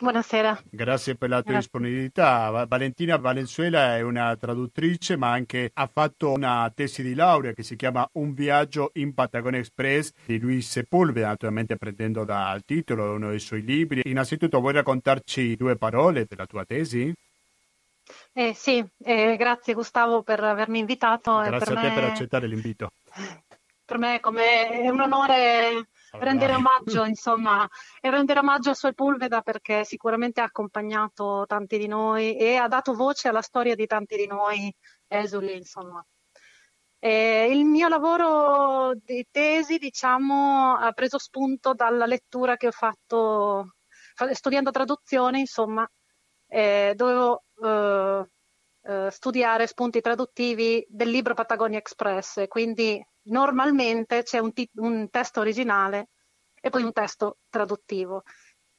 Buonasera. 0.00 0.62
Grazie 0.70 1.16
per 1.16 1.28
la 1.28 1.42
tua 1.42 1.54
Grazie. 1.54 1.70
disponibilità. 1.70 2.66
Valentina 2.68 3.16
Valenzuela 3.16 3.96
è 3.96 4.00
una 4.00 4.36
traduttrice, 4.36 5.16
ma 5.16 5.32
anche 5.32 5.72
ha 5.74 5.90
fatto 5.92 6.30
una 6.30 6.70
tesi 6.72 7.02
di 7.02 7.14
laurea 7.14 7.52
che 7.52 7.64
si 7.64 7.74
chiama 7.74 8.08
Un 8.12 8.32
viaggio 8.32 8.90
in 8.94 9.12
Patagonia 9.12 9.58
Express 9.58 10.12
di 10.24 10.38
Luis 10.38 10.70
Sepulveda, 10.70 11.26
naturalmente 11.26 11.76
prendendo 11.76 12.22
dal 12.22 12.62
titolo 12.64 13.12
uno 13.14 13.30
dei 13.30 13.40
suoi 13.40 13.62
libri. 13.62 14.02
Innanzitutto 14.04 14.60
vuoi 14.60 14.74
raccontarci 14.74 15.56
due 15.56 15.74
parole 15.74 16.26
della 16.28 16.46
tua 16.46 16.64
tesi? 16.64 17.12
Eh, 18.32 18.54
sì, 18.54 18.84
eh, 19.02 19.36
grazie 19.36 19.74
Gustavo 19.74 20.22
per 20.22 20.44
avermi 20.44 20.78
invitato. 20.78 21.40
Grazie 21.40 21.74
a 21.74 21.80
te 21.80 21.88
me... 21.88 21.94
per 21.94 22.04
accettare 22.04 22.46
l'invito. 22.46 22.90
Per 23.88 23.96
me 23.96 24.16
è 24.16 24.20
come 24.20 24.86
un 24.90 25.00
onore 25.00 25.88
rendere 26.12 26.54
omaggio, 26.54 27.04
insomma, 27.04 27.68
e 28.00 28.10
rendere 28.10 28.40
omaggio 28.40 28.70
a 28.70 28.74
Sepulveda 28.74 29.42
perché 29.42 29.84
sicuramente 29.84 30.40
ha 30.40 30.44
accompagnato 30.44 31.44
tanti 31.46 31.78
di 31.78 31.86
noi 31.86 32.36
e 32.36 32.56
ha 32.56 32.68
dato 32.68 32.94
voce 32.94 33.28
alla 33.28 33.42
storia 33.42 33.74
di 33.74 33.86
tanti 33.86 34.16
di 34.16 34.26
noi 34.26 34.72
esuli, 35.06 35.56
insomma. 35.56 36.04
E 37.00 37.48
il 37.52 37.64
mio 37.64 37.88
lavoro 37.88 38.92
di 38.94 39.26
tesi, 39.30 39.78
diciamo, 39.78 40.76
ha 40.76 40.90
preso 40.92 41.18
spunto 41.18 41.72
dalla 41.72 42.06
lettura 42.06 42.56
che 42.56 42.66
ho 42.66 42.72
fatto 42.72 43.74
studiando 44.32 44.70
traduzione, 44.70 45.38
insomma, 45.38 45.88
eh, 46.48 46.92
dovevo 46.96 47.44
eh, 47.62 48.28
eh, 48.82 49.08
studiare 49.10 49.66
spunti 49.66 50.00
traduttivi 50.00 50.84
del 50.88 51.10
libro 51.10 51.34
Patagonia 51.34 51.78
Express, 51.78 52.46
quindi 52.48 53.04
normalmente 53.28 54.22
c'è 54.22 54.38
un, 54.38 54.52
t- 54.52 54.70
un 54.74 55.08
testo 55.10 55.40
originale 55.40 56.10
e 56.60 56.70
poi 56.70 56.82
un 56.82 56.92
testo 56.92 57.38
traduttivo. 57.48 58.22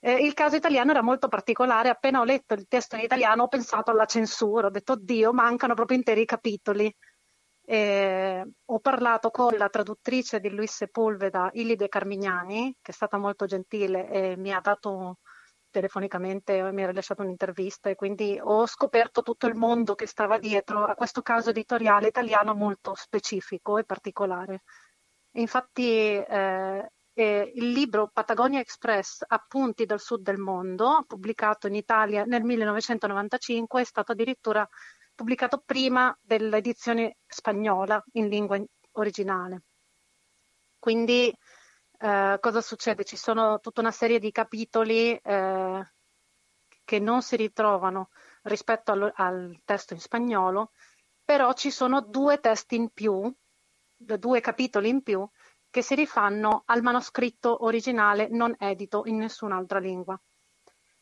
Eh, 0.02 0.26
il 0.26 0.34
caso 0.34 0.56
italiano 0.56 0.92
era 0.92 1.02
molto 1.02 1.28
particolare, 1.28 1.90
appena 1.90 2.22
ho 2.22 2.24
letto 2.24 2.54
il 2.54 2.68
testo 2.68 2.96
in 2.96 3.02
italiano 3.02 3.44
ho 3.44 3.48
pensato 3.48 3.92
alla 3.92 4.06
censura, 4.06 4.68
ho 4.68 4.72
detto 4.72 4.94
oddio, 4.94 5.34
mancano 5.34 5.74
proprio 5.74 5.98
interi 5.98 6.26
capitoli. 6.26 6.94
Eh, 7.66 8.44
ho 8.66 8.80
parlato 8.80 9.30
con 9.30 9.54
la 9.56 9.70
traduttrice 9.70 10.40
di 10.40 10.50
Luis 10.50 10.74
Sepulveda, 10.74 11.50
Ilide 11.54 11.88
Carmignani, 11.88 12.76
che 12.82 12.92
è 12.92 12.96
stata 12.96 13.18
molto 13.18 13.46
gentile 13.46 14.10
e 14.10 14.38
mi 14.38 14.52
ha 14.54 14.60
dato 14.60 15.20
telefonicamente, 15.70 16.72
mi 16.72 16.84
ha 16.84 16.88
rilasciato 16.88 17.22
un'intervista 17.22 17.90
e 17.90 17.96
quindi 17.96 18.40
ho 18.42 18.66
scoperto 18.66 19.22
tutto 19.22 19.48
il 19.48 19.56
mondo 19.56 19.96
che 19.96 20.08
stava 20.08 20.38
dietro 20.38 20.86
a 20.86 20.96
questo 20.96 21.22
caso 21.22 21.50
editoriale 21.50 22.08
italiano 22.08 22.54
molto 22.54 22.94
specifico 22.96 23.78
e 23.78 23.84
particolare. 23.84 24.64
Infatti 25.34 26.16
eh, 26.16 26.90
eh, 27.14 27.52
il 27.56 27.72
libro 27.72 28.10
Patagonia 28.12 28.60
Express, 28.60 29.24
Appunti 29.28 29.86
dal 29.86 30.00
sud 30.00 30.22
del 30.22 30.38
mondo, 30.38 31.04
pubblicato 31.06 31.68
in 31.68 31.76
Italia 31.76 32.24
nel 32.24 32.44
1995, 32.44 33.82
è 33.82 33.84
stato 33.84 34.14
addirittura 34.14 34.68
pubblicato 35.14 35.62
prima 35.66 36.18
dell'edizione 36.22 37.18
spagnola 37.28 38.02
in 38.14 38.30
lingua 38.30 38.58
originale. 38.94 39.64
Quindi 40.80 41.34
eh, 42.00 42.38
cosa 42.40 42.62
succede? 42.62 43.04
Ci 43.04 43.18
sono 43.18 43.60
tutta 43.60 43.82
una 43.82 43.92
serie 43.92 44.20
di 44.20 44.32
capitoli 44.32 45.16
eh, 45.16 45.92
che 46.86 47.00
non 47.00 47.22
si 47.22 47.36
ritrovano 47.36 48.10
rispetto 48.44 48.92
al, 48.92 49.12
al, 49.16 49.62
testo 49.66 49.94
in 49.94 50.00
spagnolo, 50.00 50.72
però 51.24 51.54
ci 51.54 51.72
sono 51.72 52.02
due 52.02 52.40
testi 52.40 52.76
in 52.76 52.90
più, 52.90 53.32
due 53.96 54.40
capitoli 54.40 54.90
in 54.90 55.04
più 55.04 55.28
che 55.70 55.82
si 55.82 55.94
rifanno 55.94 56.64
al 56.66 56.82
manoscritto 56.82 57.64
originale 57.66 58.28
non 58.30 58.56
edito 58.58 59.04
in 59.06 59.18
nessun'altra 59.18 59.80
lingua. 59.80 60.20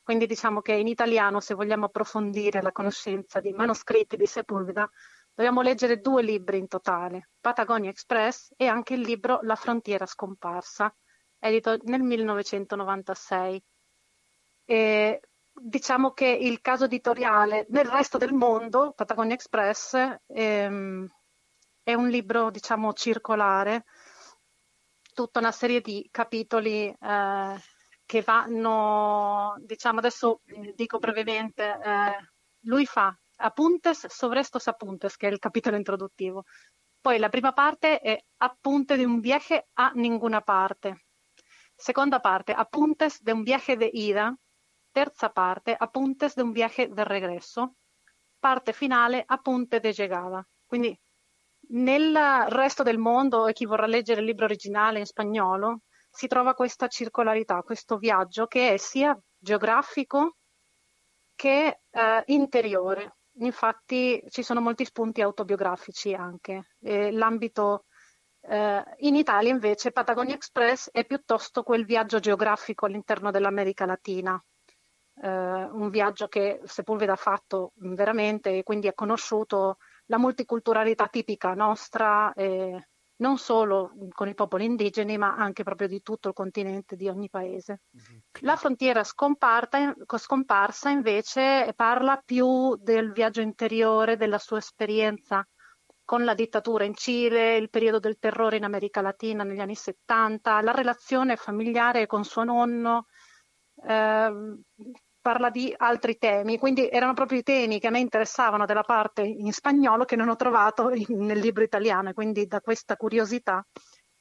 Quindi 0.01 0.25
diciamo 0.25 0.61
che 0.61 0.73
in 0.73 0.87
italiano, 0.87 1.39
se 1.39 1.53
vogliamo 1.53 1.85
approfondire 1.85 2.61
la 2.61 2.71
conoscenza 2.71 3.39
di 3.39 3.51
manoscritti 3.51 4.17
di 4.17 4.25
Sepulveda, 4.25 4.89
dobbiamo 5.37 5.61
leggere 5.61 5.99
due 5.99 6.23
libri 6.23 6.57
in 6.57 6.67
totale, 6.67 7.29
Patagonia 7.39 7.91
Express 7.91 8.53
e 8.57 8.65
anche 8.65 8.95
il 8.95 9.01
libro 9.01 9.37
La 9.43 9.53
frontiera 9.53 10.07
scomparsa, 10.07 10.91
edito 11.37 11.77
nel 11.83 12.01
1996. 12.01 13.63
E 14.65 15.21
diciamo 15.53 16.11
che 16.13 16.25
il 16.25 16.59
caso 16.59 16.85
editoriale 16.85 17.67
nel 17.69 17.85
resto 17.85 18.17
del 18.17 18.33
mondo, 18.33 18.93
Patagonia 18.95 19.35
Express, 19.35 19.95
ehm, 20.25 21.07
è 21.83 21.93
un 21.93 22.09
libro, 22.09 22.49
diciamo, 22.49 22.93
circolare, 22.93 23.85
tutta 25.13 25.37
una 25.37 25.51
serie 25.51 25.81
di 25.81 26.07
capitoli 26.09 26.87
eh, 26.89 27.55
che 28.07 28.21
vanno, 28.23 29.53
diciamo 29.59 29.99
adesso 29.99 30.41
dico 30.73 30.97
brevemente, 30.97 31.63
eh, 31.63 32.29
lui 32.61 32.87
fa 32.87 33.15
Apuntes 33.37 34.07
sobre 34.07 34.39
estos 34.39 34.67
apuntes, 34.67 35.15
che 35.15 35.27
è 35.27 35.31
il 35.31 35.39
capitolo 35.39 35.77
introduttivo. 35.77 36.43
Poi 36.99 37.19
la 37.19 37.29
prima 37.29 37.53
parte 37.53 37.99
è 37.99 38.17
Appunte 38.37 38.97
di 38.97 39.03
un 39.03 39.19
viaje 39.19 39.67
a 39.73 39.91
ninguna 39.93 40.41
parte. 40.41 41.05
Seconda 41.75 42.19
parte, 42.19 42.53
Apuntes 42.53 43.21
de 43.21 43.31
un 43.31 43.43
viaje 43.43 43.77
de 43.77 43.89
ida. 43.93 44.35
Terza 44.91 45.29
parte, 45.29 45.75
Apuntes 45.77 46.33
de 46.33 46.41
un 46.41 46.51
viaje 46.51 46.87
de 46.87 47.03
regreso. 47.03 47.75
Parte 48.39 48.73
finale, 48.73 49.23
Apunte 49.25 49.79
de 49.79 49.91
llegada. 49.91 50.45
Quindi 50.65 50.99
nel 51.69 52.15
resto 52.47 52.83
del 52.83 52.97
mondo, 52.97 53.47
e 53.47 53.53
chi 53.53 53.65
vorrà 53.65 53.85
leggere 53.85 54.21
il 54.21 54.25
libro 54.25 54.45
originale 54.45 54.99
in 54.99 55.05
spagnolo, 55.05 55.81
si 56.09 56.27
trova 56.27 56.53
questa 56.53 56.87
circolarità, 56.87 57.61
questo 57.61 57.97
viaggio 57.97 58.47
che 58.47 58.73
è 58.73 58.77
sia 58.77 59.17
geografico 59.37 60.37
che 61.35 61.81
eh, 61.89 62.23
interiore. 62.27 63.17
Infatti 63.39 64.23
ci 64.29 64.43
sono 64.43 64.61
molti 64.61 64.85
spunti 64.85 65.21
autobiografici 65.21 66.13
anche. 66.13 66.71
E 66.79 67.11
l'ambito 67.11 67.85
eh, 68.41 68.83
in 68.99 69.15
Italia 69.15 69.51
invece 69.51 69.91
Patagonia 69.91 70.35
Express 70.35 70.89
è 70.91 71.05
piuttosto 71.05 71.63
quel 71.63 71.85
viaggio 71.85 72.19
geografico 72.19 72.85
all'interno 72.85 73.29
dell'America 73.29 73.85
Latina, 73.85 74.41
eh, 75.21 75.29
un 75.29 75.89
viaggio 75.89 76.27
che 76.27 76.61
Sepulveda 76.63 77.13
ha 77.13 77.17
fatto 77.17 77.73
veramente 77.75 78.57
e 78.57 78.63
quindi 78.63 78.87
ha 78.87 78.93
conosciuto 78.93 79.77
la 80.05 80.17
multiculturalità 80.17 81.07
tipica 81.07 81.53
nostra. 81.53 82.33
Eh, 82.33 82.87
non 83.17 83.37
solo 83.37 83.93
con 84.11 84.27
i 84.27 84.33
popoli 84.35 84.65
indigeni, 84.65 85.17
ma 85.17 85.35
anche 85.35 85.63
proprio 85.63 85.87
di 85.87 86.01
tutto 86.01 86.29
il 86.29 86.33
continente, 86.33 86.95
di 86.95 87.07
ogni 87.07 87.29
paese. 87.29 87.81
La 88.41 88.55
frontiera 88.55 89.03
scomparsa 89.03 90.89
invece 90.89 91.73
parla 91.75 92.21
più 92.23 92.75
del 92.75 93.11
viaggio 93.11 93.41
interiore, 93.41 94.17
della 94.17 94.37
sua 94.37 94.57
esperienza 94.57 95.47
con 96.07 96.23
la 96.23 96.33
dittatura 96.33 96.85
in 96.85 96.95
Cile, 96.95 97.57
il 97.57 97.69
periodo 97.69 97.99
del 97.99 98.17
terrore 98.17 98.55
in 98.55 98.63
America 98.63 99.01
Latina 99.01 99.43
negli 99.43 99.59
anni 99.59 99.75
70, 99.75 100.61
la 100.61 100.71
relazione 100.71 101.35
familiare 101.35 102.05
con 102.05 102.23
suo 102.23 102.45
nonno, 102.45 103.07
eh, 103.85 104.31
parla 105.27 105.49
di 105.49 105.73
altri 105.75 106.17
temi, 106.17 106.57
quindi 106.57 106.87
erano 106.87 107.11
proprio 107.11 107.39
i 107.39 107.43
temi 107.43 107.81
che 107.81 107.87
a 107.87 107.89
me 107.89 107.99
interessavano 107.99 108.65
della 108.65 108.83
parte 108.83 109.23
in 109.23 109.51
spagnolo 109.51 110.05
che 110.05 110.15
non 110.15 110.29
ho 110.29 110.37
trovato 110.37 110.89
in, 110.91 111.25
nel 111.25 111.39
libro 111.39 111.63
italiano, 111.65 112.13
quindi 112.13 112.47
da 112.47 112.61
questa 112.61 112.95
curiosità 112.95 113.61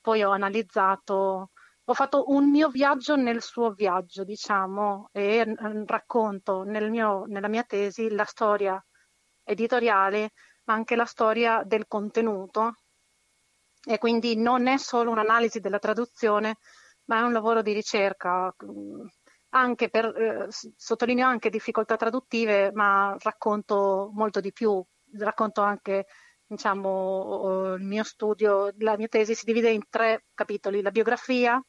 poi 0.01 0.25
ho 0.25 0.33
analizzato, 0.33 1.51
ho 1.85 1.95
fatto 1.95 2.25
un 2.31 2.51
mio 2.51 2.71
viaggio 2.71 3.15
nel 3.15 3.41
suo 3.41 3.71
viaggio, 3.71 4.25
diciamo, 4.25 5.11
e 5.13 5.55
racconto 5.87 6.65
nel 6.65 6.91
mio, 6.91 7.23
nella 7.29 7.47
mia 7.47 7.63
tesi 7.63 8.11
la 8.11 8.25
storia 8.25 8.85
editoriale, 9.45 10.31
ma 10.65 10.75
anche 10.75 10.97
la 10.97 11.05
storia 11.05 11.63
del 11.65 11.87
contenuto. 11.87 12.79
E 13.85 13.99
quindi 13.99 14.35
non 14.37 14.67
è 14.67 14.77
solo 14.77 15.13
un'analisi 15.13 15.61
della 15.61 15.79
traduzione, 15.79 16.57
ma 17.05 17.19
è 17.19 17.23
un 17.23 17.33
lavoro 17.33 17.63
di 17.63 17.73
ricerca 17.73 18.53
anche 19.61 19.89
per, 19.89 20.05
eh, 20.17 20.47
sottolineo 20.51 21.27
anche 21.27 21.51
difficoltà 21.51 21.97
traduttive, 21.97 22.71
ma 22.73 23.17
racconto 23.21 24.11
molto 24.13 24.41
di 24.41 24.53
più, 24.53 24.85
racconto 25.19 25.63
anche 25.63 26.07
diciamo, 26.47 27.75
il 27.75 27.83
mio 27.83 28.05
studio, 28.05 28.71
la 28.79 28.97
mia 28.97 29.09
tesi 29.09 29.35
si 29.35 29.45
divide 29.45 29.71
in 29.71 29.83
tre 29.89 30.27
capitoli, 30.35 30.83
la 30.83 30.91
biografia 30.91 31.61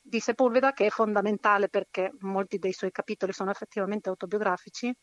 di 0.00 0.20
Sepulveda 0.20 0.72
che 0.72 0.86
è 0.86 0.90
fondamentale 0.90 1.68
perché 1.68 2.12
molti 2.20 2.58
dei 2.58 2.72
suoi 2.72 2.90
capitoli 2.90 3.32
sono 3.32 3.50
effettivamente 3.50 4.08
autobiografici, 4.08 4.94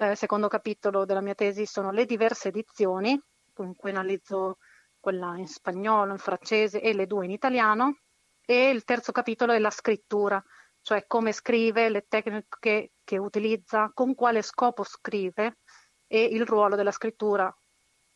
eh, 0.00 0.14
secondo 0.14 0.48
capitolo 0.48 1.04
della 1.04 1.20
mia 1.20 1.34
tesi 1.34 1.66
sono 1.66 1.90
le 1.90 2.06
diverse 2.06 2.48
edizioni, 2.48 3.18
in 3.58 3.76
cui 3.76 3.90
analizzo 3.90 4.58
quella 4.98 5.36
in 5.36 5.46
spagnolo, 5.46 6.12
in 6.12 6.18
francese 6.18 6.80
e 6.80 6.94
le 6.94 7.06
due 7.06 7.24
in 7.26 7.30
italiano, 7.30 7.98
e 8.44 8.70
il 8.70 8.84
terzo 8.84 9.12
capitolo 9.12 9.52
è 9.52 9.58
la 9.58 9.70
scrittura, 9.70 10.42
cioè 10.82 11.04
come 11.06 11.32
scrive, 11.32 11.88
le 11.88 12.04
tecniche 12.08 12.90
che 13.04 13.18
utilizza, 13.18 13.90
con 13.94 14.14
quale 14.14 14.42
scopo 14.42 14.84
scrive 14.84 15.58
e 16.06 16.24
il 16.24 16.44
ruolo 16.44 16.76
della 16.76 16.90
scrittura 16.90 17.54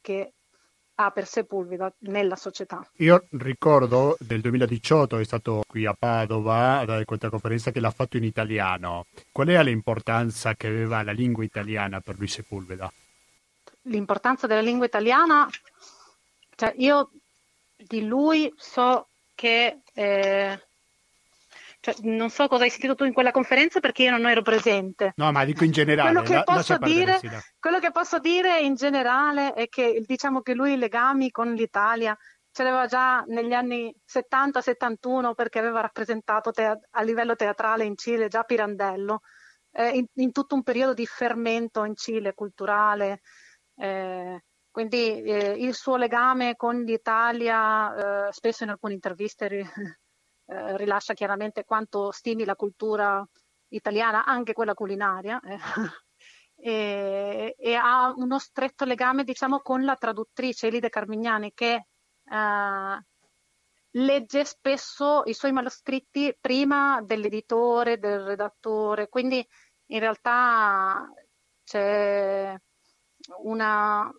che 0.01 0.33
ha 0.99 1.11
per 1.11 1.27
Sepulveda 1.27 1.93
nella 2.01 2.37
società. 2.37 2.87
Io 2.97 3.27
ricordo 3.33 4.17
del 4.19 4.41
2018 4.41 5.19
è 5.19 5.25
stato 5.25 5.63
qui 5.67 5.85
a 5.85 5.95
Padova 5.99 6.79
a 6.79 6.85
dare 6.85 7.05
questa 7.05 7.29
conferenza 7.29 7.71
che 7.71 7.81
l'ha 7.81 7.91
fatto 7.91 8.17
in 8.17 8.25
italiano. 8.25 9.07
Qual 9.31 9.49
è 9.49 9.63
l'importanza 9.63 10.55
che 10.55 10.69
aveva 10.69 11.03
la 11.03 11.13
lingua 11.13 11.45
italiana 11.45 12.01
per 12.01 12.17
lui 12.17 12.29
Sepulveda? 12.29 12.91
L'importanza 13.83 14.47
della 14.47 14.63
lingua 14.63 14.87
italiana, 14.87 15.49
cioè 16.55 16.75
io 16.79 17.11
di 17.77 18.07
lui 18.07 18.53
so 18.57 19.09
che 19.35 19.81
eh, 19.93 20.61
cioè, 21.87 21.95
non 22.01 22.31
so 22.31 22.49
cosa 22.49 22.65
hai 22.65 22.71
sentito 22.71 22.97
tu 22.97 23.05
in 23.05 23.13
quella 23.13 23.31
conferenza 23.31 23.79
perché 23.79 24.03
io 24.03 24.11
non 24.11 24.27
ero 24.27 24.43
presente. 24.43 25.13
No, 25.15 25.31
ma 25.31 25.45
dico 25.45 25.63
in 25.63 25.71
generale. 25.71 26.11
Quello 26.11 26.27
che, 26.27 26.35
la, 26.35 26.43
posso, 26.43 26.79
dire, 26.79 27.21
quello 27.61 27.79
che 27.79 27.93
posso 27.93 28.19
dire 28.19 28.59
in 28.59 28.75
generale 28.75 29.53
è 29.53 29.69
che 29.69 30.03
diciamo 30.05 30.41
che 30.41 30.55
lui 30.55 30.73
i 30.73 30.79
legami 30.79 31.31
con 31.31 31.53
l'Italia 31.55 32.17
ce 32.51 32.65
l'aveva 32.65 32.87
già 32.87 33.23
negli 33.29 33.53
anni 33.53 33.95
70-71 34.05 35.35
perché 35.35 35.61
aveva 35.61 35.81
rappresentato 35.81 36.51
te- 36.51 36.81
a 36.91 37.03
livello 37.03 37.37
teatrale 37.37 37.85
in 37.85 37.97
Cile 37.97 38.27
già 38.27 38.43
Pirandello, 38.43 39.21
eh, 39.71 39.91
in, 39.91 40.07
in, 40.15 40.33
tutto 40.33 40.57
un 40.57 40.65
periodo 40.65 40.93
di 40.93 41.07
fermento 41.07 41.85
in 41.85 41.95
Cile 41.95 42.35
culturale. 42.35 43.21
Eh, 43.77 44.43
quindi 44.73 45.23
eh, 45.23 45.55
il 45.57 45.75
suo 45.75 45.97
legame 45.97 46.57
con 46.57 46.83
l'Italia, 46.83 48.27
eh, 48.27 48.33
spesso 48.33 48.65
in 48.65 48.71
alcune 48.71 48.95
interviste 48.95 49.47
eh, 50.47 50.77
rilascia 50.77 51.15
chiaramente 51.15 51.65
quanto 51.65 52.11
stimi 52.11 52.45
la 52.45 52.57
cultura 52.57 53.27
italiana, 53.69 54.25
anche 54.25 54.53
quella 54.53 54.75
culinaria, 54.75 55.41
eh, 55.41 55.59
e, 56.57 57.55
e, 57.59 57.75
ha 57.75 58.13
uno 58.17 58.39
stretto 58.39 58.85
legame 58.85 59.25
diciamo, 59.25 59.61
con 59.61 59.85
la 59.85 59.97
traduttrice 59.97 60.69
Elide 60.69 60.89
Carmignani 60.89 61.53
che 61.53 61.87
eh, 62.25 63.05
legge 63.91 64.45
spesso 64.45 65.23
i 65.25 65.35
suoi 65.35 65.53
manoscritti 65.53 66.37
prima 66.41 67.01
dell'editore, 67.03 67.99
del 67.99 68.21
redattore, 68.21 69.09
quindi 69.09 69.47
in 69.87 69.99
realtà 70.01 71.09
c'è 71.65 72.55
una, 73.43 74.11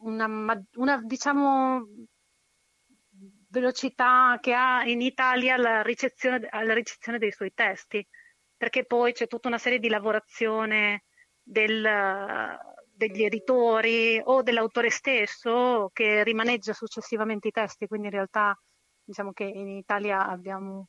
una, 0.00 0.64
una 0.74 1.00
diciamo, 1.02 1.86
velocità 3.54 4.38
che 4.40 4.52
ha 4.52 4.84
in 4.84 5.00
Italia 5.00 5.56
la 5.56 5.82
ricezione, 5.82 6.48
la 6.50 6.74
ricezione 6.74 7.18
dei 7.18 7.30
suoi 7.30 7.52
testi, 7.54 8.04
perché 8.56 8.84
poi 8.84 9.12
c'è 9.12 9.26
tutta 9.26 9.48
una 9.48 9.58
serie 9.58 9.78
di 9.78 9.88
lavorazione 9.88 11.04
del, 11.40 11.88
degli 12.92 13.22
editori 13.22 14.20
o 14.22 14.42
dell'autore 14.42 14.90
stesso 14.90 15.90
che 15.92 16.24
rimaneggia 16.24 16.72
successivamente 16.72 17.48
i 17.48 17.52
testi, 17.52 17.86
quindi 17.86 18.08
in 18.08 18.14
realtà 18.14 18.58
diciamo 19.04 19.32
che 19.32 19.44
in 19.44 19.68
Italia 19.68 20.26
abbiamo 20.26 20.88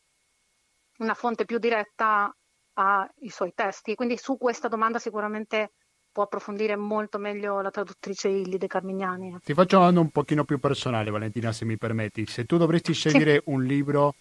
una 0.98 1.14
fonte 1.14 1.46
più 1.46 1.60
diretta 1.60 2.34
ai 2.74 3.30
suoi 3.30 3.54
testi, 3.54 3.96
quindi 3.96 4.18
su 4.18 4.38
questa 4.38 4.68
domanda 4.68 4.98
sicuramente 5.00 5.74
può 6.16 6.24
approfondire 6.24 6.78
molto 6.78 7.18
meglio 7.18 7.60
la 7.60 7.70
traduttrice 7.70 8.30
Illide 8.30 8.68
Carmignani. 8.68 9.38
Ti 9.44 9.54
faccio 9.54 9.76
una 9.76 9.88
domanda 9.88 10.00
un 10.00 10.12
pochino 10.12 10.46
più 10.46 10.62
personale, 10.62 11.10
Valentina, 11.12 11.52
se 11.52 11.66
mi 11.66 11.76
permetti. 11.78 12.26
Se 12.26 12.46
tu 12.46 12.56
dovresti 12.56 12.94
scegliere 12.94 13.34
sì. 13.34 13.42
un 13.48 13.66
libro 13.66 14.16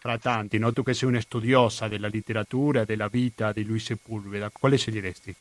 tra 0.00 0.18
tanti, 0.18 0.58
no? 0.58 0.72
tu 0.72 0.82
che 0.82 0.94
sei 0.94 1.06
una 1.06 1.20
studiosa 1.20 1.86
della 1.86 2.08
letteratura 2.08 2.84
della 2.84 3.06
vita 3.06 3.52
di 3.52 3.64
Luis 3.64 3.84
Sepulveda, 3.84 4.50
quale 4.50 4.76
sceglieresti? 4.76 5.36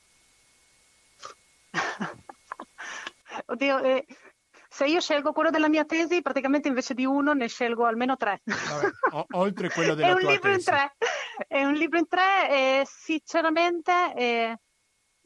Oddio, 3.48 3.80
eh, 3.80 4.06
se 4.70 4.86
io 4.86 5.02
scelgo 5.02 5.32
quello 5.34 5.50
della 5.50 5.68
mia 5.68 5.86
tesi, 5.86 6.22
praticamente 6.22 6.68
invece 6.68 6.94
di 6.94 7.06
uno 7.06 7.34
ne 7.34 7.48
scelgo 7.48 7.86
almeno 7.86 8.18
tre. 8.18 8.42
Vabbè, 8.44 8.92
o- 9.14 9.26
oltre 9.32 9.70
quello 9.72 9.96
della 9.98 10.10
è 10.10 10.20
tua 10.20 10.30
libro 10.30 10.52
tesi. 10.52 10.70
In 10.70 10.76
tre. 10.76 10.96
È 11.48 11.64
un 11.64 11.74
libro 11.74 11.98
in 11.98 12.08
tre 12.08 12.50
e 12.52 12.84
sinceramente 12.86 14.14
è, 14.14 14.56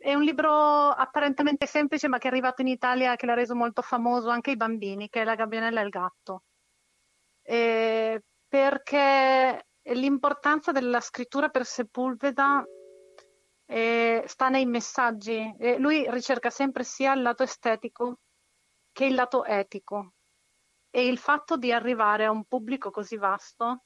è, 0.09 0.13
un 0.13 0.23
libro 0.23 0.89
apparentemente 0.89 1.65
semplice 1.65 2.07
ma 2.07 2.17
che 2.17 2.27
è 2.27 2.31
arrivato 2.31 2.61
in 2.61 2.67
Italia 2.67 3.15
che 3.15 3.25
l'ha 3.25 3.33
reso 3.33 3.55
molto 3.55 3.81
famoso 3.81 4.29
anche 4.29 4.51
ai 4.51 4.57
bambini, 4.57 5.09
che 5.09 5.21
è 5.21 5.23
La 5.23 5.35
gabbianella 5.35 5.81
e 5.81 5.83
il 5.83 5.89
gatto. 5.89 6.43
E 7.41 8.23
perché 8.47 9.67
l'importanza 9.81 10.71
della 10.71 10.99
scrittura 10.99 11.49
per 11.49 11.65
Sepulveda 11.65 12.63
eh, 13.65 14.23
sta 14.27 14.49
nei 14.49 14.65
messaggi. 14.65 15.55
Eh, 15.59 15.79
lui 15.79 16.09
ricerca 16.09 16.49
sempre 16.49 16.83
sia 16.83 17.13
il 17.13 17.21
lato 17.21 17.43
estetico 17.43 18.19
che 18.91 19.05
il 19.05 19.15
lato 19.15 19.43
etico. 19.43 20.13
E 20.89 21.07
il 21.07 21.17
fatto 21.17 21.57
di 21.57 21.71
arrivare 21.71 22.25
a 22.25 22.31
un 22.31 22.45
pubblico 22.45 22.89
così 22.89 23.17
vasto, 23.17 23.83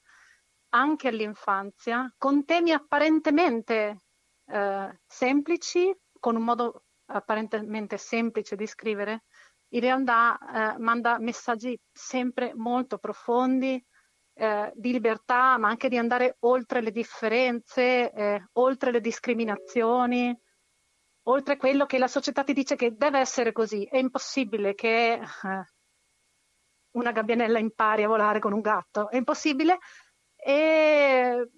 anche 0.70 1.08
all'infanzia, 1.08 2.14
con 2.16 2.44
temi 2.44 2.72
apparentemente 2.72 4.02
eh, 4.46 5.00
semplici, 5.06 5.92
con 6.20 6.36
un 6.36 6.42
modo 6.44 6.84
apparentemente 7.06 7.96
semplice 7.96 8.54
di 8.54 8.66
scrivere, 8.66 9.24
in 9.72 9.80
realtà 9.80 10.38
eh, 10.38 10.78
manda 10.78 11.18
messaggi 11.18 11.78
sempre 11.90 12.52
molto 12.54 12.98
profondi, 12.98 13.84
eh, 14.34 14.72
di 14.74 14.92
libertà, 14.92 15.58
ma 15.58 15.68
anche 15.68 15.88
di 15.88 15.96
andare 15.96 16.36
oltre 16.40 16.80
le 16.80 16.90
differenze, 16.90 18.12
eh, 18.12 18.48
oltre 18.52 18.90
le 18.90 19.00
discriminazioni, 19.00 20.36
oltre 21.24 21.56
quello 21.56 21.86
che 21.86 21.98
la 21.98 22.08
società 22.08 22.42
ti 22.42 22.52
dice 22.52 22.76
che 22.76 22.96
deve 22.96 23.18
essere 23.18 23.52
così. 23.52 23.84
È 23.84 23.98
impossibile 23.98 24.74
che 24.74 25.12
eh, 25.14 25.64
una 26.92 27.12
gabbianella 27.12 27.58
impari 27.58 28.02
a 28.02 28.08
volare 28.08 28.40
con 28.40 28.52
un 28.52 28.60
gatto, 28.60 29.10
è 29.10 29.16
impossibile. 29.16 29.78
E 30.36 31.48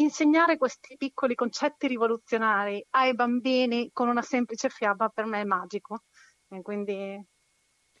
insegnare 0.00 0.56
questi 0.56 0.96
piccoli 0.96 1.34
concetti 1.34 1.86
rivoluzionari 1.86 2.84
ai 2.90 3.14
bambini 3.14 3.90
con 3.92 4.08
una 4.08 4.22
semplice 4.22 4.68
fiaba 4.68 5.08
per 5.08 5.26
me 5.26 5.40
è 5.40 5.44
magico. 5.44 6.02
E 6.48 6.62
quindi 6.62 7.20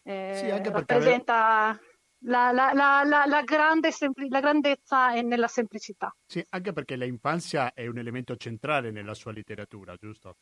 eh, 0.02 0.34
sì, 0.34 0.48
rappresenta 0.70 1.78
la, 2.24 2.50
la, 2.50 2.72
la, 2.72 3.24
la, 3.26 3.42
grande 3.42 3.92
sempli- 3.92 4.28
la 4.28 4.40
grandezza 4.40 5.12
è 5.12 5.22
nella 5.22 5.48
semplicità. 5.48 6.14
Sì, 6.26 6.44
anche 6.50 6.72
perché 6.72 6.96
l'infanzia 6.96 7.72
è 7.72 7.86
un 7.86 7.98
elemento 7.98 8.36
centrale 8.36 8.90
nella 8.90 9.14
sua 9.14 9.32
letteratura, 9.32 9.94
giusto? 9.96 10.36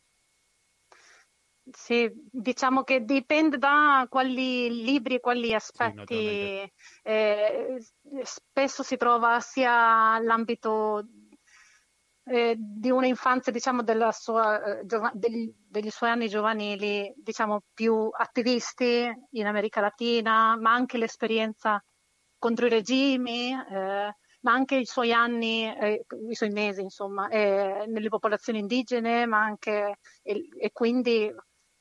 Sì, 1.69 2.09
diciamo 2.31 2.85
che 2.85 3.05
dipende 3.05 3.59
da 3.59 4.07
quali 4.09 4.85
libri 4.85 5.17
e 5.17 5.21
quali 5.21 5.53
aspetti. 5.53 6.15
Sì, 6.15 6.73
eh, 7.03 7.85
spesso 8.23 8.85
si 8.85 8.97
trova 8.97 9.41
sia 9.41 10.17
l'ambito 10.21 11.05
eh, 12.29 12.57
di 12.59 12.91
un'infanzia, 12.91 13.53
diciamo, 13.53 13.83
sua, 14.13 14.81
eh, 14.81 14.87
giova- 14.87 15.13
degli, 15.15 15.53
degli, 15.69 15.91
suoi 15.91 16.11
anni 16.11 16.29
giovanili, 16.29 17.13
diciamo, 17.17 17.63
più 17.73 18.09
attivisti 18.13 19.09
in 19.31 19.47
America 19.47 19.81
Latina, 19.81 20.57
ma 20.59 20.73
anche 20.73 20.99
l'esperienza 20.99 21.83
contro 22.39 22.67
i 22.67 22.71
regimi, 22.71 23.53
eh, 23.53 24.17
ma 24.41 24.53
anche 24.53 24.77
i 24.77 24.85
suoi 24.87 25.13
anni, 25.13 25.65
eh, 25.77 26.05
i 26.29 26.35
suoi 26.35 26.51
mesi, 26.51 26.81
insomma, 26.83 27.29
eh, 27.29 27.85
nelle 27.89 28.09
popolazioni 28.09 28.59
indigene, 28.59 29.27
ma 29.27 29.43
anche, 29.43 29.99
e, 30.23 30.49
e 30.59 30.71
quindi 30.73 31.33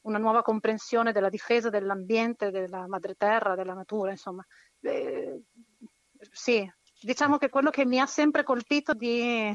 una 0.01 0.17
nuova 0.19 0.41
comprensione 0.43 1.11
della 1.11 1.29
difesa 1.29 1.69
dell'ambiente, 1.69 2.51
della 2.51 2.87
madre 2.87 3.15
terra, 3.15 3.55
della 3.55 3.73
natura, 3.73 4.11
insomma. 4.11 4.45
Eh, 4.81 5.41
sì, 6.31 6.67
diciamo 7.01 7.37
che 7.37 7.49
quello 7.49 7.69
che 7.71 7.85
mi 7.85 7.99
ha 7.99 8.05
sempre 8.05 8.43
colpito 8.43 8.93
di, 8.93 9.51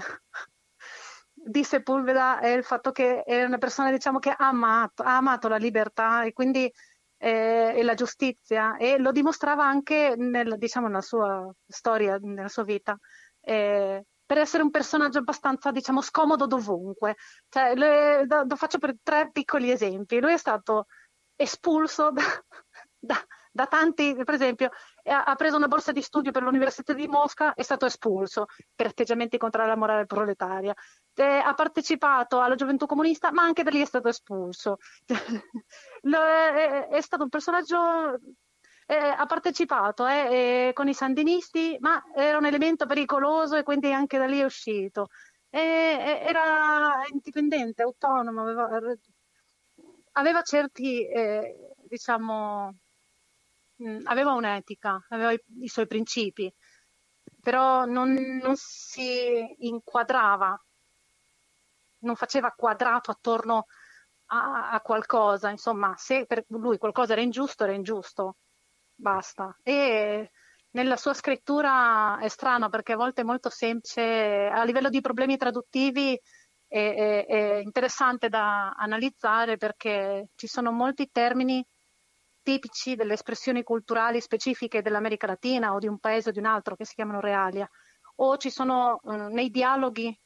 di 1.50 1.64
Sepulveda 1.64 2.40
è 2.40 2.48
il 2.48 2.64
fatto 2.64 2.92
che 2.92 3.22
è 3.22 3.44
una 3.44 3.58
persona 3.58 3.90
diciamo, 3.90 4.18
che 4.18 4.30
ha 4.30 4.48
amato, 4.48 5.02
ha 5.02 5.16
amato 5.16 5.48
la 5.48 5.56
libertà 5.56 6.22
e 6.22 6.32
quindi 6.32 6.70
eh, 7.22 7.74
e 7.76 7.82
la 7.82 7.94
giustizia 7.94 8.76
e 8.76 8.98
lo 8.98 9.12
dimostrava 9.12 9.64
anche 9.64 10.14
nel, 10.16 10.56
diciamo, 10.56 10.86
nella 10.86 11.02
sua 11.02 11.52
storia, 11.66 12.16
nella 12.20 12.48
sua 12.48 12.64
vita. 12.64 12.96
Eh, 13.40 14.04
per 14.24 14.38
essere 14.38 14.62
un 14.62 14.70
personaggio 14.70 15.18
abbastanza, 15.18 15.70
diciamo, 15.70 16.00
scomodo 16.00 16.46
dovunque. 16.46 17.16
Cioè, 17.48 17.74
le, 17.74 18.26
lo, 18.26 18.56
faccio 18.56 18.78
per 18.78 18.94
tre 19.02 19.30
piccoli 19.32 19.70
esempi. 19.70 20.20
Lui 20.20 20.32
è 20.34 20.36
stato 20.38 20.86
espulso 21.34 22.10
da, 22.12 22.22
da, 22.98 23.16
da 23.50 23.66
tanti, 23.66 24.14
per 24.14 24.34
esempio, 24.34 24.70
ha 25.04 25.34
preso 25.34 25.56
una 25.56 25.68
borsa 25.68 25.92
di 25.92 26.02
studio 26.02 26.30
per 26.30 26.42
l'Università 26.42 26.92
di 26.92 27.06
Mosca, 27.08 27.54
è 27.54 27.62
stato 27.62 27.86
espulso 27.86 28.46
per 28.74 28.86
atteggiamenti 28.86 29.38
contro 29.38 29.66
la 29.66 29.76
morale 29.76 30.06
proletaria. 30.06 30.74
Eh, 31.14 31.24
ha 31.24 31.54
partecipato 31.54 32.40
alla 32.40 32.54
gioventù 32.54 32.86
comunista, 32.86 33.32
ma 33.32 33.42
anche 33.42 33.62
da 33.62 33.70
lì 33.70 33.80
è 33.80 33.84
stato 33.84 34.08
espulso. 34.08 34.78
è, 36.90 37.00
stato 37.00 37.22
un 37.22 37.28
personaggio. 37.28 38.18
Eh, 38.86 38.96
ha 38.96 39.24
partecipato 39.26 40.06
eh, 40.06 40.72
con 40.74 40.88
i 40.88 40.94
sandinisti, 40.94 41.76
ma 41.80 42.02
era 42.14 42.38
un 42.38 42.46
elemento 42.46 42.86
pericoloso 42.86 43.56
e 43.56 43.62
quindi 43.62 43.92
anche 43.92 44.18
da 44.18 44.26
lì 44.26 44.40
è 44.40 44.44
uscito. 44.44 45.08
era 45.48 47.00
indipendente, 47.12 47.82
autonomo, 47.82 48.42
aveva, 48.42 48.68
aveva 50.12 50.42
certi, 50.42 51.06
eh, 51.06 51.56
diciamo, 51.88 52.74
mh, 53.80 54.00
aveva 54.04 54.32
un'etica, 54.32 55.04
aveva 55.08 55.32
i, 55.32 55.40
i, 55.60 55.68
suoi 55.68 55.86
principi, 55.86 56.52
però 57.42 57.84
non, 57.84 58.12
non 58.12 58.54
si 58.56 59.54
inquadrava, 59.66 60.58
non 62.00 62.16
faceva 62.16 62.52
quadrato 62.52 63.10
attorno 63.10 63.66
a, 64.26 64.70
a, 64.70 64.80
qualcosa, 64.80 65.50
insomma, 65.50 65.94
se 65.96 66.26
per 66.26 66.44
lui 66.48 66.78
qualcosa 66.78 67.12
era 67.12 67.22
ingiusto, 67.22 67.64
era 67.64 67.72
ingiusto, 67.72 68.36
basta. 68.94 69.56
E 69.62 70.30
nella 70.70 70.96
sua 70.96 71.14
scrittura 71.14 72.18
è 72.20 72.28
strano 72.28 72.68
perché 72.68 72.92
a 72.92 72.96
volte 72.96 73.22
è 73.22 73.24
molto 73.24 73.50
semplice, 73.50 74.02
a 74.52 74.62
livello 74.64 74.88
di 74.88 75.00
problemi 75.00 75.36
traduttivi 75.36 76.18
è, 76.68 77.24
è 77.26 77.56
interessante 77.64 78.28
da 78.28 78.70
analizzare 78.70 79.56
perché 79.56 80.28
ci 80.36 80.46
sono 80.46 80.70
molti 80.70 81.10
termini 81.10 81.64
tipici 82.42 82.94
delle 82.94 83.14
espressioni 83.14 83.62
culturali 83.62 84.20
specifiche 84.20 84.82
dell'America 84.82 85.26
Latina 85.26 85.72
o 85.74 85.78
di 85.78 85.86
un 85.86 85.98
paese 85.98 86.30
o 86.30 86.32
di 86.32 86.38
un 86.38 86.46
altro 86.46 86.76
che 86.76 86.84
si 86.84 86.94
chiamano 86.94 87.20
realia, 87.20 87.68
o 88.16 88.36
ci 88.36 88.50
sono 88.50 89.00
eh, 89.04 89.16
nei 89.32 89.50
dialoghi 89.50 90.16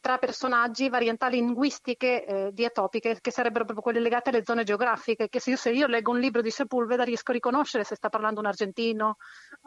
tra 0.00 0.18
personaggi 0.18 0.88
variantà 0.88 1.28
linguistiche 1.28 2.24
eh, 2.24 2.50
diatopiche 2.52 3.18
che 3.20 3.30
sarebbero 3.30 3.64
proprio 3.64 3.82
quelle 3.82 4.00
legate 4.00 4.30
alle 4.30 4.44
zone 4.44 4.64
geografiche, 4.64 5.28
che 5.28 5.40
se 5.40 5.50
io, 5.50 5.56
se 5.56 5.70
io, 5.70 5.86
leggo 5.86 6.12
un 6.12 6.18
libro 6.18 6.40
di 6.40 6.50
Sepulveda 6.50 7.04
riesco 7.04 7.30
a 7.30 7.34
riconoscere 7.34 7.84
se 7.84 7.94
sta 7.94 8.08
parlando 8.08 8.40
un 8.40 8.46
argentino, 8.46 9.16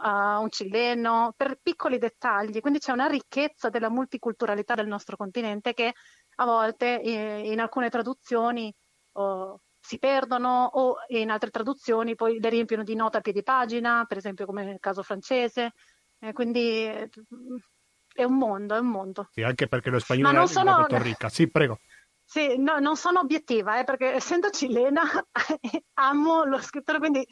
uh, 0.04 0.42
un 0.42 0.50
cileno, 0.50 1.34
per 1.38 1.60
piccoli 1.62 1.98
dettagli, 1.98 2.60
quindi 2.60 2.80
c'è 2.80 2.92
una 2.92 3.08
ricchezza 3.08 3.70
della 3.70 3.90
multiculturalità 3.90 4.74
del 4.74 4.88
nostro 4.88 5.16
continente 5.16 5.74
che 5.74 5.94
a 6.38 6.46
volte 6.46 7.02
eh, 7.02 7.52
in 7.52 7.60
alcune 7.60 7.90
traduzioni 7.90 8.74
oh, 9.14 9.62
si 9.86 10.00
perdono 10.00 10.66
o 10.74 10.96
in 11.10 11.30
altre 11.30 11.52
traduzioni 11.52 12.16
poi 12.16 12.40
le 12.40 12.50
riempiono 12.50 12.84
di 12.84 12.96
nota 12.96 13.20
a 13.20 13.22
piedi 13.22 13.44
pagina, 13.44 14.04
per 14.08 14.18
esempio 14.18 14.48
come 14.48 14.66
nel 14.66 14.80
caso 14.80 15.04
francese. 15.04 15.74
Eh, 16.20 16.34
quindi 16.34 16.86
eh, 16.86 17.10
è 18.12 18.24
un 18.24 18.36
mondo, 18.36 18.74
è 18.74 18.80
un 18.80 18.88
mondo. 18.88 19.28
Sì, 19.32 19.44
anche 19.44 19.68
perché 19.68 19.92
lo 19.92 20.00
spagnolo 20.00 20.44
è 20.44 20.48
sono... 20.48 20.72
molto 20.72 21.00
ricca. 21.00 21.30
Sì, 21.30 21.50
prego. 21.52 21.80
Sì, 22.24 22.58
no, 22.58 22.80
non 22.80 22.96
sono 22.96 23.20
obiettiva, 23.20 23.80
eh, 23.80 23.84
perché 23.84 24.14
essendo 24.14 24.50
cilena 24.50 25.04
amo 25.94 26.44
lo 26.46 26.60
scrittore, 26.60 26.98
quindi 26.98 27.24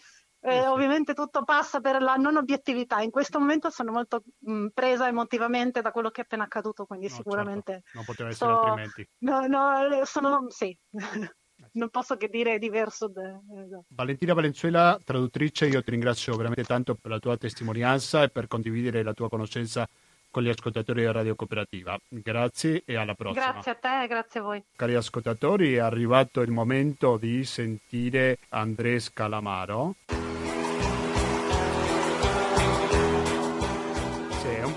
eh, 0.41 0.67
ovviamente 0.67 1.15
tutto 1.15 1.43
passa 1.43 1.79
per 1.79 2.03
la 2.03 2.15
non 2.15 2.35
obiettività. 2.35 3.01
In 3.01 3.09
questo 3.09 3.39
momento 3.39 3.71
sono 3.71 3.91
molto 3.91 4.21
mh, 4.41 4.67
presa 4.75 5.07
emotivamente 5.07 5.81
da 5.81 5.89
quello 5.89 6.11
che 6.11 6.21
è 6.21 6.23
appena 6.25 6.43
accaduto, 6.43 6.85
quindi 6.85 7.07
no, 7.07 7.15
sicuramente... 7.15 7.71
Certo. 7.71 7.89
Non 7.93 8.05
poteva 8.05 8.29
essere 8.29 8.51
so... 8.51 8.59
altrimenti. 8.59 9.09
No, 9.19 9.47
no, 9.47 10.05
sono... 10.05 10.45
sì. 10.49 10.77
non 11.73 11.89
posso 11.89 12.17
che 12.17 12.27
dire 12.27 12.59
diverso. 12.59 13.07
Da... 13.07 13.39
Esatto. 13.63 13.85
Valentina 13.89 14.33
Valenzuela, 14.33 14.99
traduttrice, 15.03 15.67
io 15.67 15.83
ti 15.83 15.91
ringrazio 15.91 16.35
veramente 16.35 16.63
tanto 16.63 16.95
per 16.95 17.11
la 17.11 17.19
tua 17.19 17.37
testimonianza 17.37 18.23
e 18.23 18.29
per 18.29 18.47
condividere 18.47 19.03
la 19.03 19.13
tua 19.13 19.29
conoscenza 19.29 19.87
con 20.33 20.41
gli 20.41 20.49
ascoltatori 20.49 21.01
di 21.01 21.11
Radio 21.11 21.35
Cooperativa. 21.35 21.95
Grazie 22.07 22.81
e 22.85 22.95
alla 22.95 23.13
prossima. 23.13 23.51
Grazie 23.51 23.71
a 23.71 23.75
te 23.75 24.03
e 24.03 24.07
grazie 24.07 24.39
a 24.39 24.43
voi. 24.43 24.63
Cari 24.75 24.95
ascoltatori, 24.95 25.75
è 25.75 25.79
arrivato 25.79 26.41
il 26.41 26.49
momento 26.49 27.17
di 27.17 27.43
sentire 27.43 28.39
Andrés 28.49 29.13
Calamaro. 29.13 29.95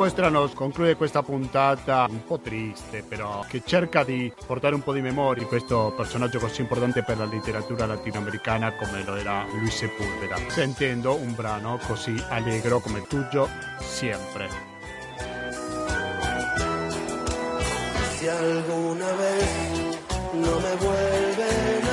Strano 0.04 0.48
concludere 0.54 0.96
questa 0.96 1.22
puntata. 1.22 2.06
Un 2.08 2.24
po' 2.24 2.38
triste, 2.38 3.02
però, 3.02 3.44
che 3.48 3.62
cerca 3.64 4.04
di 4.04 4.32
portare 4.46 4.74
un 4.74 4.82
po' 4.82 4.92
di 4.92 5.00
memoria. 5.00 5.42
Di 5.42 5.48
questo 5.48 5.92
personaggio 5.96 6.38
così 6.38 6.60
importante 6.60 7.02
per 7.02 7.18
la 7.18 7.24
letteratura 7.24 7.86
latinoamericana 7.86 8.72
come 8.74 9.04
lo 9.04 9.16
era 9.16 9.44
Luis 9.58 9.74
Sepúlveda, 9.74 10.36
sentendo 10.48 11.14
un 11.14 11.34
brano 11.34 11.78
così 11.86 12.14
allegro 12.28 12.80
come 12.80 13.02
Tuyo 13.06 13.48
Siempre. 13.80 14.74
si 18.26 18.28
alguna 18.28 19.12
vez 19.12 19.98
no 20.32 20.60
me 20.60 20.76
vuelven 20.76 21.85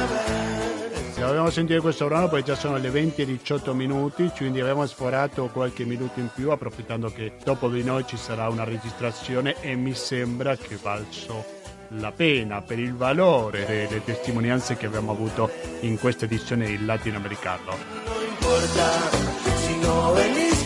dobbiamo 1.28 1.49
sentire 1.49 1.80
questo 1.80 2.07
brano 2.07 2.28
poi 2.28 2.43
già 2.43 2.55
sono 2.55 2.78
le 2.78 2.89
20 2.89 3.21
e 3.21 3.26
18 3.26 3.74
minuti, 3.74 4.32
quindi 4.36 4.59
abbiamo 4.59 4.86
sforato 4.86 5.47
qualche 5.47 5.86
minuto 5.86 6.19
in 6.19 6.30
più 6.34 6.51
approfittando 6.51 7.09
che 7.11 7.34
dopo 7.43 7.69
di 7.69 7.84
noi 7.84 8.05
ci 8.05 8.17
sarà 8.17 8.49
una 8.49 8.63
registrazione 8.63 9.55
e 9.61 9.76
mi 9.76 9.93
sembra 9.93 10.55
che 10.55 10.78
valso 10.82 11.61
la 11.99 12.11
pena 12.11 12.61
per 12.61 12.80
il 12.80 12.95
valore 12.95 13.65
delle 13.65 14.03
testimonianze 14.03 14.76
che 14.76 14.88
abbiamo 14.88 15.11
avuto 15.11 15.49
in 15.82 15.99
questa 15.99 16.26
edizione 16.26 16.65
del 16.65 16.86
latinoamericano. 16.86 17.76
Non 18.05 18.24
importa 18.28 19.32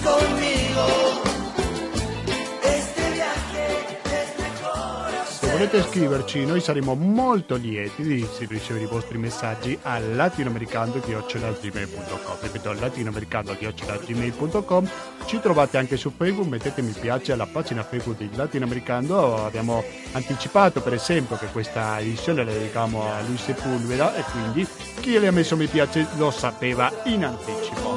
conmigo 0.04 0.57
volete 5.58 5.82
scriverci, 5.82 6.46
noi 6.46 6.62
saremo 6.62 6.94
molto 6.94 7.56
lieti 7.56 8.04
di 8.04 8.24
ricevere 8.48 8.86
i 8.86 8.88
vostri 8.88 9.18
messaggi 9.18 9.76
a 9.82 9.98
latinoamericando.gmail.com 9.98 12.38
Ripeto, 12.40 12.74
latinoamericando.gmail.com 12.74 14.90
Ci 15.26 15.40
trovate 15.40 15.80
anche 15.80 15.98
su 15.98 16.12
Facebook, 16.16 16.48
mettete 16.48 16.84
mi 16.84 16.92
piace 16.92 17.32
alla 17.32 17.48
pagina 17.48 17.82
Facebook 17.82 18.20
di 18.20 18.30
Latinoamericando. 18.36 19.46
Abbiamo 19.46 19.84
anticipato, 20.12 20.82
per 20.82 20.94
esempio, 20.94 21.38
che 21.38 21.48
questa 21.48 22.00
edizione 22.00 22.44
la 22.44 22.52
dedichiamo 22.52 23.12
a 23.12 23.20
Luis 23.22 23.42
Sepulveda 23.42 24.16
e 24.16 24.22
quindi 24.32 24.68
chi 25.00 25.18
le 25.18 25.26
ha 25.26 25.32
messo 25.32 25.58
mi 25.58 25.66
piace 25.66 26.06
lo 26.18 26.30
sapeva 26.30 26.92
in 27.06 27.26
anticipo. 27.26 27.97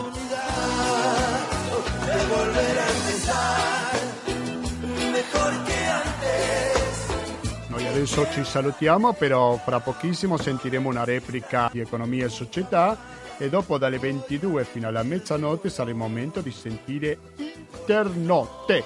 Adesso 8.01 8.26
ci 8.30 8.44
salutiamo, 8.44 9.12
però 9.12 9.59
fra 9.59 9.78
pochissimo 9.80 10.38
sentiremo 10.38 10.88
una 10.88 11.05
replica 11.05 11.68
di 11.70 11.80
Economia 11.80 12.24
e 12.24 12.28
Società 12.30 12.96
e 13.36 13.51
dopo 13.51 13.76
dalle 13.76 13.98
22 13.98 14.64
fino 14.64 14.88
alla 14.88 15.03
mezzanotte 15.03 15.68
sarà 15.68 15.90
il 15.90 15.96
momento 15.96 16.40
di 16.40 16.51
sentire 16.51 17.18
Internotte. 17.36 18.84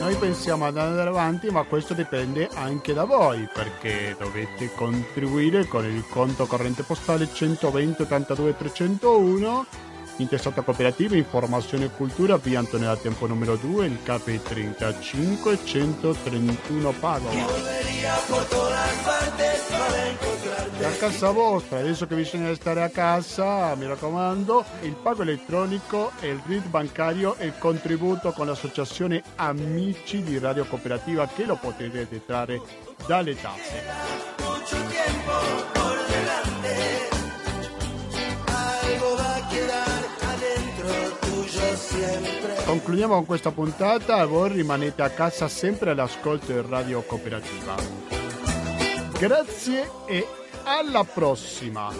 Noi 0.00 0.14
pensiamo 0.16 0.66
ad 0.66 0.76
andare 0.76 1.08
avanti, 1.08 1.50
ma 1.50 1.62
questo 1.62 1.94
dipende 1.94 2.48
anche 2.54 2.92
da 2.92 3.04
voi, 3.04 3.48
perché 3.54 4.16
dovete 4.18 4.72
contribuire 4.74 5.66
con 5.66 5.84
il 5.84 6.04
conto 6.08 6.46
corrente 6.46 6.82
postale 6.82 7.28
120 7.32 8.02
82 8.02 8.56
301 8.56 9.66
intestato 10.16 10.60
a 10.60 10.62
cooperativa, 10.62 11.16
informazione 11.16 11.86
e 11.86 11.90
cultura, 11.90 12.36
via 12.36 12.58
Antonella 12.58 12.96
Tempo 12.96 13.26
numero 13.26 13.56
2, 13.56 13.86
il 13.86 13.98
KP 14.02 14.42
35 14.42 15.58
131 15.64 16.90
Padova. 16.92 17.78
E 20.78 20.84
a 20.84 20.90
casa 20.92 21.30
vostra, 21.30 21.78
adesso 21.78 22.06
che 22.06 22.14
bisogna 22.14 22.54
stare 22.54 22.82
a 22.82 22.88
casa, 22.88 23.74
mi 23.74 23.86
raccomando, 23.86 24.64
il 24.82 24.94
pago 24.94 25.22
elettronico, 25.22 26.12
il 26.20 26.40
RID 26.46 26.68
bancario 26.68 27.36
e 27.36 27.46
il 27.46 27.58
contributo 27.58 28.32
con 28.32 28.46
l'associazione 28.46 29.22
Amici 29.36 30.22
di 30.22 30.38
Radio 30.38 30.64
Cooperativa 30.64 31.28
che 31.28 31.44
lo 31.44 31.56
potete 31.56 32.06
detrarre 32.08 32.60
dalle 33.06 33.36
tasse. 33.38 34.40
Concludiamo 42.64 43.14
con 43.14 43.26
questa 43.26 43.50
puntata 43.50 44.22
e 44.22 44.26
voi 44.26 44.50
rimanete 44.50 45.02
a 45.02 45.10
casa 45.10 45.48
sempre 45.48 45.90
all'ascolto 45.90 46.52
di 46.52 46.62
Radio 46.68 47.02
Cooperativa. 47.02 47.74
Grazie 49.18 49.90
e 50.06 50.26
alla 50.64 51.04
prossima! 51.04 51.90